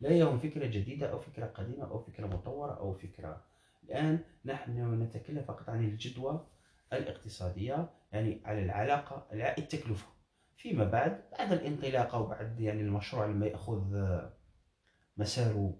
لا 0.00 0.10
يهم 0.10 0.38
فكرة 0.38 0.66
جديدة 0.66 1.10
أو 1.12 1.20
فكرة 1.20 1.46
قديمة 1.46 1.84
أو 1.84 1.98
فكرة 1.98 2.26
مطورة 2.26 2.72
أو 2.78 2.94
فكرة. 2.94 3.44
الآن 3.84 4.18
نحن 4.44 5.02
نتكلم 5.02 5.42
فقط 5.42 5.68
عن 5.68 5.84
الجدوى 5.84 6.46
الاقتصادية 6.92 7.90
يعني 8.12 8.40
على 8.44 8.62
العلاقة 8.64 9.26
الع- 9.32 9.54
التكلفة. 9.58 10.06
فيما 10.56 10.84
بعد 10.84 11.22
بعد 11.38 11.52
الانطلاقة 11.52 12.20
وبعد 12.20 12.60
يعني 12.60 12.80
المشروع 12.80 13.26
لما 13.26 13.46
يأخذ 13.46 13.94
آه، 13.94 14.32
مساره 15.16 15.76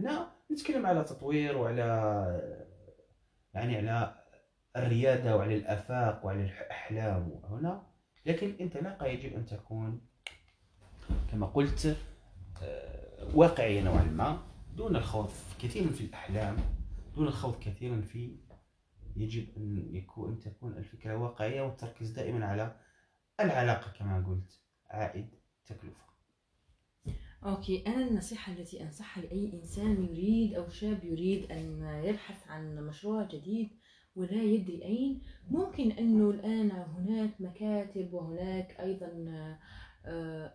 هنا 0.00 0.32
نتكلم 0.52 0.86
على 0.86 1.04
تطوير 1.04 1.56
وعلى 1.58 1.82
يعني 3.54 3.76
على 3.76 4.14
الريادة 4.76 5.36
وعلى 5.36 5.56
الآفاق 5.56 6.26
وعلى 6.26 6.44
الأحلام 6.44 7.40
هنا 7.44 7.86
لكن 8.26 8.46
الانطلاقة 8.46 9.06
يجب 9.06 9.34
أن 9.34 9.46
تكون 9.46 10.00
كما 11.30 11.46
قلت 11.46 11.96
آه، 12.62 13.28
واقعية 13.34 13.82
نوعا 13.82 14.02
ما 14.02 14.42
دون 14.76 14.96
الخوض 14.96 15.30
كثيرا 15.58 15.88
في 15.88 16.00
الأحلام 16.00 16.56
دون 17.16 17.26
الخوض 17.26 17.58
كثيرا 17.58 18.00
في 18.00 18.36
يجب 19.16 19.46
أن 19.56 19.94
يكون 19.94 20.32
أن 20.32 20.40
تكون 20.40 20.72
الفكرة 20.76 21.16
واقعية 21.16 21.62
والتركيز 21.62 22.10
دائما 22.10 22.46
على 22.46 22.76
العلاقة 23.40 23.92
كما 23.98 24.26
قلت 24.26 24.60
عائد 24.90 25.28
تكلفة. 25.66 26.06
أوكي 27.44 27.86
أنا 27.86 28.08
النصيحة 28.08 28.52
التي 28.52 28.82
أنصحها 28.82 29.22
لأي 29.22 29.52
إنسان 29.52 30.04
يريد 30.04 30.54
أو 30.54 30.68
شاب 30.68 31.04
يريد 31.04 31.52
أن 31.52 31.82
يبحث 32.04 32.48
عن 32.48 32.86
مشروع 32.86 33.22
جديد 33.24 33.70
ولا 34.16 34.42
يدري 34.42 34.82
أين. 34.84 35.22
ممكن 35.50 35.90
أنه 35.92 36.30
الآن 36.30 36.70
هناك 36.70 37.30
مكاتب 37.40 38.12
وهناك 38.14 38.76
أيضا 38.80 39.08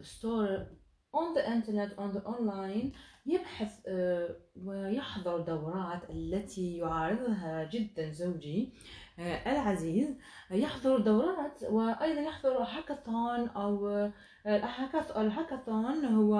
ستور 0.02 0.66
on 1.14 1.34
the 1.36 1.42
internet 1.46 1.92
on 1.98 2.12
the 2.18 2.22
online 2.26 2.96
يبحث 3.26 3.80
آه، 3.88 4.36
ويحضر 4.66 5.38
دورات 5.40 6.10
التي 6.10 6.78
يعارضها 6.78 7.70
جدا 7.74 8.12
زوجي 8.12 8.74
آه، 9.20 9.52
العزيز. 9.52 10.18
يحضر 10.52 10.98
دورات 10.98 11.64
وأيضا 11.64 12.22
يحضر 12.22 12.58
هاكاثون 12.64 13.50
آه، 13.56 14.14
الهاكاث- 14.48 15.18
الهاكاثون 15.18 16.06
هو 16.06 16.34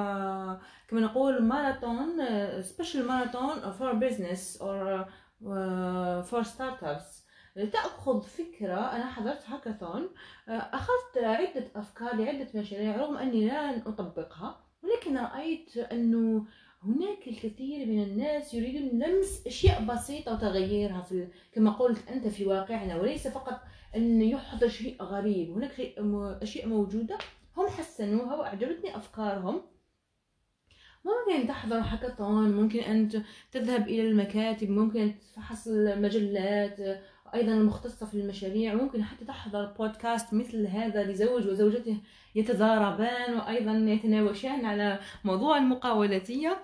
كما 0.88 1.02
نقول 1.02 1.44
ماراثون 1.44 2.12
special 2.62 3.08
marathon 3.08 3.72
for 3.72 3.94
business 3.94 4.62
or 4.62 5.06
for 6.24 6.44
startups 6.44 7.22
تأخذ 7.56 8.22
فكرة 8.22 8.76
أنا 8.76 9.06
حضرت 9.06 9.50
هاكاثون 9.50 10.10
آه، 10.50 10.52
أخذت 10.52 11.18
عدة 11.18 11.68
أفكار 11.76 12.16
لعدة 12.16 12.48
مشاريع 12.56 12.96
رغم 12.96 13.18
أني 13.18 13.48
لا 13.48 13.78
أطبقها 13.78 14.60
ولكن 14.84 15.18
رأيت 15.18 15.78
أنه 15.78 16.46
هناك 16.84 17.28
الكثير 17.28 17.88
من 17.88 18.04
الناس 18.04 18.54
يريدون 18.54 19.00
لمس 19.00 19.48
أشياء 19.48 19.86
بسيطة 19.86 20.34
وتغييرها 20.34 21.02
في 21.02 21.28
كما 21.54 21.72
قلت 21.72 22.08
أنت 22.08 22.28
في 22.28 22.46
واقعنا 22.46 22.96
وليس 22.96 23.28
فقط 23.28 23.62
أن 23.96 24.22
يحضر 24.22 24.68
شيء 24.68 25.04
غريب 25.04 25.52
هناك 25.52 25.94
أشياء 26.42 26.68
موجودة 26.68 27.18
هم 27.58 27.68
حسنوها 27.68 28.36
وأعجبتني 28.36 28.98
أفكارهم. 28.98 29.62
ممكن 31.06 31.48
تحضر 31.48 31.78
هاكاثون 31.80 32.52
ممكن 32.52 32.80
أن 32.80 33.10
تذهب 33.52 33.88
إلى 33.88 34.02
المكاتب 34.08 34.70
ممكن 34.70 35.14
تفحص 35.34 35.68
المجلات 35.68 36.80
أيضا 37.34 37.54
المختصة 37.54 38.06
في 38.06 38.14
المشاريع 38.14 38.74
ممكن 38.74 39.04
حتى 39.04 39.26
تحضر 39.26 39.66
بودكاست 39.80 40.34
مثل 40.34 40.68
هذا 40.68 41.04
لزوج 41.04 41.48
وزوجته 41.48 41.98
يتضاربان 42.36 43.34
وأيضا 43.34 43.72
يتناوشان 43.72 44.66
على 44.66 45.00
موضوع 45.24 45.58
المقاولاتية. 45.58 46.58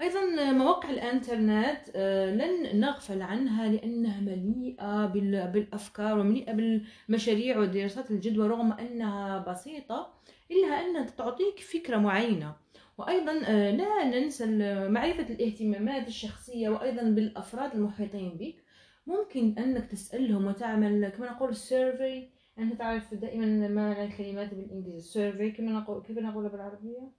أيضا 0.00 0.52
مواقع 0.52 0.90
الإنترنت 0.90 1.78
آه، 1.94 2.34
لن 2.34 2.80
نغفل 2.80 3.22
عنها 3.22 3.68
لأنها 3.68 4.20
مليئة 4.20 5.06
بال- 5.06 5.50
بالأفكار 5.52 6.18
ومليئة 6.18 6.52
بالمشاريع 6.52 7.58
ودراسات 7.58 8.10
الجدوى 8.10 8.48
رغم 8.48 8.72
أنها 8.72 9.38
بسيطة 9.38 10.12
إلا 10.50 10.66
أنها 10.80 11.02
تعطيك 11.10 11.60
فكرة 11.60 11.96
معينة. 11.96 12.63
وأيضا 12.98 13.32
آه، 13.46 13.70
لا 13.70 14.04
ننسى 14.04 14.46
معرفة 14.88 15.34
الاهتمامات 15.34 16.08
الشخصية 16.08 16.68
وأيضا 16.68 17.02
بالأفراد 17.02 17.74
المحيطين 17.74 18.36
بك. 18.36 18.64
ممكن 19.06 19.58
أنك 19.58 19.90
تسألهم 19.90 20.46
وتعمل 20.46 21.08
كما 21.08 21.30
نقول 21.32 21.56
survey 21.56 22.28
أنت 22.58 22.78
تعرف 22.78 23.14
دائما 23.14 23.68
معنى 23.68 24.04
الكلمات 24.04 24.54
بالإنجليزي. 24.54 25.08
survey 25.12 25.50
كما 25.50 25.72
نقول 25.72 26.02
كيف 26.02 26.18
نقولها 26.18 26.50
بالعربية؟ 26.50 27.12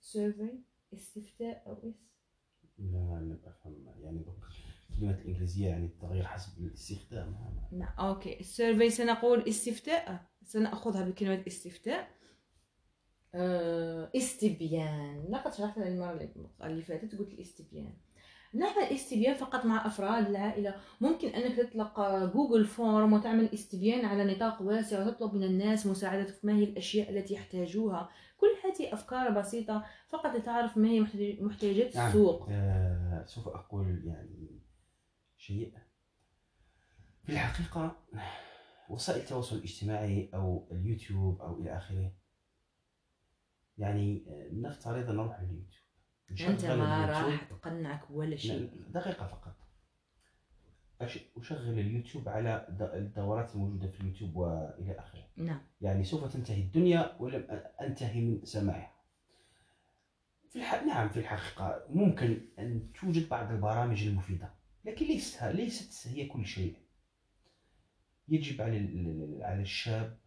survey 0.00 0.58
استفتاء 0.94 1.62
أو 1.66 1.72
إس؟ 1.90 2.12
لا 2.78 3.20
لا 3.28 3.38
أفهم 3.50 3.86
يعني 4.02 4.24
الكلمات 4.90 5.18
الإنجليزية 5.20 5.68
يعني 5.68 5.86
التغيير 5.86 6.24
حسب 6.24 6.58
الاستخدام. 6.58 7.36
نعم 7.72 7.94
okay. 7.98 8.40
ال 8.40 8.47
survey 8.47 8.90
سنقول 8.90 9.48
استفتاء. 9.48 10.26
سنأخذها 10.44 11.08
بكلمة 11.08 11.42
استفتاء. 11.46 12.08
استبيان. 14.16 15.24
لقد 15.30 15.54
شرحتها 15.54 15.88
المرة 15.88 16.28
اللي 16.62 16.82
فاتت 16.82 17.14
قلت 17.18 17.32
الاستبيان. 17.32 17.92
نعمل 18.54 18.82
استبيان 18.82 19.34
فقط 19.34 19.64
مع 19.66 19.86
أفراد 19.86 20.26
العائلة 20.26 20.74
ممكن 21.00 21.28
أنك 21.28 21.56
تطلق 21.56 22.00
Google 22.32 22.64
Form 22.64 23.12
وتعمل 23.12 23.48
استبيان 23.54 24.04
على 24.04 24.34
نطاق 24.34 24.62
واسع 24.62 25.06
وتطلب 25.06 25.34
من 25.34 25.42
الناس 25.42 25.86
مساعدتك 25.86 26.44
ما 26.44 26.56
هي 26.56 26.64
الأشياء 26.64 27.10
التي 27.10 27.34
يحتاجوها. 27.34 28.10
كل 28.36 28.46
هذه 28.64 28.92
أفكار 28.94 29.30
بسيطة 29.30 29.84
فقط 30.08 30.36
لتعرف 30.36 30.76
ما 30.76 30.88
هي 30.88 31.00
محتاج- 31.00 31.40
محتاجات 31.42 31.96
نعم. 31.96 32.06
السوق 32.08 32.46
آه 32.50 33.24
سوف 33.26 33.48
أقول 33.48 34.02
يعني 34.06 34.60
شيء. 35.36 35.72
في 37.24 37.32
الحقيقة 37.32 37.96
وسائل 38.90 39.20
التواصل 39.20 39.56
الاجتماعي 39.56 40.30
أو 40.34 40.68
اليوتيوب 40.72 41.40
أو 41.40 41.60
إلى 41.60 41.76
آخره 41.76 42.12
يعني 43.82 44.24
آه، 44.28 44.48
نفترض 44.52 45.10
أن 45.10 45.16
نروح 45.16 45.40
لليوتيوب 45.40 45.82
نشغل 46.30 46.78
ما. 46.78 47.06
راح 47.06 47.44
تقنعك 47.44 48.10
ولا 48.10 48.36
شيء. 48.36 48.60
لا، 48.60 49.00
دقيقة 49.00 49.26
فقط. 49.26 49.56
أشغل 51.36 51.78
اليوتيوب 51.78 52.28
على 52.28 52.66
الدورات 52.94 53.54
الموجودة 53.54 53.88
في 53.88 54.00
اليوتيوب 54.00 54.36
وإلى 54.36 54.98
آخره. 54.98 55.28
نعم. 55.36 55.60
يعني 55.80 56.04
سوف 56.04 56.32
تنتهي 56.32 56.62
الدنيا 56.62 57.16
ولم 57.20 57.62
أنتهي 57.80 58.20
من 58.20 58.44
سماعها. 58.44 58.92
في 60.50 60.56
الح... 60.58 60.82
نعم 60.84 61.08
في 61.08 61.16
الحقيقة 61.20 61.84
ممكن 61.88 62.40
أن 62.58 62.92
توجد 63.00 63.28
بعض 63.28 63.50
البرامج 63.52 64.06
المفيدة 64.06 64.50
لكن 64.84 65.06
ليست 65.06 65.44
ليست 65.44 66.08
هي 66.08 66.26
كل 66.26 66.46
شيء. 66.46 66.76
يجب 68.28 68.60
على 68.62 68.78
على 69.44 69.62
الشاب 69.62 70.18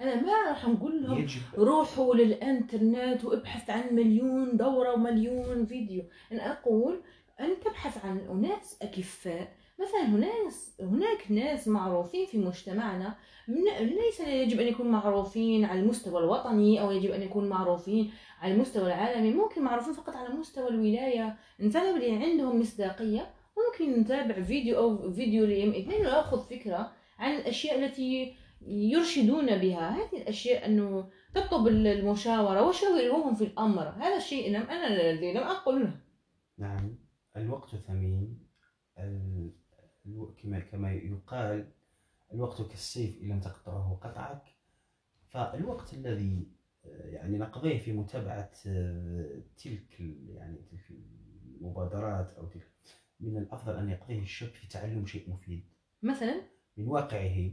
أنا 0.00 0.22
ما 0.22 0.48
راح 0.48 0.68
نقول 0.68 1.02
لهم 1.02 1.18
يجب 1.18 1.40
روحوا 1.58 2.14
للإنترنت 2.14 3.24
وابحث 3.24 3.70
عن 3.70 3.94
مليون 3.94 4.56
دورة 4.56 4.92
ومليون 4.92 5.66
فيديو. 5.66 6.02
أنا 6.32 6.52
أقول 6.52 7.00
أن 7.40 7.60
تبحث 7.64 8.04
عن 8.04 8.18
أناس 8.18 8.78
أكفاء. 8.82 9.52
مثلا 9.78 10.02
هناك 10.02 10.52
هناك 10.80 11.30
ناس 11.30 11.68
معروفين 11.68 12.26
في 12.26 12.38
مجتمعنا. 12.38 13.14
ليس 13.80 14.20
يجب 14.20 14.60
أن 14.60 14.66
يكونوا 14.66 14.92
معروفين 14.92 15.64
على 15.64 15.80
المستوى 15.80 16.20
الوطني 16.20 16.80
أو 16.80 16.90
يجب 16.90 17.10
أن 17.10 17.22
يكونوا 17.22 17.48
معروفين 17.48 18.12
على 18.40 18.54
المستوى 18.54 18.86
العالمي. 18.86 19.32
ممكن 19.32 19.62
معروفين 19.62 19.92
فقط 19.92 20.16
على 20.16 20.28
مستوى 20.28 20.68
الولاية. 20.68 21.36
إنسان 21.60 21.96
اللي 21.96 22.24
عندهم 22.24 22.60
مصداقية 22.60 23.30
ممكن 23.58 24.00
نتابع 24.00 24.42
فيديو 24.42 24.78
أو 24.78 25.12
فيديو 25.12 25.46
لهم 25.46 25.70
اثنين 25.70 26.00
ونأخذ 26.00 26.48
فكرة 26.48 26.92
عن 27.18 27.34
الأشياء 27.34 27.84
التي 27.84 28.34
يرشدون 28.66 29.58
بها. 29.58 29.90
هذه 29.90 30.22
الأشياء 30.22 30.66
أنه 30.66 31.10
تطلب 31.34 31.68
المشاورة 31.68 32.68
وشاورهم 32.68 33.34
في 33.34 33.44
الأمر. 33.44 33.88
هذا 33.88 34.16
الشيء 34.16 34.50
لم 34.50 34.62
أنا 34.62 34.86
الذي 34.86 35.32
لم 35.32 35.42
أقله 35.42 36.00
نعم. 36.58 36.98
الوقت 37.36 37.76
ثمين. 37.76 38.38
ال... 38.98 39.50
كما 40.42 40.60
كما 40.60 40.92
يقال 40.92 41.72
الوقت 42.32 42.62
كالسيف 42.62 43.22
إن 43.22 43.28
لم 43.28 43.40
تقطعه 43.40 43.98
قطعك. 44.02 44.42
فالوقت 45.28 45.94
الذي 45.94 46.46
آه، 46.84 47.06
يعني 47.06 47.38
نقضيه 47.38 47.78
في 47.78 47.92
متابعة 47.92 48.52
آه، 48.66 49.42
تلك 49.56 50.00
يعني 50.28 50.58
تلك 50.70 50.90
المبادرات 51.60 52.34
أو 52.38 52.46
تلك 52.46 52.70
من 53.20 53.36
الأفضل 53.36 53.76
أن 53.76 53.90
يقضيه 53.90 54.22
الشاب 54.22 54.48
في 54.48 54.68
تعلم 54.68 55.06
شيء 55.06 55.30
مفيد. 55.30 55.64
مثلا؟ 56.02 56.42
من 56.76 56.86
واقعه. 56.88 57.52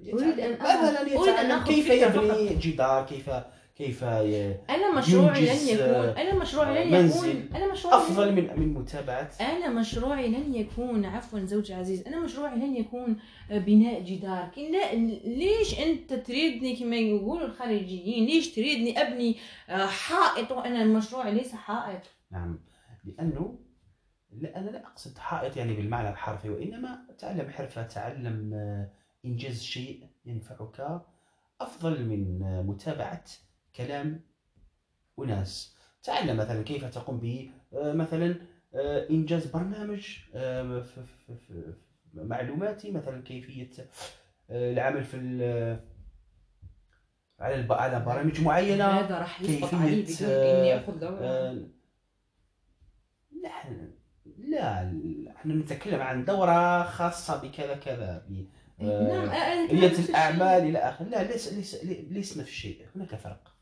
يتعلم- 0.00 0.56
آخذ- 0.56 0.62
مثلا 0.62 1.00
يتعلم 1.08 1.50
آخذ 1.50 1.66
كيف 1.66 1.90
يبني 1.90 2.54
جدار 2.54 3.06
كيف 3.06 3.30
كيف 3.76 4.04
أنا 4.04 4.92
مشروعي 4.98 5.40
لن 5.40 5.46
ينجز، 5.48 5.68
يكون 5.70 5.84
آه، 5.84 6.22
أنا 6.22 6.34
مشروعي 6.34 6.90
لن 6.90 7.08
يكون 7.08 7.48
أنا 7.54 7.72
مشروعي 7.72 7.96
أفضل 7.96 8.28
لن... 8.28 8.34
من 8.34 8.60
من 8.60 8.74
متابعة. 8.74 9.30
أنا 9.40 9.68
مشروعي 9.68 10.28
لن 10.28 10.54
يكون 10.54 11.04
عفوا 11.04 11.40
زوجي 11.40 11.74
عزيز. 11.74 12.06
أنا 12.06 12.20
مشروعي 12.20 12.56
لن 12.56 12.76
يكون 12.76 13.16
بناء 13.50 14.00
جدار. 14.02 14.50
لا 14.56 14.94
ليش 15.24 15.80
أنت 15.80 16.14
تريدني 16.14 16.76
كما 16.76 16.96
يقولوا 16.96 17.46
الخارجيين؟ 17.46 18.26
ليش 18.26 18.54
تريدني 18.54 19.02
أبني 19.02 19.36
آه، 19.68 19.86
حائط؟ 19.86 20.52
وأنا 20.52 20.84
مشروعي 20.84 21.34
ليس 21.34 21.52
حائط. 21.54 22.02
نعم. 22.30 22.58
لأنه 23.04 23.58
لا 24.40 24.56
أنا 24.58 24.70
لا 24.70 24.86
أقصد 24.86 25.18
حائط 25.18 25.56
يعني 25.56 25.74
بالمعنى 25.74 26.10
الحرفي 26.10 26.50
وإنما 26.50 26.98
تعلم 27.18 27.50
حرفة 27.50 27.82
تعلم 27.82 28.50
انجاز 29.26 29.62
شيء 29.62 30.06
ينفعك. 30.26 31.02
أفضل 31.60 32.04
من 32.04 32.38
متابعة 32.66 33.24
كلام 33.76 34.20
أناس. 35.18 35.76
تعلم 36.02 36.36
مثلا 36.36 36.62
كيف 36.62 36.84
تقوم 36.84 37.18
ب 37.18 37.50
آه، 37.74 37.92
مثلا 37.92 38.34
آه، 38.74 39.10
إنجاز 39.10 39.46
برنامج 39.46 40.18
آه، 40.34 40.84
معلوماتي. 42.14 42.90
مثلا 42.90 43.22
كيفية 43.22 43.70
آه، 44.50 44.72
العمل 44.72 45.04
في 45.04 45.16
على 47.40 47.66
على 47.74 48.04
برامج 48.04 48.40
معينة. 48.40 48.84
هذا 48.84 49.18
راح 49.18 49.42
يسقط 49.42 49.70
كيفية، 49.70 49.76
علي 49.76 50.02
بدون 50.02 50.16
آه، 50.30 50.60
إني 50.60 50.76
أخذ 50.76 50.98
دوره 51.00 51.68
نحن 53.44 53.90
لا 54.38 54.82
إحنا 55.36 55.54
نتكلم 55.54 56.00
عن 56.00 56.24
دورة 56.24 56.82
خاصة 56.82 57.42
بكذا 57.42 57.76
كذا 57.76 58.26
آه، 58.80 59.02
نعم 59.02 59.30
أنا 59.30 59.64
أتكلم 59.64 59.78
ريادة 59.80 59.86
نفس 59.86 59.98
الشيء. 59.98 60.10
الأعمال 60.10 60.68
إلى 60.68 60.78
آخره 60.78 61.06
لا 61.06 61.22
ليس 61.22 61.52
ليس 61.52 61.84
ليس 61.84 62.38
نفس 62.38 62.48
الشيء 62.48 62.86
هناك 62.96 63.14
فرق. 63.14 63.54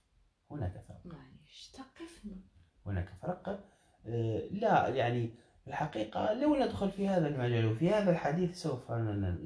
هناك 0.51 0.73
فرق. 0.89 1.01
معليش 1.05 1.71
ثقفني. 1.73 2.41
هناك 2.87 3.09
فرق. 3.23 3.65
آه، 4.07 4.43
لا 4.51 4.89
يعني 4.89 5.31
في 5.65 5.71
الحقيقة 5.71 6.33
لو 6.33 6.57
ندخل 6.57 6.91
في 6.91 7.09
هذا 7.09 7.29
المجال 7.29 7.67
وفي 7.67 7.91
هذا 7.91 8.11
الحديث 8.11 8.63
سوف 8.63 8.91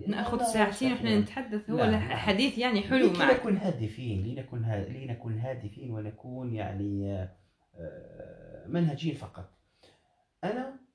نأخذ 0.07 0.42
ساعتين. 0.42 0.92
وإحنا 0.92 1.18
نتحدث. 1.20 1.70
هو 1.70 1.76
نعم، 1.76 1.90
نعم. 1.90 2.02
حديث 2.02 2.59
يعني 2.59 2.83
حلو 2.83 3.12
معك. 3.12 3.46
لنكن 3.46 3.57
هادفين 3.57 4.26
لنكن 4.26 4.64
ها... 4.64 4.85
لنكن 4.88 5.38
هادفين 5.38 5.90
ونكون 5.90 6.54
يعني 6.54 7.12
آه، 7.12 7.31
آه، 7.76 8.66
منهجيين 8.66 9.14
فقط. 9.14 9.50
أنا 10.44 10.88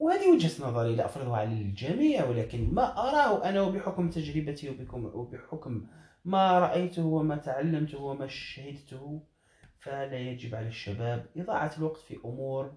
وهذه 0.00 0.32
وجهة 0.32 0.68
نظري 0.68 0.96
لا 0.96 1.04
أفرضها 1.04 1.36
على 1.36 1.52
الجميع 1.52 2.28
ولكن 2.28 2.74
ما 2.74 2.98
أراه 2.98 3.48
أنا 3.48 3.62
وبحكم 3.62 4.10
تجربتي 4.10 4.70
وبكم 4.70 5.04
وبحكم 5.04 5.86
ما 6.24 6.58
رأيته 6.58 7.06
وما 7.06 7.36
تعلمته 7.36 8.02
وما 8.02 8.26
شهدته 8.26 9.22
فلا 9.78 10.18
يجب 10.18 10.54
على 10.54 10.68
الشباب 10.68 11.26
إضاعة 11.36 11.72
الوقت 11.78 12.00
في 12.00 12.16
أمور 12.24 12.72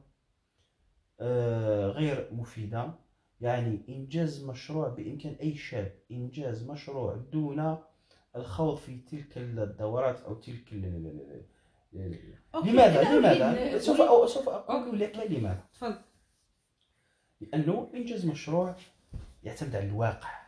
آه، 1.20 1.88
غير 1.88 2.30
مفيدة 2.32 2.94
يعني 3.42 3.86
إنجاز 3.90 4.46
مشروع 4.46 4.88
بإمكان 4.88 5.36
أي 5.42 5.56
شاب 5.56 5.94
إنجاز 6.12 6.70
مشروع 6.70 7.16
دون 7.16 7.78
الخوض 8.36 8.78
في 8.78 8.98
تلك 8.98 9.38
الدورات 9.38 10.22
أو 10.22 10.34
تلك 10.34 10.74
لماذا؟ 10.74 13.20
لماذا؟ 13.20 13.78
سوف 13.78 14.30
سوف 14.30 14.50
أقول 14.50 14.86
أوكي. 14.86 14.98
لك 14.98 15.32
لماذا؟ 15.32 15.64
تفضل 15.74 15.96
لأنه 17.52 17.90
إنجاز 17.94 18.26
مشروع 18.26 18.76
يعتمد 19.44 19.76
على 19.76 19.86
الواقع 19.86 20.44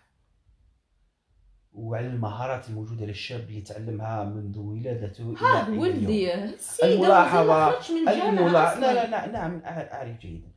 وعلى 1.74 2.08
المهارات 2.08 2.70
الموجودة 2.70 3.06
للشاب 3.06 3.40
اللي 3.40 3.58
يتعلمها 3.58 4.24
منذ 4.24 4.60
ولادته 4.60 5.22
يوم. 5.22 5.80
ولدي 5.80 6.34
السيدة 6.34 6.94
الملاحظة، 6.94 7.44
ما 7.48 7.72
خرجش 7.72 7.92
من 7.92 8.10
الجامعة 8.10 8.30
الملا... 8.30 8.74
أصلاً. 8.74 8.94
لا 8.94 8.94
لا 8.94 9.12
لا 9.12 9.32
نعم 9.32 9.62
أعرف 9.66 10.20
جيدا 10.20 10.48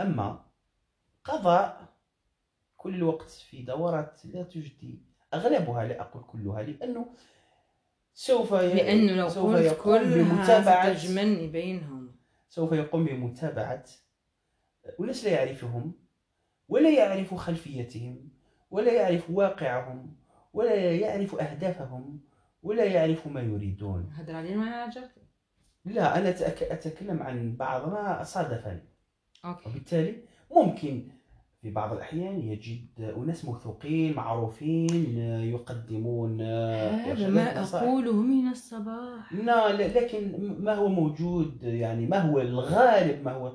أما 0.00 0.44
قضاء 1.24 1.88
كل 2.76 2.94
الوقت 2.94 3.30
في 3.30 3.62
دورات 3.62 4.20
لا 4.24 4.42
تجدي 4.42 5.02
أغلبها 5.34 5.84
لا 5.84 6.00
أقول 6.00 6.22
كلها 6.22 6.62
لأنه 6.62 7.06
سوف 8.14 8.52
ي... 8.52 8.74
لأنه 8.74 9.12
لو 9.12 9.28
سوف 9.28 9.54
قلت 9.54 9.64
يقوم 9.64 9.98
كلها 9.98 10.22
بمتابعة 10.22 10.94
ستجمعني 10.94 11.46
بينهم 11.46 12.12
سوف 12.48 12.72
يقوم 12.72 13.04
بمتابعة 13.04 13.84
أناس 15.00 15.24
لا 15.24 15.30
يعرفهم 15.30 15.92
ولا 16.68 16.90
يعرف 16.90 17.34
خلفيتهم 17.34 18.28
ولا 18.70 18.92
يعرف 18.92 19.30
واقعهم 19.30 20.14
ولا 20.52 20.74
يعرف 20.94 21.34
أهدافهم 21.34 22.20
ولا 22.62 22.84
يعرف 22.84 23.26
ما 23.26 23.40
يريدون. 23.40 24.10
هذا 24.16 24.36
علي 24.36 24.56
ما 24.56 24.90
لا 25.84 26.18
أنا 26.18 26.32
أتك- 26.36 26.72
أتكلم 26.72 27.22
عن 27.22 27.56
بعض 27.56 27.88
ما 27.92 28.22
صادفني 28.24 28.80
أوكي. 29.44 29.68
وبالتالي 29.68 30.16
ممكن 30.56 31.08
في 31.62 31.70
بعض 31.70 31.92
الأحيان 31.92 32.40
يجد 32.40 32.86
أناس 33.00 33.44
موثوقين 33.44 34.14
معروفين 34.14 35.18
يقدمون 35.42 36.40
هذا 36.40 37.10
إرشادات 37.10 37.28
ما. 37.74 37.82
أقوله 37.82 38.12
من 38.12 38.48
الصباح. 38.48 39.32
لا- 39.32 39.72
لكن 39.72 40.54
ما 40.60 40.74
هو 40.74 40.88
موجود؟ 40.88 41.62
يعني 41.62 42.06
ما 42.06 42.18
هو 42.18 42.40
الغالب 42.40 43.24
ما 43.24 43.32
هو 43.32 43.48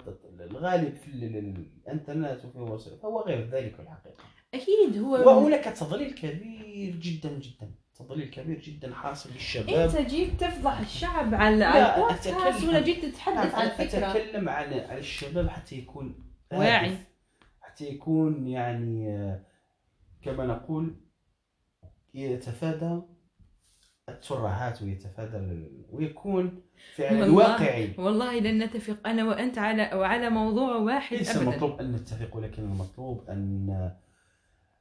الغالب 0.51 0.95
في 0.95 1.07
ال- 1.07 1.23
ال- 1.23 1.65
الانترنت 1.87 2.45
وفي 2.45 2.55
الوسائل 2.55 2.97
فهو 2.97 3.21
غير 3.21 3.49
ذلك 3.49 3.75
في 3.75 3.81
الحقيقة. 3.81 4.23
أكيد 4.53 4.97
هو 5.03 5.11
وهناك 5.13 5.63
تضليل 5.63 6.11
كبير 6.11 6.95
جدا 6.95 7.39
جدا. 7.39 7.71
تضليل 7.95 8.29
كبير 8.29 8.59
جدا 8.59 8.93
حاصل 8.93 9.29
للشباب. 9.33 9.69
أنت 9.89 10.09
جيت 10.09 10.41
تفضح 10.41 10.79
الشعب 10.79 11.33
على 11.35 11.95
البودكاست 11.95 12.63
ولا 12.67 12.81
جيت 12.81 13.05
تتحدث 13.05 13.55
عن 13.55 13.69
فكرة 13.69 14.11
أتكلم 14.11 14.49
عن 14.49 14.73
على 14.73 14.97
الشباب 14.97 15.49
حتى 15.49 15.75
يكون 15.75 16.15
واعي. 16.53 16.97
حتى 17.61 17.85
يكون 17.89 18.47
يعني 18.47 19.09
آه، 19.09 19.45
كما 20.21 20.45
نقول 20.45 20.95
يتفادى 22.13 23.01
الترهات 24.09 24.81
ويتفادى 24.81 25.67
ويكون 25.91 26.61
فعلا 26.95 27.19
والله- 27.21 27.35
واقعي. 27.35 27.93
والله 27.97 28.39
لن 28.39 28.63
نتفق 28.63 29.07
أنا 29.07 29.25
وأنت 29.25 29.57
على 29.57 29.91
وعلى 29.95 30.29
موضوع 30.29 30.75
واحد 30.75 31.17
ليس 31.17 31.37
المطلوب 31.37 31.79
أن 31.79 31.91
نتفق 31.91 32.35
ولكن 32.35 32.63
المطلوب 32.63 33.29
أن 33.29 33.69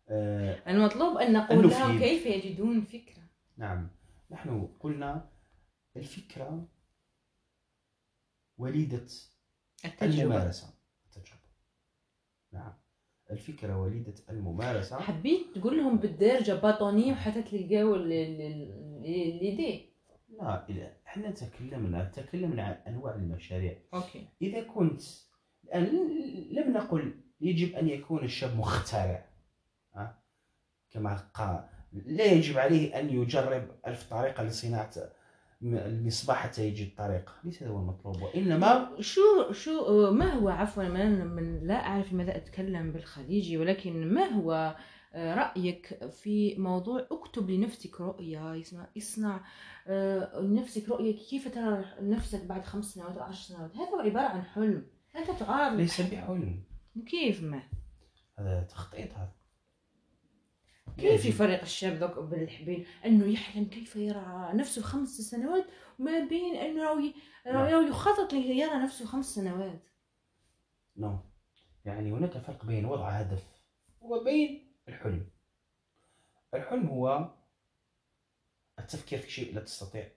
آه، 0.08 0.58
المطلوب 0.70 1.16
أن 1.18 1.32
نقول 1.32 1.70
لهم 1.70 1.98
كيف 1.98 2.26
يجدون 2.26 2.80
فكرة. 2.80 3.22
نعم. 3.56 3.88
نحن 4.30 4.68
قلنا 4.80 5.28
الفكرة 5.96 6.68
وليدة 8.58 9.06
التجربة. 9.84 10.22
الممارسة. 10.22 10.66
التجربة. 11.06 11.42
نعم. 12.52 12.72
الفكرة 13.30 13.80
وليدة 13.82 14.14
الممارسة. 14.30 15.00
حبيت 15.00 15.46
تقول 15.58 15.76
لهم 15.78 15.96
بالدارجة 15.96 16.52
باطونية 16.52 17.12
وحتى 17.12 17.42
تلقاو 17.42 17.94
l'idée 19.02 19.92
لا 20.38 20.66
إذا 20.68 20.92
إحنا 21.06 21.30
تكلمنا 21.30 22.04
تكلمنا 22.04 22.62
عن 22.62 22.94
أنواع 22.94 23.14
المشاريع. 23.14 23.78
okay. 23.94 24.26
إذا 24.42 24.62
كنت 24.62 25.02
الان 25.64 25.86
لم 26.50 26.72
نقل 26.72 27.14
يجب 27.40 27.74
أن 27.74 27.88
يكون 27.88 28.24
الشاب 28.24 28.56
مخترع 28.56 29.24
ها؟ 29.94 30.22
كما 30.90 31.16
قال 31.34 31.64
لا 31.92 32.24
يجب 32.24 32.58
عليه 32.58 33.00
أن 33.00 33.10
يجرب 33.10 33.68
ألف 33.86 34.10
طريقة 34.10 34.44
لصناعة 34.44 34.90
المصباح 35.62 36.36
حتى 36.36 36.68
يجد 36.68 36.94
طريقة. 36.96 37.32
ليس 37.44 37.62
هذا 37.62 37.72
هو 37.72 37.78
المطلوب 37.78 38.22
وإنما 38.22 38.96
شو 39.00 39.52
شو 39.52 40.10
ما 40.10 40.32
هو 40.32 40.48
عفوا 40.48 40.88
ما 40.88 41.24
من 41.24 41.66
لا 41.66 41.74
أعرف 41.74 42.12
لماذا 42.12 42.36
أتكلم 42.36 42.92
بالخليجي 42.92 43.58
ولكن 43.58 44.14
ما 44.14 44.24
هو 44.24 44.52
آه، 44.52 44.76
رأيك 45.14 46.04
في 46.10 46.54
موضوع 46.58 47.06
اكتب 47.10 47.50
لنفسك 47.50 48.00
رؤية 48.00 48.54
يسمع 48.54 48.86
اصنع 48.98 49.44
آه، 49.86 50.40
لنفسك 50.40 50.88
رؤية 50.88 51.16
كيف 51.16 51.54
ترى 51.54 51.84
نفسك 52.00 52.44
بعد 52.44 52.64
خمس 52.64 52.84
سنوات 52.94 53.16
أو 53.16 53.22
عشر 53.22 53.54
سنوات؟ 53.54 53.76
هذا 53.76 54.02
عبارة 54.02 54.26
عن 54.28 54.42
حلم 54.42 54.86
انت 55.16 55.30
تعارض 55.30 55.76
ليس 55.76 56.00
بحلم. 56.00 56.62
كيف 57.06 57.42
ما؟ 57.42 57.62
هذا 58.38 58.62
تخطيط 58.62 59.12
هذا. 59.12 59.32
كيف 60.98 61.24
يفرق 61.24 61.60
الشاب 61.60 61.92
ذوك 61.92 62.18
بالحبين 62.18 62.86
إنه 63.06 63.24
يحلم 63.26 63.64
كيف 63.64 63.96
يرى 63.96 64.50
نفسه 64.54 64.82
خمس 64.82 65.08
سنوات 65.08 65.64
ما 65.98 66.24
بين 66.24 66.56
إنه 66.56 67.06
ي- 67.06 67.14
نعم. 67.46 67.88
يخطط 67.88 68.32
ليرى 68.32 68.74
نفسه 68.76 69.06
خمس 69.06 69.34
سنوات. 69.34 69.82
نو 70.96 71.18
يعني 71.84 72.12
هناك 72.12 72.38
فرق 72.38 72.64
بين 72.64 72.84
وضع 72.84 73.08
هدف 73.08 73.44
وبين 74.00 74.71
الحلم. 74.88 75.26
الحلم 76.54 76.86
هو 76.88 77.28
التفكير 78.78 79.18
في 79.18 79.30
شيء 79.30 79.54
لا 79.54 79.60
تستطيع 79.60 80.08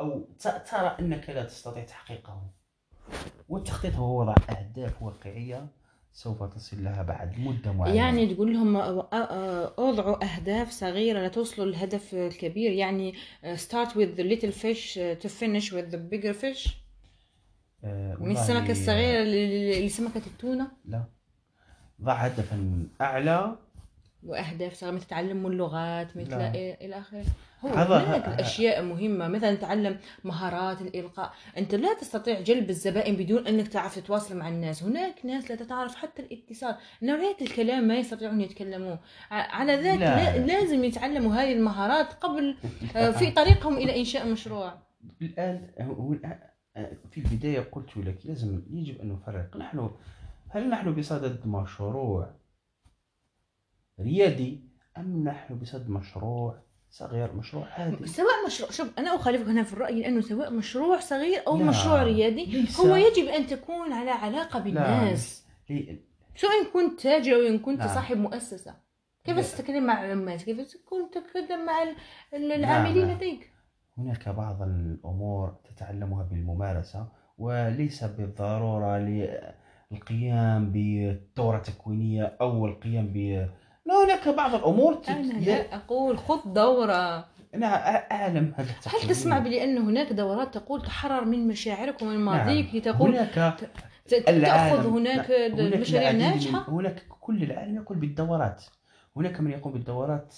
أو 0.00 0.28
ترى 0.70 0.96
أنك 1.00 1.30
لا 1.30 1.44
تستطيع 1.44 1.84
تحقيقه. 1.84 2.50
والتخطيط 3.48 3.94
هو 3.94 4.20
وضع 4.20 4.34
أهداف 4.50 5.02
واقعية 5.02 5.66
سوف 6.12 6.42
تصل 6.42 6.84
لها 6.84 7.02
بعد 7.02 7.38
مدة 7.38 7.72
معينة. 7.72 7.96
يعني 7.96 8.34
تقول 8.34 8.52
لهم 8.52 8.76
اضعوا 8.76 10.24
أهداف 10.24 10.70
صغيرة 10.70 11.26
لتوصلوا 11.26 11.66
للهدف 11.66 12.14
الكبير 12.14 12.72
يعني 12.72 13.14
start 13.44 13.88
with 13.88 14.16
the 14.18 14.22
little 14.22 14.52
fish 14.52 14.94
to 14.94 15.28
finish 15.28 15.72
with 15.72 15.90
the 15.94 15.98
bigger 16.12 16.34
fish 16.42 16.70
آه، 17.84 18.14
من 18.14 18.22
والله، 18.22 18.42
السمكة 18.42 18.70
الصغيرة 18.70 19.22
ل- 19.24 19.86
لسمكة 19.86 20.22
التونة؟ 20.26 20.68
لا. 20.84 21.04
ضع 22.02 22.12
هدفا 22.12 22.86
أعلى 23.00 23.56
وأهداف 24.26 24.74
صغيره 24.74 24.92
مثل 24.94 25.04
تعلم 25.06 25.46
اللغات 25.46 26.16
مثل. 26.16 26.40
إيه 26.40 26.86
إلى 26.86 26.98
آخره. 26.98 27.24
هو 27.64 27.68
هناك 27.68 28.40
اشياء 28.40 28.82
مهمة. 28.82 29.28
مثلا 29.28 29.54
تعلم 29.54 29.98
مهارات 30.24 30.80
الإلقاء. 30.82 31.32
أنت 31.58 31.74
لا 31.74 31.94
تستطيع 31.94 32.40
جلب 32.40 32.70
الزبائن 32.70 33.16
بدون 33.16 33.46
أنك 33.46 33.68
تعرف 33.68 33.94
تتواصل 33.98 34.36
مع 34.36 34.48
الناس. 34.48 34.82
هناك 34.82 35.14
ناس 35.26 35.50
لا 35.50 35.56
تعرف 35.56 35.94
حتى 35.94 36.22
الاتصال. 36.22 36.76
نوعية 37.02 37.36
الكلام 37.42 37.84
ما 37.88 37.96
يستطيعون 37.96 38.40
يتكلموه 38.40 38.98
ع- 39.30 39.56
على 39.56 39.74
ذاك 39.76 39.98
لا. 39.98 40.38
لا. 40.38 40.46
لازم 40.46 40.84
يتعلموا 40.84 41.34
هذه 41.34 41.52
المهارات 41.52 42.12
قبل 42.12 42.56
آه، 42.96 43.10
في 43.18 43.30
طريقهم 43.30 43.76
إلى 43.76 43.98
إنشاء 44.00 44.26
مشروع. 44.28 44.74
الآن 45.22 45.70
هو 45.80 46.14
في 47.10 47.18
البداية 47.20 47.60
قلت 47.60 47.96
لك 47.96 48.18
لازم 48.24 48.62
يجب 48.70 49.00
أن 49.00 49.12
نفرق. 49.12 49.56
نحن 49.56 49.90
هل 50.50 50.70
نحن 50.70 50.94
بصدد 50.94 51.46
مشروع 51.46 52.30
ريادي 54.00 54.60
أم 54.98 55.24
نحن 55.24 55.58
بصدد 55.58 55.90
مشروع 55.90 56.54
صغير 56.90 57.32
مشروع 57.32 57.66
عادي 57.66 58.06
سواء 58.06 58.46
مشروع 58.46 58.70
شوف 58.70 58.98
أنا 58.98 59.14
أخالفك 59.16 59.48
هنا 59.48 59.62
في 59.62 59.72
الرأي 59.72 60.00
لأنه 60.00 60.20
سواء 60.20 60.50
مشروع 60.52 61.00
صغير 61.00 61.42
أو 61.46 61.56
لا. 61.58 61.64
مشروع 61.64 62.02
ريادي 62.02 62.44
ليس 62.44 62.80
هو 62.80 62.96
يجب 62.96 63.24
أن 63.28 63.46
تكون 63.46 63.92
على 63.92 64.10
علاقة 64.10 64.60
بالناس 64.60 65.44
لي- 65.70 65.98
سواء 66.36 66.52
كنت 66.72 67.00
تاجر 67.00 67.34
أو 67.36 67.40
إن 67.46 67.58
كنت 67.58 67.78
نعم. 67.78 67.88
صاحب 67.88 68.16
مؤسسة 68.16 68.74
كيف 69.24 69.36
لا. 69.36 69.42
تتكلم 69.42 69.86
مع 69.86 70.04
العمال 70.04 70.44
كيف 70.44 70.60
تكون 70.60 71.10
تتكلم 71.10 71.66
مع 71.66 71.82
ال- 72.34 72.52
العاملين 72.52 73.06
نعم. 73.06 73.16
لديك 73.16 73.50
هناك 73.98 74.28
بعض 74.28 74.62
الأمور 74.62 75.54
تتعلمها 75.64 76.22
بالممارسة 76.22 77.08
وليس 77.38 78.04
بالضرورة 78.04 78.98
للقيام 79.90 80.70
بدورة 80.74 81.58
تكوينية 81.58 82.36
أو 82.40 82.66
القيام 82.66 83.06
ب 83.06 83.16
لا 83.16 83.48
هناك 83.90 84.28
بعض 84.28 84.54
الأمور 84.54 84.94
تت- 84.94 85.08
أنا 85.08 85.32
لا 85.32 85.76
أقول 85.76 86.18
خذ 86.18 86.52
دورة 86.52 87.26
أنا 87.54 87.66
أ- 88.08 88.12
أعلم 88.12 88.52
هذا 88.56 88.70
هل 88.70 88.74
التقييم. 88.76 89.08
تسمع 89.08 89.38
بأن 89.38 89.78
هناك 89.78 90.12
دورات 90.12 90.54
تقول 90.54 90.82
تحرر 90.82 91.24
من 91.24 91.48
مشاعرك 91.48 92.02
ومن 92.02 92.18
ماضيك 92.18 92.74
لتقول 92.74 93.10
هناك 93.16 93.58
ت- 94.08 94.28
نعم. 94.30 94.42
تأخذ 94.42 94.86
هناك 94.86 95.30
هناك 95.30 95.90
من- 95.90 95.96
الناجحة 96.10 96.70
هناك 96.70 97.02
كل 97.20 97.42
العالم 97.42 97.76
يقول 97.76 97.98
بالدورات 97.98 98.64
هناك 99.16 99.40
من 99.40 99.50
يقوم 99.50 99.72
بالدورات 99.72 100.34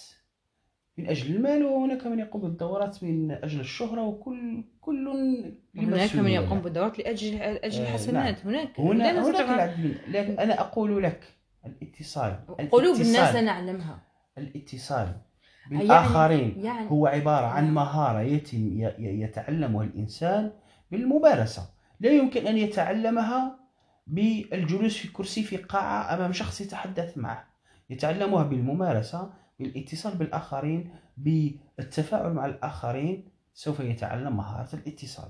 من 0.99 1.09
أجل 1.09 1.37
المال 1.37 1.65
وهناك 1.65 2.07
من 2.07 2.19
يقوم 2.19 2.43
بالدورات 2.43 3.05
من 3.05 3.31
أجل 3.31 3.61
الشهرة 3.61 4.03
وكل 4.03 4.65
كل 4.81 5.09
هناك 5.77 6.17
من 6.17 6.29
يقوم. 6.29 6.59
بالدورات 6.61 6.99
لاجل 6.99 7.39
أجل 7.41 7.83
آه، 7.83 7.89
الحسنات 7.89 8.47
هناك 8.47 8.69
لا 8.81 8.85
هنا 8.85 9.29
هناك 9.29 9.41
العديد 9.51 9.85
من 9.85 10.13
لكن 10.13 10.39
أنا 10.39 10.61
أقول 10.61 11.03
لك 11.03 11.21
الاتصال 11.67 12.47
قلوب 12.73 12.95
الناس 12.95 13.07
لا 13.17 13.21
الاتصال 13.41 13.45
نعلمها 13.45 13.99
الاتصال 14.39 15.17
يعني- 15.71 15.79
بالآخرين 15.79 16.65
يعني 16.65 16.91
هو 16.91 17.07
عبارة 17.07 17.47
عن 17.47 17.65
نعم. 17.65 17.75
مهارة 17.75 18.21
يتم 18.21 18.81
يتعلمها 18.99 19.85
الإنسان 19.85 20.53
بالممارسة. 20.91 21.71
لا 22.01 22.11
يمكن 22.11 22.47
أن 22.47 22.57
يتعلمها 22.59 23.59
بالجلوس 24.07 24.97
في 24.97 25.09
كرسي 25.09 25.43
في 25.43 25.57
قاعة 25.57 26.15
أمام 26.15 26.33
شخص 26.33 26.61
يتحدث 26.61 27.19
معه. 27.19 27.49
يتعلمها 27.91 28.43
بالممارسة 28.43 29.33
بالاتصال 29.59 30.15
بالآخرين 30.17 30.91
بالتفاعل 31.17 32.33
مع 32.33 32.47
الآخرين. 32.47 33.29
سوف 33.55 33.81
يتعلم 33.81 34.37
مهارة 34.37 34.69
الاتصال. 34.75 35.29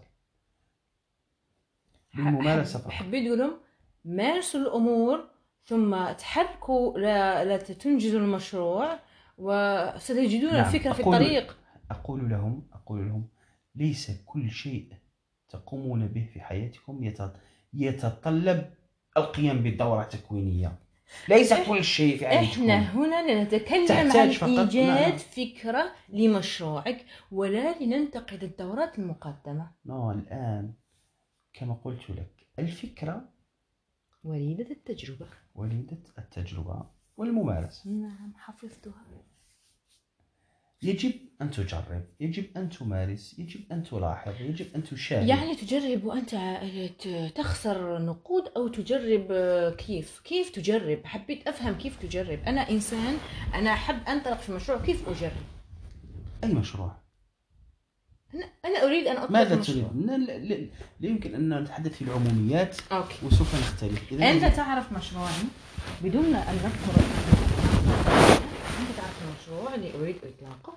بالممارسة 2.15 2.79
فقط. 2.79 2.91
حبيت 2.91 3.27
تقول 3.27 3.39
لهم 3.39 3.57
مارسوا 4.05 4.61
الأمور 4.61 5.29
ثم 5.67 6.13
تحركوا 6.13 6.99
لتنجزوا 7.45 8.21
المشروع 8.21 8.99
وستجدون 9.39 10.53
نعم، 10.53 10.65
الفكرة 10.67 10.93
في 10.93 11.01
الطريق. 11.01 11.57
أقول 11.91 12.31
لهم 12.31 12.69
أقول 12.73 13.09
لهم 13.09 13.29
ليس 13.75 14.11
كل 14.27 14.51
شيء 14.51 14.93
تقومون 15.49 16.07
به 16.09 16.29
في 16.35 16.41
حياتكم 16.41 17.05
يت- 17.05 17.33
يتطلب 17.75 18.71
القيام 19.17 19.63
بدورة 19.63 20.03
تكوينية 20.03 20.79
ليس 21.29 21.55
كل 21.69 21.85
شيء 21.85 22.19
في 22.19 22.27
حياتكم. 22.29 22.51
إحنا 22.71 22.93
هنا 22.95 23.33
لنتكلم 23.33 23.87
عن 23.91 24.31
إيجاد 24.59 24.75
نعم. 24.77 25.17
فكرة 25.17 25.93
لمشروعك 26.09 27.05
ولا 27.33 27.79
لننتقد 27.79 28.43
الدورات 28.45 28.99
المقدمة. 28.99 29.71
نو 29.87 30.11
الآن 30.11 30.73
كما 31.55 31.75
قلت 31.75 32.11
لك 32.11 32.47
الفكرة 32.59 33.29
وليدة 34.27 34.71
التجربة. 34.71 35.27
وليدة 35.55 35.99
التجربة 36.19 36.87
والممارسة. 37.17 37.91
نعم 37.91 38.33
حفظتها. 38.37 39.05
يجب 40.83 41.13
أن 41.43 41.51
تجرب 41.51 42.05
يجب 42.21 42.45
أن 42.57 42.69
تمارس 42.71 43.39
يجب 43.39 43.73
أن 43.73 43.83
تلاحظ 43.83 44.41
يجب 44.41 44.67
أن 44.75 44.85
تشاهد. 44.85 45.29
يعني 45.29 45.55
تجرب 45.55 46.05
وأنت 46.05 46.31
ت- 46.99 47.33
تخسر 47.37 47.99
نقود 48.03 48.49
أو 48.57 48.69
تجرب 48.69 49.27
آه، 49.31 49.71
كيف؟ 49.71 50.21
كيف 50.25 50.51
تجرب؟ 50.51 51.01
حبيت 51.05 51.49
أفهم 51.49 51.75
كيف 51.75 52.03
تجرب. 52.03 52.39
أنا 52.47 52.71
إنسان 52.71 53.17
أنا 53.55 53.73
أحب 53.73 54.09
أنطلق 54.09 54.37
في 54.41 54.53
مشروع 54.53 54.79
كيف 54.83 55.09
أجرب؟ 55.09 55.33
أي 56.45 56.55
مشروع؟ 56.55 56.97
أنا 58.37 58.47
أنا 58.65 58.85
أريد 58.85 59.07
أن 59.07 59.17
اطلق 59.17 59.31
ماذا. 59.31 59.57
تريد؟ 59.57 59.87
لا, 59.95 60.17
لا, 60.17 60.39
لا, 60.39 60.55
لا 61.01 61.09
يمكن 61.09 61.35
أن 61.35 61.63
نتحدث 61.63 61.93
في 61.93 62.03
العموميات 62.03 62.77
أوكي. 62.93 63.27
وسوف 63.27 63.55
نختلف. 63.55 64.13
إذا 64.13 64.31
أنت 64.31 64.57
تعرف 64.57 64.93
مشروعي 64.93 65.33
بدون 66.03 66.25
أن 66.35 66.55
نذكر 66.55 67.01
أنت 68.81 68.97
تعرف 68.97 69.23
المشروع 69.29 69.75
اللي 69.75 69.95
أريد 69.95 70.17
إطلاقه. 70.17 70.77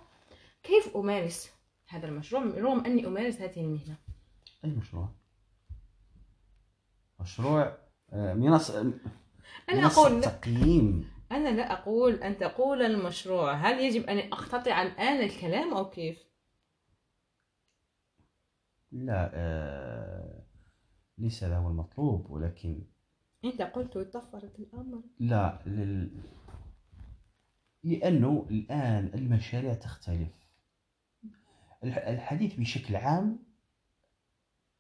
كيف 0.64 0.98
أمارس 0.98 1.50
هذا 1.88 2.08
المشروع؟ 2.08 2.44
رغم 2.44 2.86
أني 2.86 3.08
أمارس 3.08 3.42
هذه 3.42 3.58
المهنة. 3.60 3.96
أي 4.66 4.70
مشروع؟ 4.70 5.10
مشروع 7.20 7.78
آه، 8.14 8.34
منصة 8.34 8.82
أنا 8.82 8.94
منصة 9.82 10.02
أقول 10.02 10.22
تقييم. 10.22 11.10
أنا 11.32 11.50
لا 11.50 11.74
أقول 11.74 12.14
أن 12.14 12.38
تقول 12.38 12.82
المشروع. 12.82 13.54
هل 13.54 13.80
يجب 13.80 14.04
أن 14.06 14.18
أقتطع 14.18 14.82
الآن 14.82 15.22
الكلام 15.22 15.74
أو 15.74 15.90
كيف؟ 15.90 16.29
لا 18.92 19.32
آه، 19.34 20.42
ليس 21.18 21.44
هذا 21.44 21.58
هو 21.58 21.68
المطلوب 21.70 22.30
ولكن 22.30 22.82
انت 23.46 23.62
قلت 23.62 23.98
طفرت 23.98 24.60
الأمر. 24.60 25.02
لا 25.20 25.60
لل... 25.66 26.12
لأنه 27.84 28.46
الآن 28.50 29.12
المشاريع 29.14 29.74
تختلف. 29.74 30.32
الح- 31.84 32.08
الحديث 32.08 32.60
بشكل 32.60 32.96
عام 32.96 33.40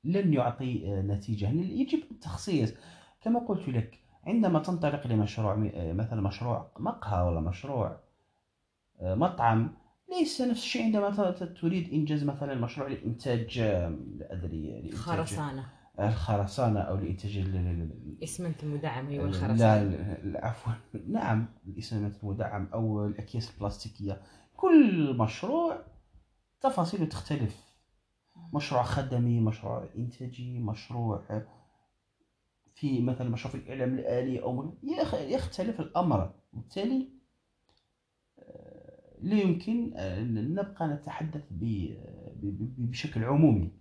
لن 0.03 0.33
يعطي 0.33 0.93
آه، 0.93 1.01
نتيجة. 1.01 1.45
يعني 1.45 1.61
يجب 1.81 2.11
التخصيص. 2.11 2.73
كما 3.21 3.39
قلت 3.39 3.69
لك 3.69 3.99
عندما 4.23 4.59
تنطلق 4.59 5.07
لمشروع 5.07 5.69
آه، 5.73 5.93
مثلا 5.93 6.21
مشروع 6.21 6.71
مقهى 6.79 7.27
ولا 7.27 7.39
مشروع 7.39 7.99
آه، 8.99 9.15
مطعم 9.15 9.77
ليس 10.09 10.41
نفس 10.41 10.59
الشيء 10.63 10.83
عندما 10.83 11.31
تريد 11.31 11.93
إنجاز 11.93 12.23
مثلا 12.23 12.55
مشروع 12.55 12.87
لإنتاج 12.87 13.59
آه، 13.59 13.89
لا 13.89 14.33
أدري 14.33 14.81
لإنتاج 14.81 14.95
خرسانه 14.99 15.65
الخرسانة 15.99 16.79
أو 16.79 16.95
لإنتاج 16.95 17.37
ال- 17.37 17.55
ال- 17.55 17.81
ال- 17.81 18.23
اسمنت 18.23 18.63
المدعم 18.63 19.07
هي 19.07 19.17
لا 19.17 19.23
والخرسانه 19.23 20.17
لا، 20.23 20.45
عفوا. 20.45 20.73
نعم 21.07 21.47
الإسهامات 21.67 22.23
المدعم 22.23 22.69
أو 22.73 23.05
الأكياس 23.05 23.53
البلاستيكية. 23.53 24.21
كل 24.57 25.17
مشروع 25.17 25.85
تفاصيله 26.61 27.05
تختلف. 27.05 27.63
مشروع 28.53 28.83
خدمي 28.83 29.39
مشروع 29.39 29.89
إنتاجي 29.97 30.59
مشروع 30.59 31.23
في 32.75 33.01
مثلا 33.01 33.29
مشروع 33.29 33.51
في 33.53 33.57
الإعلام 33.57 33.93
الآلي 33.99 34.41
أو 34.41 34.77
يخ- 34.83 35.13
يختلف 35.21 35.79
الأمر. 35.79 36.33
وبالتالي 36.53 37.01
آه، 37.03 37.18
لا 39.21 39.35
يمكن 39.35 39.93
أن 39.97 40.53
نبقى 40.53 40.87
نتحدث 40.87 41.43
بشكل 42.77 43.23
عمومي. 43.23 43.71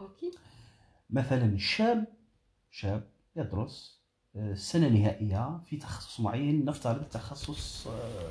okay. 0.00 0.30
مثلا 1.10 1.58
شاب 1.58 2.04
شاب 2.70 3.08
يدرس 3.36 4.02
آه، 4.36 4.54
سنة 4.54 4.88
نهائية 4.88 5.60
في 5.64 5.76
تخصص 5.76 6.20
معين 6.20 6.64
نفترض 6.64 7.04
تخصص 7.04 7.86
آه، 7.86 8.30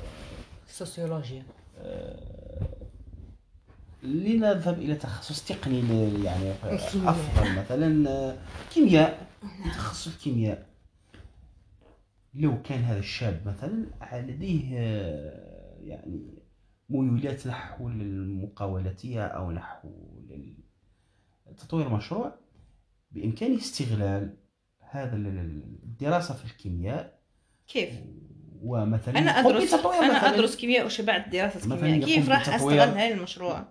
سوسيولوجيا. 0.66 1.42
آه، 1.78 2.66
لنذهب 4.02 4.78
إلى 4.78 4.94
تخصص 4.94 5.44
تقني 5.44 5.82
يعني. 6.24 6.52
أفضل. 6.52 7.58
مثلا 7.58 8.36
كيمياء 8.74 9.26
تخصص 9.64 10.06
الكيمياء 10.06 10.66
لو 12.34 12.62
كان 12.62 12.82
هذا 12.82 12.98
الشاب 12.98 13.42
مثلا 13.46 13.86
لديه 14.20 14.78
يعني 15.86 16.42
ميولات 16.90 17.46
نحو 17.46 17.88
المقاولاتية 17.88 19.26
أو 19.26 19.50
نحو 19.50 19.88
تطوير 21.58 21.88
مشروع 21.88 22.34
بإمكانه 23.10 23.56
استغلال 23.58 24.36
هذا 24.90 25.16
الدراسة 25.16 26.34
في 26.34 26.44
الكيمياء. 26.44 27.18
كيف؟ 27.68 27.90
ومثلا 28.62 29.18
بتطوير 29.64 29.98
أنا 29.98 30.20
مثلاً- 30.20 30.24
أدرس 30.24 30.56
كيمياء 30.56 30.86
وشبعت 30.86 31.28
مثلاً 31.56 31.76
كيمياء. 31.90 32.04
كيف 32.08 32.28
راح 32.28 32.48
أستغل 32.54 32.78
هذا 32.80 33.08
المشروع؟ 33.14 33.64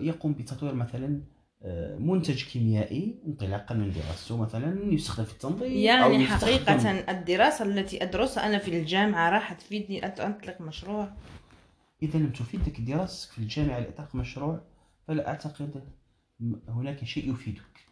يقوم 0.00 0.32
بتطوير 0.34 0.74
مثلا 0.74 1.20
آه، 1.64 1.96
منتج 1.96 2.44
كيميائي 2.44 3.22
انطلاقا 3.26 3.74
من 3.74 3.92
دراسته 3.92 4.36
مثلا 4.36 4.92
يستخدم 4.92 5.24
في 5.24 5.32
التنظيف 5.32 5.62
أو 5.62 5.76
يعني 5.78 6.14
يستخدم- 6.24 6.28
حقيقة 6.66 7.10
الدراسة 7.10 7.64
التي 7.64 8.02
أدرسها 8.02 8.46
أنا 8.46 8.58
في 8.58 8.78
الجامعة 8.78 9.30
راح 9.30 9.52
تفيدني 9.52 10.06
أن 10.06 10.10
أنطلق 10.26 10.60
مشروع. 10.60 11.12
إذا 12.02 12.18
لم 12.18 12.32
تفيدك 12.32 12.80
دراستك 12.80 13.32
في 13.32 13.38
الجامعة 13.38 13.78
لإطلاق 13.78 14.14
مشروع 14.14 14.60
فلا 15.08 15.28
أعتقد 15.28 15.84
هناك 16.68 17.04
شيء 17.04 17.32
يفيدك. 17.32 17.86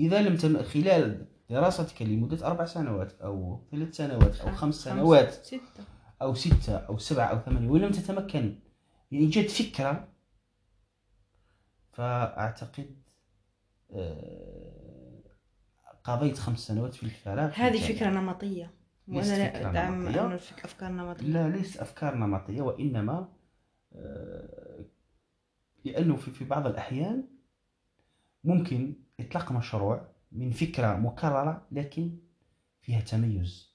إذا 0.00 0.22
لم 0.22 0.36
تم 0.36 0.62
خلال 0.62 1.26
دراستك 1.50 2.02
لمدة 2.02 2.46
أربع 2.46 2.64
سنوات 2.64 3.12
أو 3.20 3.62
ثلاث 3.70 3.96
سنوات 3.96 4.40
أو 4.40 4.52
خمس 4.52 4.74
سنوات 4.74 5.32
ستة. 5.32 5.84
أو 6.22 6.34
ستة 6.34 6.76
أو 6.76 6.98
سبعة 6.98 7.26
أو 7.26 7.38
ثمانية 7.38 7.68
ولم 7.68 7.90
تتمكن 7.90 8.58
من 9.10 9.18
إيجاد 9.18 9.48
فكرة 9.48 10.08
فأعتقد 11.92 12.96
آه، 13.92 15.22
قضيت 16.04 16.38
خمس 16.38 16.58
سنوات 16.58 16.94
في 16.94 17.02
الفراغ 17.02 17.50
هذه. 17.54 17.92
فكرة 17.92 18.10
نمطية. 18.10 18.79
وأنا 19.10 19.50
فكرة 19.50 19.70
لا 21.22 21.48
ليست 21.48 21.76
أفكار 21.76 22.14
نمطية 22.14 22.62
وإنما 22.62 23.32
آه، 23.92 24.84
لأنه 25.84 26.16
في 26.16 26.30
في 26.30 26.44
بعض 26.44 26.66
الأحيان 26.66 27.28
ممكن 28.44 28.94
إطلاق 29.20 29.52
مشروع 29.52 30.08
من 30.32 30.50
فكرة 30.50 30.96
مكررة 30.96 31.66
لكن 31.72 32.18
فيها 32.80 33.00
تميز. 33.00 33.70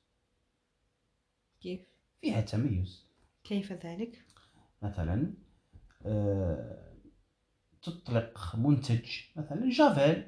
كيف؟ 1.62 1.82
فيها 2.22 2.42
تميز. 2.42 3.06
كيف 3.44 3.72
ذلك؟ 3.74 4.26
مثلا 4.82 5.34
آه، 6.06 6.94
تطلق 7.82 8.56
منتج 8.56 9.10
مثلا 9.36 9.70
جافيل 9.70 10.28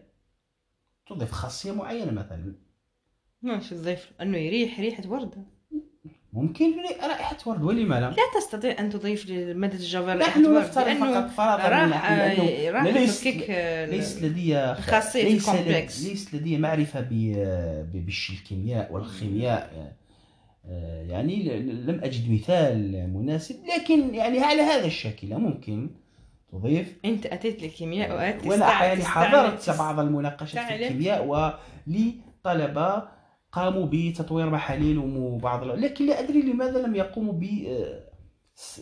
تضيف 1.08 1.32
خاصية 1.32 1.72
معينة 1.72 2.12
مثلا. 2.12 2.56
ماشي 3.42 3.76
الضيف 3.76 4.12
أنه 4.22 4.38
يريح 4.38 4.80
ريحة 4.80 5.04
وردة 5.08 5.38
ممكن 6.34 6.74
رائحة 7.04 7.38
ورد 7.46 7.64
ولما 7.64 8.00
لا 8.00 8.10
لا 8.10 8.40
تستطيع 8.40 8.80
أن 8.80 8.90
تضيف 8.90 9.30
لمادة 9.30 9.78
ريحة 10.00 10.14
نحن 10.16 10.46
ورد 10.46 10.64
نفترض 10.64 10.98
فقط 10.98 11.30
فرضا 11.30 11.70
راح 11.70 12.12
لأنه 12.12 12.70
راح 12.72 12.84
ليس- 12.84 13.28
ليس 13.90 14.24
لدي 14.24 14.74
خاصية 14.74 15.24
ليس 15.24 15.50
الكومبلكس. 15.50 16.06
ليس 16.08 16.36
لدي 16.36 16.58
معرفة 16.58 17.02
بالكيمياء 17.94 18.94
والخيمياء 18.94 19.94
آه، 20.70 21.02
يعني 21.02 21.60
لم 21.60 22.00
أجد 22.04 22.32
مثال 22.32 23.10
مناسب 23.14 23.56
لكن 23.66 24.16
يعني 24.16 24.40
على 24.40 24.62
هذا 24.62 24.86
الشكل 24.86 25.36
ممكن 25.36 25.90
تضيف 26.52 26.94
أنت 27.06 27.26
أتيت 27.26 27.62
للكيمياء 27.64 28.12
وأتيت 28.16 28.48
ولا 28.48 28.70
يعني 28.86 29.04
حضرت 29.04 29.70
بعض 29.70 30.00
المناقشات 30.00 30.68
في. 30.68 30.76
الكيمياء 30.76 31.26
ولطلبة 31.26 33.17
قاموا 33.58 33.88
بتطوير 33.92 34.50
محاليل 34.50 34.98
وبعض 34.98 35.64
لكن 35.64 36.06
لا 36.06 36.20
أدري 36.20 36.42
لماذا 36.42 36.88
لم 36.88 36.96
يقوموا 36.96 37.34
ب 37.34 37.44
آه، 37.68 38.08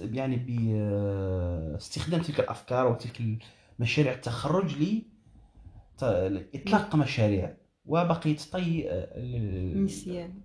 يعني 0.01 0.35
باستخدام 0.37 2.21
تلك 2.21 2.39
الأفكار 2.39 2.87
وتلك 2.91 3.37
مشاريع 3.79 4.13
التخرج 4.13 4.83
ل 4.83 5.01
إطلاق 6.55 6.95
مشاريع 6.95 7.57
وبقيت 7.85 8.41
طي 8.41 8.89
آه، 8.89 9.17
ال- 9.17 9.83
نسيان. 9.85 10.41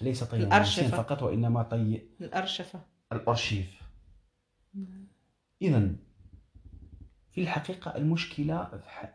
ليس 0.00 0.24
طي. 0.24 0.36
النسيان 0.42 0.90
فقط 0.90 1.22
وإنما 1.22 1.62
طي 1.62 2.02
الأرشفة. 2.20 2.80
الأرشيف. 3.12 3.82
إذا 5.62 5.90
في 7.32 7.40
الحقيقة 7.40 7.96
المشكلة 7.96 8.56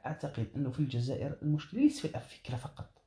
أعتقد 0.05 0.47
أنه 0.55 0.69
في 0.71 0.79
الجزائر 0.79 1.37
المشكلة 1.41 1.81
ليس 1.81 2.05
في 2.05 2.15
الفكرة 2.17 2.55
فقط. 2.55 2.98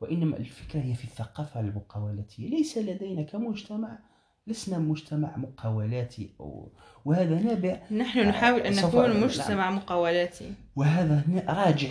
وإنما 0.00 0.36
الفكرة 0.36 0.80
هي 0.80 0.94
في 0.94 1.04
الثقافة 1.04 1.60
المقاولاتية 1.60 2.48
ليس 2.48 2.78
لدينا 2.78 3.22
كمجتمع 3.22 3.98
لسنا 4.46 4.78
مجتمع 4.78 5.36
مقاولاتي 5.36 6.30
أو 6.40 6.72
وهذا 7.04 7.40
نابع 7.42 7.80
نحن 7.90 8.28
نحاول 8.28 8.60
أن 8.60 8.76
نكون. 8.76 9.20
مجتمع 9.20 9.70
مقاولاتي 9.70 10.52
وهذا 10.76 11.24
راجع 11.48 11.88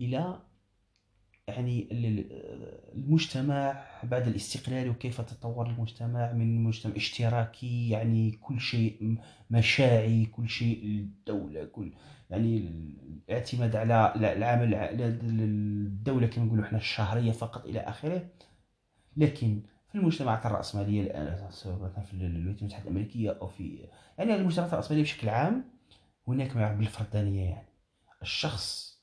إلى 0.00 0.38
يعني 1.48 1.88
ال- 1.92 2.06
ال- 2.06 2.78
المجتمع 2.94 3.84
بعد 4.02 4.26
الاستقلال 4.28 4.88
وكيف 4.88 5.20
تطور 5.20 5.66
المجتمع 5.70 6.32
من 6.32 6.64
مجتمع 6.64 6.96
اشتراكي 6.96 7.88
يعني 7.90 8.30
كل 8.30 8.60
شيء 8.60 9.18
مشاعي 9.50 10.24
كل 10.26 10.48
شيء 10.48 10.84
الدولة 10.84 11.64
كل 11.64 11.92
يعني 12.30 12.56
الاعتماد 13.28 13.76
على 13.76 14.12
العمل 14.16 14.74
الدولة 14.74 16.26
كما 16.26 16.44
نقولوا 16.44 16.64
إحنا 16.64 16.78
الشهرية 16.78 17.32
فقط 17.32 17.64
إلى 17.66 17.80
آخره. 17.80 18.28
لكن 19.16 19.62
في 19.88 19.94
المجتمعات 19.94 20.46
الرأسمالية 20.46 21.02
الآن 21.02 21.50
سواء 21.50 22.00
في 22.00 22.14
الولايات 22.14 22.58
المتحدة 22.62 22.84
الأمريكية 22.84 23.30
أو 23.40 23.46
في 23.48 23.88
يعني 24.18 24.34
المجتمعات 24.34 24.72
الرأسمالية 24.72 25.02
بشكل 25.02 25.28
عام 25.28 25.64
هناك 26.28 26.56
ما 26.56 26.62
يعرف 26.62 26.78
بالفردانية 26.78 27.50
يعني. 27.50 27.66
الشخص 28.22 28.96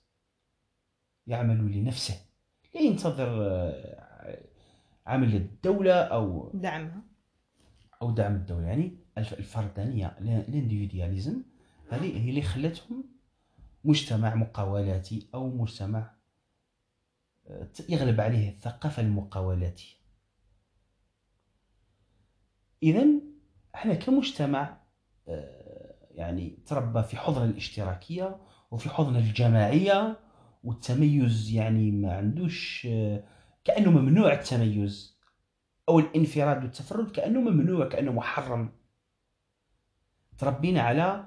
يعمل 1.27 1.77
لنفسه. 1.77 2.32
لا 2.74 2.82
ينتظر 2.82 3.28
آه، 3.47 4.43
عمل 5.07 5.36
الدولة 5.36 5.93
أو 5.93 6.51
دعمها. 6.53 7.01
أو 8.01 8.11
دعم 8.11 8.36
الدولة. 8.36 8.67
يعني 8.67 8.97
الف- 9.17 9.34
الفردانية 9.39 10.07
الانديفيدياليزم 10.21 11.43
هذه 11.89 12.26
هي 12.26 12.30
اللي 12.30 12.41
خلتهم 12.41 13.03
مجتمع 13.84 14.36
مقاولاتي 14.36 15.28
أو 15.34 15.49
مجتمع 15.49 16.13
آه، 17.47 17.67
يغلب 17.89 18.21
عليه 18.21 18.49
الثقافة 18.49 19.01
المقاولاتية 19.01 19.95
إذا 22.84 23.05
إحنا 23.76 23.93
كمجتمع 23.93 24.78
آه، 25.28 25.95
يعني 26.11 26.57
تربى 26.65 27.03
في 27.03 27.17
حضن 27.17 27.49
الاشتراكية 27.49 28.38
وفي 28.71 28.89
حضن 28.89 29.15
الجماعية 29.15 30.19
والتميز 30.64 31.51
يعني 31.51 31.91
ما 31.91 32.14
عندوش 32.18 32.88
آه، 32.91 33.24
كأنه 33.66 33.91
ممنوع 33.91 34.34
التميز 34.34 35.20
أو 35.89 35.99
الانفراد 35.99 36.64
والتفرد 36.64 37.11
كأنه 37.11 37.41
ممنوع 37.41 37.89
كأنه 37.89 38.11
محرم. 38.11 38.70
تربينا 40.38 40.82
على 40.82 41.26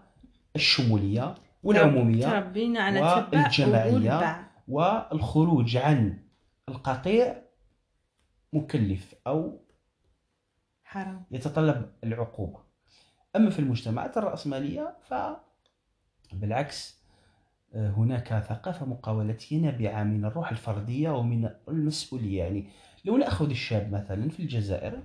الشمولية 0.57 1.35
والعمومية 1.63 2.27
تربينا 2.27 2.81
على 2.83 3.01
باع 3.01 3.31
والخروج 4.69 5.77
عن 5.77 6.19
القطيع 6.69 7.43
مكلف 8.53 9.15
أو 9.27 9.67
حرام. 10.85 11.25
يتطلب 11.31 11.93
العقوبة. 12.05 12.61
أما 13.37 13.51
في 13.51 13.59
المجتمعات 13.59 14.17
الرأسمالية 14.17 14.97
فبالعكس 16.33 17.01
آه، 17.01 17.06
هناك 17.77 18.29
ثقافة 18.49 18.87
مقاولاتية 18.87 19.59
نابعة 19.59 20.03
من 20.05 20.25
الروح 20.25 20.51
الفردية 20.51 21.11
ومن 21.11 21.49
المسؤولية. 21.69 22.39
يعني 22.39 22.67
لو 23.05 23.17
نأخذ 23.17 23.51
الشاب 23.51 23.93
مثلا 23.93 24.29
في 24.29 24.41
الجزائر 24.41 25.03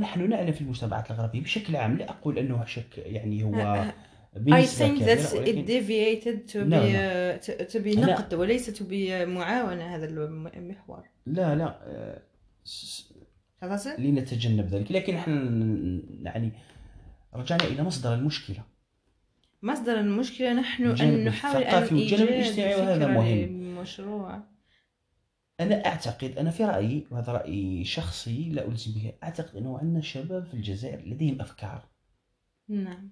نحن 0.00 0.28
نعلم 0.30 0.52
في 0.52 0.60
المجتمعات 0.60 1.10
الغربية 1.10 1.40
بشكل 1.42 1.76
عام 1.76 1.96
لا 1.96 2.10
أقول 2.10 2.38
أنه 2.38 2.64
شك 2.64 2.98
يعني 2.98 3.42
هو 3.44 3.84
I 4.36 4.64
think 4.66 4.98
that 5.00 5.32
it 5.48 5.66
deviated 5.66 6.52
to 6.52 6.56
لا، 6.56 6.80
be 6.80 6.92
لا. 6.92 7.38
uh, 7.38 7.42
to- 7.44 7.72
to 7.72 7.78
be 7.84 7.98
نقد 7.98 8.34
وليس 8.34 8.70
to 8.82 8.82
be 8.82 9.10
معاونة 9.28 9.96
هذا 9.96 10.04
المحور 10.56 11.02
لا 11.26 11.54
لا. 11.54 11.78
آه، 11.82 12.22
لنتجنب 13.98 14.66
ذلك. 14.66 14.92
لكن 14.92 15.14
نحن 15.14 15.30
ن- 15.30 16.02
يعني 16.22 16.52
رجعنا 17.34 17.64
إلى 17.64 17.82
مصدر 17.82 18.14
المشكلة. 18.14 18.62
مصدر 19.62 20.00
المشكلة 20.00 20.52
نحن 20.52 20.84
أن 21.00 21.24
نحاول 21.24 21.62
أن 21.62 21.82
والجانب 21.82 22.28
الاجتماعي 22.28 22.74
وهذا 22.74 23.06
مهم. 23.06 23.26
للمشروع. 23.26 24.40
أنا 25.60 25.86
أعتقد 25.86 26.38
أنا 26.38 26.50
في 26.50 26.64
رأيي 26.64 27.06
وهذا 27.10 27.32
رأي 27.32 27.84
شخصي 27.84 28.50
لا 28.52 28.68
ألزم 28.68 28.92
به 28.92 29.12
أعتقد 29.22 29.56
أنه 29.56 29.78
عندنا 29.78 30.00
شباب 30.00 30.46
في 30.46 30.54
الجزائر 30.54 31.06
لديهم 31.08 31.40
أفكار. 31.40 31.84
نعم. 32.68 33.08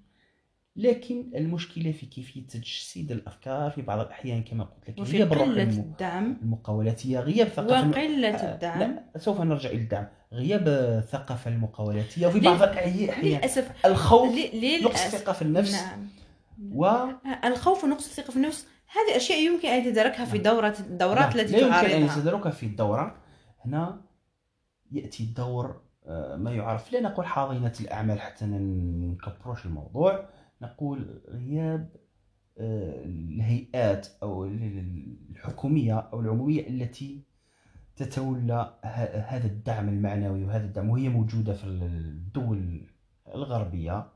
لكن 0.77 1.31
المشكلة 1.35 1.93
في 1.93 2.07
كيفية 2.07 2.47
تجسيد 2.47 3.13
الأفكار 3.13 3.71
في 3.71 3.83
بعض 3.83 3.99
الأحيان 4.01 4.43
كما 4.43 4.65
قلت 4.65 4.91
لك 4.91 4.99
وفي 4.99 5.23
الم- 5.23 5.59
الدعم. 5.59 6.37
المقاولاتيه 6.43 7.19
غياب 7.21 7.49
ثقافة 7.49 7.89
وقلة 7.91 8.29
آه، 8.29 8.55
الدعم. 8.55 8.81
لا 8.81 9.05
سوف 9.19 9.41
نرجع 9.41 9.71
إلى 9.71 9.79
الدعم. 9.83 10.07
غياب 10.33 10.69
الثقافه 10.69 11.51
المقاولاتيه 11.51 12.27
وفي 12.27 12.41
بعض 12.41 12.63
الأحيان 12.63 13.25
للأسف. 13.25 13.87
الخوف 13.87 14.35
لي- 14.35 14.77
نقص 14.81 14.85
للأسف. 15.01 15.15
الثقه 15.15 15.33
في 15.33 15.43
النفس. 15.43 15.73
نعم. 15.73 16.09
و 16.73 16.87
الخوف 17.45 17.85
ونقص 17.85 18.05
الثقة 18.07 18.31
في 18.31 18.37
النفس 18.37 18.67
هذه 18.93 19.17
أشياء 19.17 19.39
يمكن 19.43 19.69
أن 19.69 19.87
يتداركها 19.87 20.25
في 20.25 20.39
نعم. 20.39 20.43
دورة 20.55 20.75
الدورات 20.81 21.37
لا, 21.37 21.43
التي 21.43 21.53
لا 21.53 21.59
يمكن 21.59 21.91
أن 21.97 22.03
يتداركها 22.03 22.51
في 22.51 22.67
الدورة. 22.67 23.17
هنا 23.65 24.01
يأتي 24.93 25.25
دور 25.37 25.83
آه، 26.07 26.37
ما 26.37 26.53
يعرف. 26.53 26.93
لا 26.93 27.01
نقول 27.01 27.27
حاضنة 27.27 27.73
الأعمال 27.81 28.21
حتى 28.21 28.45
نكبروش 28.47 29.67
الموضوع. 29.67 30.29
نقول 30.63 31.23
غياب 31.29 31.97
آه، 32.59 33.05
الهيئات 33.05 34.07
أو 34.23 34.45
ال- 34.45 34.63
ال- 34.63 35.17
الحكومية 35.31 35.99
أو 35.99 36.21
العمومية 36.21 36.69
التي 36.69 37.23
تتولى 37.97 38.75
هذا 39.29 39.47
الدعم 39.47 39.89
المعنوي 39.89 40.45
وهذا 40.45 40.65
الدعم 40.65 40.91
وهي 40.91 41.09
موجودة 41.09 41.53
في 41.53 41.65
الدول 41.65 42.87
الغربية. 43.35 44.14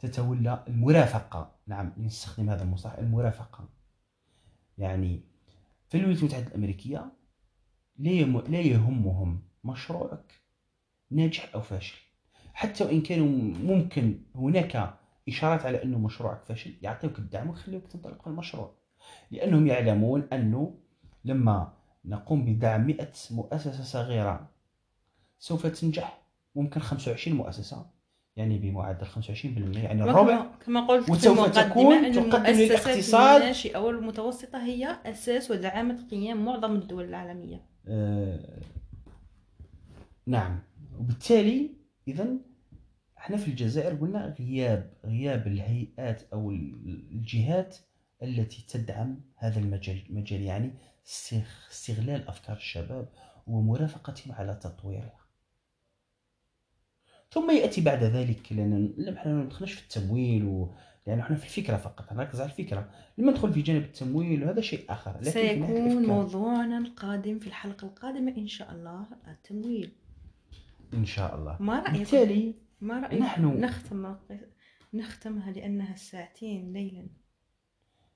تتولى 0.00 0.64
المرافقة. 0.68 1.52
نعم 1.66 1.92
نستخدم 1.98 2.50
هذا 2.50 2.62
المصطلح 2.62 2.94
المرافقة. 2.94 3.68
يعني 4.78 5.20
في 5.88 5.96
الولايات 5.96 6.18
المتحدة 6.18 6.46
الأمريكية 6.46 7.12
لا 7.98 8.60
يهمهم 8.60 9.42
مشروعك 9.64 10.40
ناجح 11.10 11.54
أو 11.54 11.60
فاشل. 11.60 11.98
حتى 12.54 12.84
وإن 12.84 13.00
كانوا 13.00 13.28
ممكن 13.74 14.22
هناك 14.34 14.94
إشارات 15.28 15.66
على 15.66 15.82
أنه 15.82 15.98
مشروعك 15.98 16.44
فاشل 16.44 16.74
يعطيوك 16.82 17.18
الدعم 17.18 17.50
ويخليوك 17.50 17.86
تنطلق 17.86 18.22
في 18.22 18.26
المشروع. 18.26 18.74
لأنهم 19.30 19.66
يعلمون 19.66 20.28
أنه 20.32 20.78
لما 21.24 21.72
نقوم 22.04 22.44
بدعم 22.44 22.86
100 22.86 23.12
مؤسسة 23.30 23.82
صغيرة 23.82 24.50
سوف 25.38 25.66
تنجح 25.66 26.22
ممكن 26.54 26.80
25 26.80 27.36
مؤسسة. 27.36 27.90
يعني 28.40 28.58
بمعدل 28.58 29.06
25% 29.06 29.76
يعني 29.78 30.02
الربع 30.04 30.46
كما 30.66 30.86
قلت 30.86 31.10
وسوف 31.10 31.48
تكون 31.58 32.12
تقدم 32.12 32.46
للإقتصاد. 32.46 33.40
الناشئة 33.40 33.78
والمتوسطة 33.78 34.64
هي 34.64 34.96
أساس 35.06 35.50
ودعامة 35.50 36.08
قيام 36.10 36.44
معظم 36.44 36.72
الدول 36.76 37.04
العالمية. 37.04 37.62
آه، 37.88 38.60
نعم. 40.26 40.58
وبالتالي 41.00 41.70
اذا 42.08 42.26
إحنا 43.18 43.36
في 43.36 43.48
الجزائر 43.48 43.94
قلنا 43.94 44.34
غياب 44.38 44.92
غياب 45.04 45.46
الهيئات 45.46 46.22
أو 46.32 46.50
ال- 46.50 47.08
الجهات 47.12 47.76
التي 48.22 48.64
تدعم 48.68 49.20
هذا 49.36 49.60
المجال 49.60 50.02
المجال 50.10 50.40
يعني 50.42 50.70
استغ- 51.06 51.70
استغلال 51.72 52.28
أفكار 52.28 52.56
الشباب 52.56 53.08
ومرافقتهم 53.46 54.32
على 54.34 54.54
تطويرها. 54.54 55.19
ثم 57.34 57.50
يأتي 57.50 57.80
بعد 57.80 58.02
ذلك 58.04 58.52
لأن 58.52 58.94
إحنا 59.16 59.32
ما 59.34 59.44
ندخلش 59.44 59.72
في 59.72 59.82
التمويل 59.82 60.44
و... 60.44 60.68
يعني 61.06 61.20
إحنا 61.22 61.36
في 61.36 61.44
الفكرة 61.44 61.76
فقط 61.76 62.12
نركز 62.12 62.40
على 62.40 62.50
الفكرة. 62.50 62.90
لما 63.18 63.30
ندخل 63.32 63.52
في 63.52 63.62
جانب 63.62 63.82
التمويل 63.82 64.44
وهذا 64.44 64.60
شيء 64.60 64.84
آخر 64.88 65.16
لكن 65.20 65.30
سيكون. 65.30 66.06
موضوعنا 66.06 66.78
القادم 66.78 67.38
في 67.38 67.46
الحلقة 67.46 67.86
القادمة 67.86 68.34
إن 68.38 68.48
شاء 68.48 68.72
الله 68.72 69.06
التمويل. 69.28 69.92
إن 70.94 71.04
شاء 71.04 71.34
الله. 71.38 71.56
ما 71.62 71.78
رأيكم؟ 71.80 71.98
بالتالي 71.98 72.54
ما 72.80 73.00
رأيكم 73.00 73.24
نحن- 73.24 73.60
نختم 73.60 74.14
نختمها 74.94 75.50
لأنها 75.52 75.96
ساعتين 75.96 76.72
ليلا. 76.72 77.06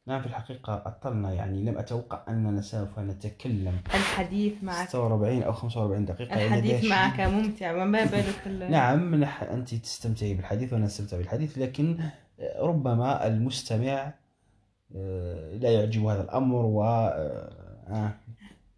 نعم 0.06 0.20
في 0.20 0.26
الحقيقة 0.26 0.82
أطلنا 0.86 1.32
يعني 1.32 1.62
لم 1.64 1.78
أتوقع 1.78 2.22
أننا 2.28 2.60
سوف 2.60 2.98
نتكلم 2.98 3.80
الحديث 3.86 4.64
معك. 4.64 4.88
46 4.88 5.42
أو 5.42 5.52
45 5.52 6.04
دقيقة 6.04 6.30
يعني 6.30 6.44
الحديث 6.46 6.84
هذا 6.84 6.88
معك 6.88 7.20
ممتع 7.20 7.82
وما 7.82 8.04
بالك 8.04 8.42
ال- 8.46 8.70
نعم 8.76 9.24
نح- 9.24 9.42
أنت 9.42 9.74
تستمتعي 9.74 10.34
بالحديث 10.34 10.72
وأنا 10.72 10.86
أستمتع 10.86 11.16
بالحديث 11.16 11.58
لكن 11.58 11.98
ربما 12.58 13.26
المستمع 13.26 14.12
آه، 14.96 15.54
لا 15.56 15.70
يعجب 15.72 16.04
هذا 16.06 16.22
الأمر 16.22 16.56
و 16.64 16.84
آه، 16.84 18.12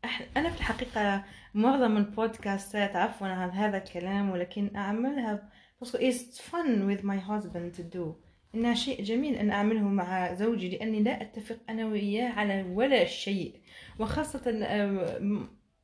أح- 0.05 0.37
أنا 0.37 0.51
في 0.51 0.57
الحقيقة 0.59 1.25
معظم 1.55 1.97
البودكاستات 1.97 2.97
عفوا 2.97 3.27
عن 3.27 3.51
هذا 3.51 3.77
الكلام 3.79 4.31
ولكن 4.31 4.77
أعملها 4.77 5.49
بس 5.83 5.97
it's 5.97 6.39
fun 6.39 6.67
with 6.91 7.03
my 7.05 7.19
husband 7.31 7.79
to 7.79 7.97
do. 7.97 8.26
إنها 8.57 8.75
شيء 8.75 9.03
جميل 9.03 9.35
أن 9.35 9.51
أعمله 9.51 9.83
مع 9.89 10.35
زوجي 10.35 10.69
لأني 10.69 11.03
لا 11.03 11.23
أتفق 11.23 11.57
أنا 11.69 11.87
وإياه 11.87 12.29
على 12.33 12.67
ولا 12.75 13.05
شيء. 13.05 13.53
وخاصة 13.99 14.61
آه، 14.63 15.21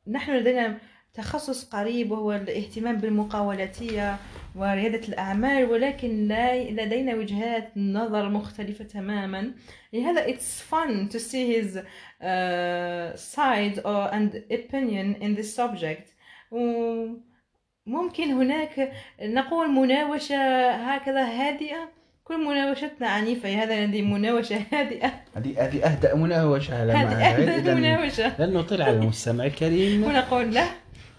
نحن 0.08 0.32
لدينا 0.32 0.78
تخصص 1.14 1.64
قريب 1.64 2.10
وهو 2.10 2.32
الاهتمام 2.32 2.96
بالمقاولاتية 2.96 4.16
وريادة 4.56 5.08
الأعمال 5.08 5.64
ولكن 5.64 6.28
لا 6.28 6.70
لدينا 6.70 7.14
وجهات 7.14 7.76
نظر 7.76 8.28
مختلفة 8.28 8.84
تماما. 8.84 9.52
لهذا 9.92 10.26
it's 10.26 10.60
fun 10.70 11.08
to 11.08 11.18
see 11.18 11.52
his 11.56 11.76
uh, 11.76 13.16
side 13.16 13.78
or 13.84 14.14
and 14.14 14.42
opinion 14.50 15.16
in 15.20 15.34
this 15.34 15.54
subject. 15.54 16.08
وممكن 16.50 18.30
هناك 18.30 18.92
نقول 19.22 19.70
مناوشة 19.70 20.70
هكذا 20.70 21.24
هادئة. 21.24 22.01
كل 22.32 22.44
مناوشتنا 22.46 23.08
عنيفة 23.08 23.62
هذا 23.62 23.86
لدي 23.86 24.02
مناوشة. 24.02 24.56
هادئة 24.72 25.12
هذه 25.36 25.64
هذه 25.66 25.84
أهدأ 25.84 26.14
مناوشة 26.14 26.82
هذه 26.82 27.70
لن- 27.70 27.76
مناوشة. 27.76 28.46
نطيل 28.46 28.82
على 28.82 28.96
المستمع 28.96 29.44
الكريم. 29.44 30.04
ونقول 30.04 30.54
له. 30.54 30.66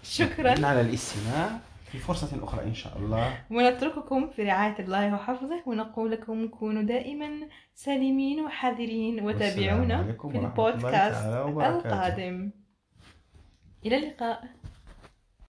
شكرا. 0.02 0.50
على 0.66 0.80
الاستماع 0.80 1.50
في 1.92 1.98
فرصة 1.98 2.44
أخرى 2.44 2.64
إن 2.64 2.74
شاء 2.74 2.98
الله. 2.98 3.32
ونترككم 3.50 4.30
في 4.36 4.42
رعاية 4.42 4.74
الله 4.78 5.14
وحفظه 5.14 5.62
ونقول 5.66 6.10
لكم 6.10 6.48
كونوا 6.48 6.82
دائما 6.82 7.28
سالمين 7.74 8.40
وحذرين 8.40 9.20
وتابعونا 9.24 10.02
في 10.02 10.38
البودكاست. 10.38 11.26
القادم. 11.26 12.50
إلى 13.86 13.96
اللقاء. 13.96 14.44